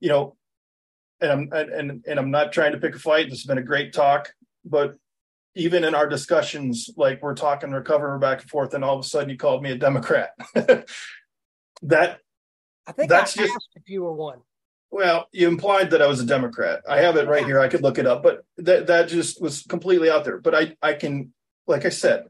you 0.00 0.08
know, 0.08 0.36
and 1.20 1.30
I'm, 1.30 1.48
and, 1.52 2.04
and, 2.06 2.18
I'm 2.18 2.30
not 2.30 2.52
trying 2.52 2.72
to 2.72 2.78
pick 2.78 2.94
a 2.94 2.98
fight. 2.98 3.30
This 3.30 3.40
has 3.40 3.46
been 3.46 3.58
a 3.58 3.62
great 3.62 3.92
talk, 3.92 4.32
but 4.64 4.96
even 5.54 5.84
in 5.84 5.94
our 5.94 6.08
discussions, 6.08 6.90
like 6.96 7.22
we're 7.22 7.34
talking, 7.34 7.70
recovering 7.70 8.20
back 8.20 8.42
and 8.42 8.50
forth, 8.50 8.74
and 8.74 8.84
all 8.84 8.98
of 8.98 9.04
a 9.04 9.08
sudden 9.08 9.30
you 9.30 9.36
called 9.36 9.62
me 9.62 9.70
a 9.70 9.76
Democrat. 9.76 10.30
that 11.82 12.18
I 12.86 12.92
think 12.92 13.08
that's 13.08 13.36
I 13.38 13.42
just- 13.42 13.54
asked 13.54 13.68
if 13.76 13.88
you 13.88 14.02
were 14.02 14.14
one. 14.14 14.40
Well, 14.90 15.26
you 15.32 15.48
implied 15.48 15.90
that 15.92 16.02
I 16.02 16.06
was 16.06 16.20
a 16.20 16.26
Democrat. 16.26 16.82
I 16.86 16.98
have 16.98 17.16
it 17.16 17.26
right 17.26 17.46
here. 17.46 17.58
I 17.58 17.68
could 17.68 17.80
look 17.82 17.96
it 17.98 18.06
up, 18.06 18.22
but 18.22 18.44
that 18.58 18.88
that 18.88 19.08
just 19.08 19.40
was 19.40 19.62
completely 19.62 20.10
out 20.10 20.24
there. 20.24 20.38
But 20.38 20.54
I 20.54 20.76
I 20.82 20.92
can, 20.92 21.32
like 21.66 21.86
I 21.86 21.88
said, 21.88 22.24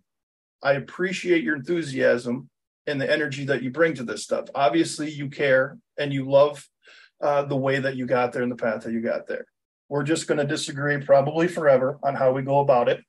I 0.62 0.74
appreciate 0.74 1.43
your 1.43 1.57
enthusiasm 1.57 2.49
and 2.87 3.01
the 3.01 3.11
energy 3.11 3.45
that 3.47 3.62
you 3.62 3.70
bring 3.70 3.95
to 3.95 4.05
this 4.05 4.22
stuff. 4.22 4.49
Obviously, 4.55 5.11
you 5.11 5.28
care 5.28 5.78
and 5.99 6.12
you 6.12 6.28
love 6.28 6.66
uh, 7.20 7.43
the 7.45 7.57
way 7.57 7.78
that 7.78 7.97
you 7.97 8.07
got 8.07 8.33
there 8.33 8.43
and 8.43 8.51
the 8.51 8.57
path 8.57 8.83
that 8.83 8.93
you 8.93 9.01
got 9.01 9.26
there. 9.26 9.47
We're 9.89 10.03
just 10.03 10.26
going 10.26 10.39
to 10.39 10.47
disagree 10.47 10.99
probably 10.99 11.49
forever 11.49 11.99
on 12.03 12.14
how 12.14 12.33
we 12.33 12.43
go 12.43 12.61
about 12.61 12.89
it, 12.89 13.05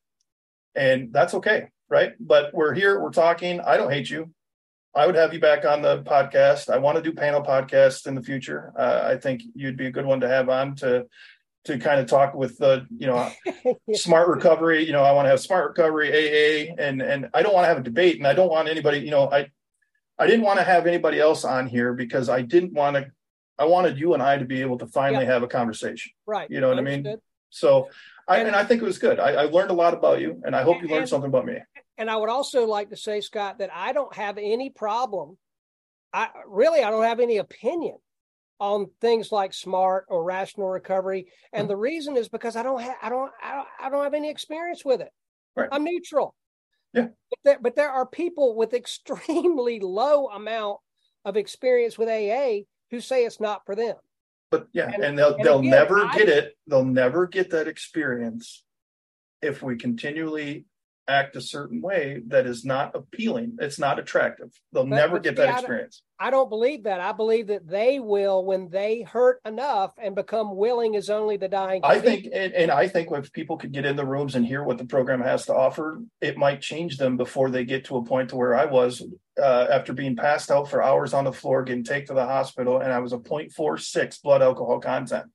and 0.75 1.13
that's 1.13 1.33
okay, 1.35 1.69
right? 1.89 2.13
But 2.19 2.53
we're 2.53 2.73
here. 2.73 2.99
We're 2.99 3.11
talking. 3.11 3.61
I 3.61 3.77
don't 3.77 3.91
hate 3.91 4.09
you. 4.09 4.31
I 4.95 5.07
would 5.07 5.15
have 5.15 5.33
you 5.33 5.39
back 5.39 5.65
on 5.65 5.81
the 5.81 6.03
podcast. 6.03 6.69
I 6.69 6.77
want 6.77 6.97
to 6.97 7.01
do 7.01 7.13
panel 7.13 7.41
podcasts 7.41 8.05
in 8.05 8.13
the 8.13 8.21
future. 8.21 8.73
Uh, 8.77 9.01
I 9.05 9.17
think 9.17 9.41
you'd 9.55 9.77
be 9.77 9.87
a 9.87 9.91
good 9.91 10.05
one 10.05 10.19
to 10.19 10.27
have 10.27 10.49
on 10.49 10.75
to 10.77 11.07
to 11.65 11.77
kind 11.77 11.99
of 11.99 12.07
talk 12.07 12.33
with 12.33 12.57
the 12.57 12.85
you 12.97 13.07
know 13.07 13.31
smart 13.93 14.27
recovery. 14.27 14.85
You 14.85 14.91
know, 14.91 15.03
I 15.03 15.13
want 15.13 15.25
to 15.25 15.29
have 15.29 15.39
smart 15.39 15.67
recovery 15.69 16.09
AA, 16.11 16.73
and 16.77 17.01
and 17.01 17.29
I 17.33 17.41
don't 17.41 17.53
want 17.53 17.63
to 17.63 17.69
have 17.69 17.79
a 17.79 17.83
debate, 17.83 18.17
and 18.17 18.27
I 18.27 18.33
don't 18.33 18.49
want 18.49 18.67
anybody. 18.67 18.99
You 18.99 19.11
know, 19.11 19.31
I 19.31 19.47
I 20.19 20.27
didn't 20.27 20.45
want 20.45 20.59
to 20.59 20.63
have 20.63 20.85
anybody 20.87 21.19
else 21.19 21.43
on 21.43 21.67
here 21.67 21.93
because 21.93 22.29
I 22.29 22.41
didn't 22.41 22.73
want 22.73 22.95
to. 22.97 23.11
I 23.57 23.65
wanted 23.65 23.99
you 23.99 24.13
and 24.13 24.23
I 24.23 24.37
to 24.37 24.45
be 24.45 24.61
able 24.61 24.77
to 24.79 24.87
finally 24.87 25.25
have 25.25 25.43
a 25.43 25.47
conversation. 25.47 26.11
right. 26.25 26.49
You 26.49 26.59
know 26.59 26.69
what 26.69 26.79
I 26.79 26.81
mean? 26.81 27.17
So, 27.51 27.87
I, 28.27 28.37
And- 28.39 28.47
and 28.47 28.55
I 28.55 28.63
think 28.63 28.81
it 28.81 28.85
was 28.85 28.97
good. 28.97 29.19
I, 29.19 29.33
I 29.33 29.43
learned 29.43 29.69
a 29.69 29.75
lot 29.75 29.93
about 29.93 30.21
you, 30.21 30.41
and 30.43 30.55
I 30.55 30.63
hope 30.63 30.81
you 30.81 30.87
learned 30.87 31.01
And- 31.01 31.09
something 31.09 31.29
about 31.29 31.45
me. 31.45 31.57
And 31.99 32.09
I 32.09 32.15
would 32.15 32.29
also 32.29 32.65
like 32.65 32.89
to 32.89 32.97
say, 32.97 33.21
Scott, 33.21 33.59
that 33.59 33.69
I 33.71 33.93
don't 33.93 34.13
have 34.15 34.39
any 34.39 34.71
problem. 34.71 35.37
I 36.11 36.29
really 36.47 36.83
I 36.83 36.89
don't 36.89 37.03
have 37.03 37.19
any 37.19 37.37
opinion 37.37 37.97
on 38.59 38.87
things 39.01 39.31
like 39.31 39.53
smart 39.53 40.05
or 40.09 40.23
rational 40.23 40.69
recovery. 40.69 41.23
Mm-hmm. 41.23 41.59
And 41.59 41.69
the 41.69 41.75
reason 41.77 42.17
is 42.17 42.29
because 42.29 42.55
I 42.55 42.63
don't 42.63 42.81
have 42.81 42.95
I 43.01 43.09
don't 43.09 43.31
I 43.43 43.55
don't, 43.55 43.67
I 43.81 43.89
don't 43.89 44.03
have 44.03 44.13
any 44.15 44.29
experience 44.31 44.83
with 44.83 45.01
it. 45.01 45.09
Right. 45.55 45.69
I'm 45.71 45.83
neutral. 45.83 46.33
Yeah. 46.93 47.07
But 47.29 47.39
there, 47.43 47.59
but 47.59 47.75
there 47.75 47.89
are 47.89 48.05
people 48.05 48.55
with 48.55 48.73
extremely 48.73 49.79
low 49.81 50.27
amount 50.27 50.79
of 51.25 51.37
experience 51.37 51.97
with 51.97 52.09
AA 52.09 52.65
who 52.91 52.99
say 52.99 53.25
it's 53.25 53.39
not 53.39 53.65
for 53.65 53.75
them. 53.75 53.95
But 54.51 54.67
yeah, 54.73 54.91
And- 54.93 55.03
and, 55.03 55.17
they'll 55.17 55.35
and 55.35 55.43
they'll 55.45 55.59
again, 55.59 55.71
never 55.71 55.99
I- 56.05 56.15
get 56.15 56.29
it. 56.29 56.55
They'll 56.67 56.85
never 56.85 57.25
get 57.27 57.49
that 57.51 57.67
experience 57.67 58.63
if 59.41 59.61
we 59.63 59.75
continually 59.77 60.65
act 61.07 61.35
a 61.35 61.41
certain 61.41 61.81
way 61.81 62.21
that 62.27 62.45
is 62.45 62.63
not 62.63 62.95
appealing. 62.95 63.57
It's 63.59 63.77
not 63.79 63.99
attractive. 63.99 64.49
They'll 64.71 64.83
But- 64.85 64.95
never 64.95 65.15
but 65.15 65.23
get 65.23 65.31
see, 65.31 65.35
that 65.35 65.47
I 65.49 65.51
don't- 65.51 65.59
experience. 65.59 66.03
I 66.19 66.29
don't 66.29 66.47
believe 66.47 66.83
that. 66.83 67.01
I 67.01 67.11
believe 67.11 67.47
that 67.47 67.67
they 67.67 67.99
will 67.99 68.45
when 68.45 68.69
they 68.69 69.01
hurt 69.01 69.41
enough 69.45 69.93
and 69.97 70.15
become 70.15 70.55
willing 70.55 70.95
as 70.95 71.09
only 71.09 71.35
the 71.35 71.49
dying. 71.49 71.81
I 71.83 71.99
think, 71.99 72.27
and, 72.31 72.53
and 72.53 72.71
I 72.71 72.87
think 72.87 73.09
if 73.11 73.33
people 73.33 73.57
could 73.57 73.73
get 73.73 73.85
in 73.85 73.97
the 73.97 74.05
rooms 74.05 74.35
and 74.35 74.45
hear 74.45 74.63
what 74.63 74.77
the 74.77 74.85
program 74.85 75.19
has 75.21 75.45
to 75.47 75.53
offer, 75.55 76.01
it 76.21 76.37
might 76.37 76.61
change 76.61 76.97
them 76.97 77.17
before 77.17 77.49
they 77.49 77.65
get 77.65 77.83
to 77.85 77.97
a 77.97 78.05
point 78.05 78.29
to 78.29 78.37
where 78.37 78.55
I 78.55 78.63
was 78.65 79.03
uh, 79.41 79.67
after 79.69 79.91
being 79.91 80.15
passed 80.15 80.49
out 80.51 80.69
for 80.69 80.81
hours 80.81 81.13
on 81.13 81.25
the 81.25 81.33
floor, 81.33 81.63
getting 81.63 81.83
taken 81.83 82.07
to 82.09 82.13
the 82.13 82.25
hospital, 82.25 82.79
and 82.79 82.93
I 82.93 82.99
was 82.99 83.11
a 83.11 83.17
0.46 83.17 84.21
blood 84.21 84.41
alcohol 84.41 84.79
content. 84.79 85.25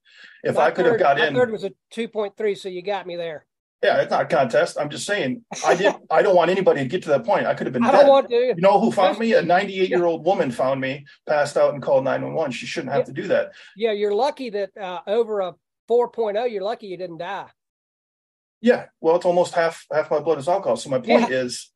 If 0.44 0.54
My 0.54 0.66
I 0.66 0.70
could 0.70 0.86
have 0.86 0.94
third- 0.94 1.00
got 1.00 1.18
my 1.18 1.26
in, 1.26 1.34
third 1.34 1.50
was 1.50 1.64
a 1.64 1.72
two 1.90 2.08
point 2.08 2.36
three, 2.36 2.54
so 2.54 2.68
you 2.70 2.80
got 2.80 3.06
me 3.06 3.16
there. 3.16 3.44
Yeah, 3.82 4.00
it's 4.00 4.10
not 4.10 4.22
a 4.22 4.26
contest. 4.26 4.76
I'm 4.78 4.90
just 4.90 5.06
saying, 5.06 5.44
I 5.64 5.76
didn't. 5.76 6.02
I 6.10 6.22
don't 6.22 6.34
want 6.34 6.50
anybody 6.50 6.80
to 6.80 6.88
get 6.88 7.02
to 7.04 7.10
that 7.10 7.24
point. 7.24 7.46
I 7.46 7.54
could 7.54 7.66
have 7.66 7.74
been 7.74 7.84
I 7.84 7.92
dead. 7.92 7.98
don't 8.00 8.08
want 8.08 8.28
to. 8.28 8.34
You 8.34 8.54
know 8.56 8.80
who 8.80 8.90
found 8.90 9.18
me? 9.18 9.34
A 9.34 9.42
98 9.42 9.88
year 9.88 10.04
old 10.04 10.24
woman 10.24 10.50
found 10.50 10.80
me, 10.80 11.06
passed 11.28 11.56
out, 11.56 11.74
and 11.74 11.82
called 11.82 12.04
911. 12.04 12.52
She 12.52 12.66
shouldn't 12.66 12.92
have 12.92 13.04
to 13.04 13.12
do 13.12 13.28
that. 13.28 13.52
Yeah, 13.76 13.92
you're 13.92 14.14
lucky 14.14 14.50
that 14.50 14.76
uh, 14.76 15.00
over 15.06 15.40
a 15.40 15.54
4.0, 15.88 16.50
you're 16.50 16.62
lucky 16.62 16.88
you 16.88 16.96
didn't 16.96 17.18
die. 17.18 17.46
Yeah, 18.60 18.86
well, 19.00 19.16
it's 19.16 19.24
almost 19.24 19.54
half 19.54 19.86
half 19.92 20.10
my 20.10 20.18
blood 20.18 20.38
is 20.38 20.48
alcohol. 20.48 20.76
So 20.76 20.90
my 20.90 20.98
point 20.98 21.30
yeah. 21.30 21.38
is, 21.38 21.70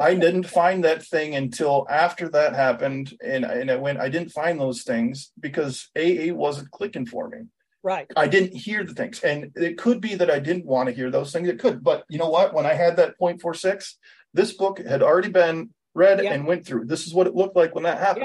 I 0.00 0.14
didn't 0.14 0.44
find 0.48 0.84
that 0.84 1.04
thing 1.04 1.34
until 1.34 1.86
after 1.90 2.30
that 2.30 2.54
happened, 2.54 3.12
and 3.22 3.44
and 3.44 3.70
I 3.70 3.76
went. 3.76 4.00
I 4.00 4.08
didn't 4.08 4.30
find 4.30 4.58
those 4.58 4.82
things 4.82 5.30
because 5.38 5.90
AA 5.94 6.32
wasn't 6.32 6.70
clicking 6.70 7.04
for 7.04 7.28
me. 7.28 7.40
Right. 7.84 8.10
I 8.16 8.26
didn't 8.26 8.56
hear 8.56 8.82
the 8.82 8.94
things, 8.94 9.20
and 9.20 9.52
it 9.54 9.76
could 9.76 10.00
be 10.00 10.14
that 10.14 10.30
I 10.30 10.38
didn't 10.38 10.64
want 10.64 10.88
to 10.88 10.94
hear 10.94 11.10
those 11.10 11.32
things. 11.32 11.48
It 11.48 11.58
could, 11.58 11.84
but 11.84 12.04
you 12.08 12.18
know 12.18 12.30
what? 12.30 12.54
When 12.54 12.64
I 12.64 12.72
had 12.72 12.96
that 12.96 13.18
point 13.18 13.42
four 13.42 13.52
six, 13.52 13.98
this 14.32 14.54
book 14.54 14.78
had 14.78 15.02
already 15.02 15.28
been 15.28 15.68
read 15.94 16.24
yeah. 16.24 16.32
and 16.32 16.46
went 16.46 16.66
through. 16.66 16.86
This 16.86 17.06
is 17.06 17.12
what 17.12 17.26
it 17.26 17.34
looked 17.34 17.56
like 17.56 17.74
when 17.74 17.84
that 17.84 17.98
happened. 17.98 18.24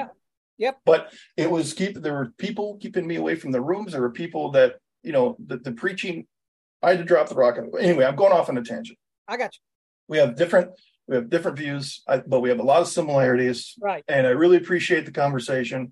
Yeah. 0.58 0.68
Yep. 0.68 0.80
But 0.86 1.14
it 1.36 1.52
was 1.52 1.74
keep. 1.74 2.02
There 2.02 2.14
were 2.14 2.34
people 2.38 2.78
keeping 2.82 3.06
me 3.06 3.18
away 3.18 3.36
from 3.36 3.52
the 3.52 3.62
rooms. 3.62 3.92
There 3.92 4.02
were 4.02 4.12
people 4.12 4.52
that 4.52 4.78
you 5.04 5.12
know 5.12 5.36
the, 5.46 5.58
the 5.58 5.74
preaching. 5.74 6.26
I 6.82 6.92
had 6.92 7.00
to 7.00 7.04
drop 7.04 7.28
the 7.28 7.36
rock. 7.36 7.58
Anyway, 7.80 8.06
I'm 8.06 8.16
going 8.16 8.32
off 8.32 8.48
on 8.48 8.58
a 8.58 8.64
tangent. 8.64 8.98
I 9.28 9.36
got 9.36 9.54
you. 9.56 9.60
We 10.08 10.18
have 10.20 10.38
different 10.38 10.72
we 11.10 11.16
have 11.16 11.30
different 11.30 11.58
views, 11.58 12.02
but 12.28 12.40
we 12.40 12.50
have 12.50 12.60
a 12.60 12.64
lot 12.64 12.82
of 12.82 12.88
similarities. 12.88 13.74
Right. 13.82 14.04
And 14.08 14.26
I 14.28 14.30
really 14.30 14.58
appreciate 14.58 15.06
the 15.06 15.12
conversation. 15.12 15.92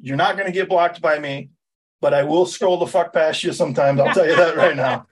You're 0.00 0.16
not 0.16 0.36
going 0.36 0.46
to 0.46 0.52
get 0.52 0.68
blocked 0.68 1.00
by 1.00 1.18
me, 1.18 1.50
but 2.00 2.14
I 2.14 2.22
will 2.22 2.46
scroll 2.46 2.78
the 2.78 2.86
fuck 2.86 3.12
past 3.12 3.42
you 3.42 3.52
sometimes. 3.52 4.00
I'll 4.00 4.14
tell 4.14 4.26
you 4.26 4.36
that 4.36 4.56
right 4.56 4.76
now. 4.76 5.06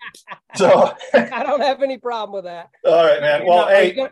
So 0.55 0.93
I 1.15 1.43
don't 1.43 1.61
have 1.61 1.83
any 1.83 1.99
problem 1.99 2.35
with 2.35 2.45
that. 2.45 2.71
All 2.85 3.05
right, 3.05 3.21
man. 3.21 3.47
Well, 3.47 3.69
hey, 3.69 4.09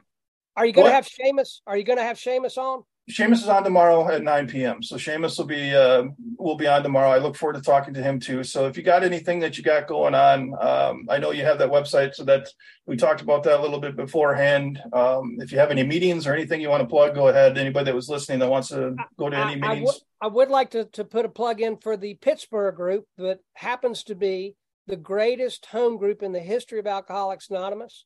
are 0.57 0.67
you 0.67 0.73
going 0.73 0.89
to 0.89 0.93
have 0.93 1.07
Seamus? 1.07 1.61
Are 1.67 1.77
you 1.77 1.85
going 1.85 1.99
to 1.99 2.05
have 2.05 2.17
Seamus 2.17 2.59
on? 2.59 2.85
Seamus 3.09 3.35
is 3.35 3.49
on 3.49 3.63
tomorrow 3.63 4.09
at 4.09 4.25
9 4.25 4.49
p.m. 4.49 4.83
So 4.83 4.97
Seamus 4.97 5.39
will 5.39 5.47
be 5.47 5.73
uh, 5.73 6.05
will 6.39 6.57
be 6.57 6.67
on 6.67 6.83
tomorrow. 6.83 7.11
I 7.11 7.19
look 7.19 7.37
forward 7.37 7.55
to 7.55 7.63
talking 7.63 7.95
to 7.95 8.03
him 8.03 8.19
too. 8.19 8.43
So 8.43 8.67
if 8.67 8.77
you 8.77 8.83
got 8.83 9.05
anything 9.05 9.39
that 9.41 9.57
you 9.57 9.63
got 9.63 9.87
going 9.87 10.17
on, 10.17 10.53
um, 10.61 11.07
I 11.09 11.19
know 11.19 11.31
you 11.31 11.45
have 11.45 11.59
that 11.61 11.71
website, 11.71 12.17
so 12.17 12.25
that 12.25 12.49
we 12.85 12.97
talked 12.97 13.21
about 13.21 13.45
that 13.45 13.61
a 13.61 13.63
little 13.63 13.79
bit 13.79 13.95
beforehand. 13.95 14.81
Um, 14.93 15.37
if 15.39 15.53
you 15.53 15.59
have 15.59 15.71
any 15.71 15.85
meetings 15.85 16.27
or 16.27 16.35
anything 16.35 16.61
you 16.61 16.69
want 16.69 16.83
to 16.83 16.89
plug, 16.89 17.15
go 17.15 17.29
ahead. 17.29 17.57
Anybody 17.57 17.85
that 17.85 17.95
was 17.95 18.09
listening 18.09 18.41
that 18.41 18.51
wants 18.51 18.69
to 18.69 18.97
go 19.17 19.31
to 19.31 19.37
any 19.37 19.63
I, 19.63 19.75
meetings, 19.75 20.01
I 20.21 20.27
would 20.27 20.51
like 20.51 20.71
to 20.71 20.87
to 20.87 21.05
put 21.05 21.25
a 21.25 21.29
plug 21.29 21.61
in 21.61 21.77
for 21.77 21.97
the 21.97 22.15
Pittsburgh 22.15 22.75
group 22.75 23.05
that 23.19 23.39
happens 23.55 24.03
to 24.05 24.17
be 24.17 24.57
the 24.89 24.97
greatest 24.97 25.67
home 25.67 25.97
group 25.97 26.25
in 26.25 26.33
the 26.33 26.41
history 26.41 26.81
of 26.81 26.89
Alcoholics 26.89 27.51
Anonymous. 27.51 28.05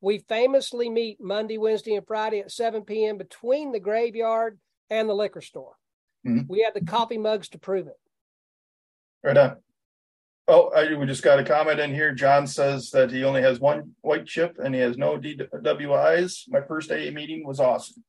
We 0.00 0.18
famously 0.18 0.88
meet 0.88 1.20
Monday, 1.20 1.58
Wednesday, 1.58 1.94
and 1.94 2.06
Friday 2.06 2.40
at 2.40 2.52
7 2.52 2.82
p.m. 2.82 3.18
between 3.18 3.72
the 3.72 3.80
graveyard 3.80 4.58
and 4.90 5.08
the 5.08 5.14
liquor 5.14 5.40
store. 5.40 5.74
Mm-hmm. 6.26 6.46
We 6.48 6.62
have 6.62 6.74
the 6.74 6.84
coffee 6.84 7.18
mugs 7.18 7.48
to 7.50 7.58
prove 7.58 7.86
it. 7.88 7.98
Right 9.22 9.36
on. 9.36 9.56
Oh, 10.46 10.70
I, 10.70 10.94
we 10.94 11.04
just 11.04 11.22
got 11.22 11.38
a 11.38 11.44
comment 11.44 11.80
in 11.80 11.92
here. 11.92 12.14
John 12.14 12.46
says 12.46 12.90
that 12.90 13.10
he 13.10 13.24
only 13.24 13.42
has 13.42 13.60
one 13.60 13.92
white 14.00 14.24
chip 14.24 14.56
and 14.62 14.74
he 14.74 14.80
has 14.80 14.96
no 14.96 15.18
DWIs. 15.18 16.44
My 16.48 16.62
first 16.62 16.90
AA 16.90 17.10
meeting 17.12 17.46
was 17.46 17.60
awesome. 17.60 18.02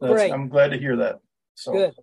Great. 0.00 0.32
I'm 0.32 0.48
glad 0.48 0.70
to 0.70 0.78
hear 0.78 0.96
that. 0.96 1.16
So, 1.54 1.72
Good. 1.72 1.94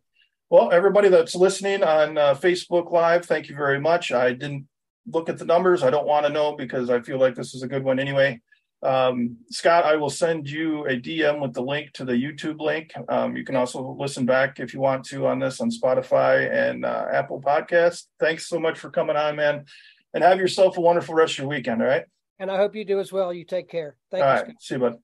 Well, 0.49 0.71
everybody 0.71 1.07
that's 1.07 1.35
listening 1.35 1.83
on 1.83 2.17
uh, 2.17 2.35
Facebook 2.35 2.91
Live, 2.91 3.25
thank 3.25 3.47
you 3.47 3.55
very 3.55 3.79
much. 3.79 4.11
I 4.11 4.33
didn't 4.33 4.67
look 5.07 5.29
at 5.29 5.37
the 5.37 5.45
numbers. 5.45 5.83
I 5.83 5.89
don't 5.89 6.05
want 6.05 6.25
to 6.25 6.31
know 6.31 6.55
because 6.55 6.89
I 6.89 7.01
feel 7.01 7.19
like 7.19 7.35
this 7.35 7.53
is 7.53 7.63
a 7.63 7.67
good 7.67 7.83
one 7.83 7.99
anyway. 7.99 8.41
Um, 8.83 9.37
Scott, 9.49 9.85
I 9.85 9.95
will 9.95 10.09
send 10.09 10.49
you 10.49 10.85
a 10.85 10.99
DM 10.99 11.41
with 11.41 11.53
the 11.53 11.61
link 11.61 11.93
to 11.93 12.05
the 12.05 12.13
YouTube 12.13 12.59
link. 12.59 12.93
Um, 13.07 13.37
you 13.37 13.45
can 13.45 13.55
also 13.55 13.95
listen 13.97 14.25
back 14.25 14.59
if 14.59 14.73
you 14.73 14.81
want 14.81 15.05
to 15.05 15.25
on 15.27 15.39
this 15.39 15.61
on 15.61 15.71
Spotify 15.71 16.51
and 16.51 16.83
uh, 16.83 17.05
Apple 17.11 17.41
Podcast. 17.41 18.03
Thanks 18.19 18.47
so 18.47 18.59
much 18.59 18.77
for 18.77 18.89
coming 18.89 19.15
on, 19.15 19.37
man. 19.37 19.65
And 20.13 20.23
have 20.23 20.37
yourself 20.37 20.77
a 20.77 20.81
wonderful 20.81 21.15
rest 21.15 21.33
of 21.33 21.39
your 21.39 21.47
weekend. 21.47 21.81
All 21.81 21.87
right. 21.87 22.03
And 22.39 22.51
I 22.51 22.57
hope 22.57 22.75
you 22.75 22.83
do 22.83 22.99
as 22.99 23.11
well. 23.11 23.33
You 23.33 23.45
take 23.45 23.69
care. 23.69 23.95
Thank 24.11 24.23
all 24.23 24.35
you. 24.35 24.41
Right. 24.41 24.55
See 24.59 24.75
you, 24.75 24.79
bud. 24.81 24.97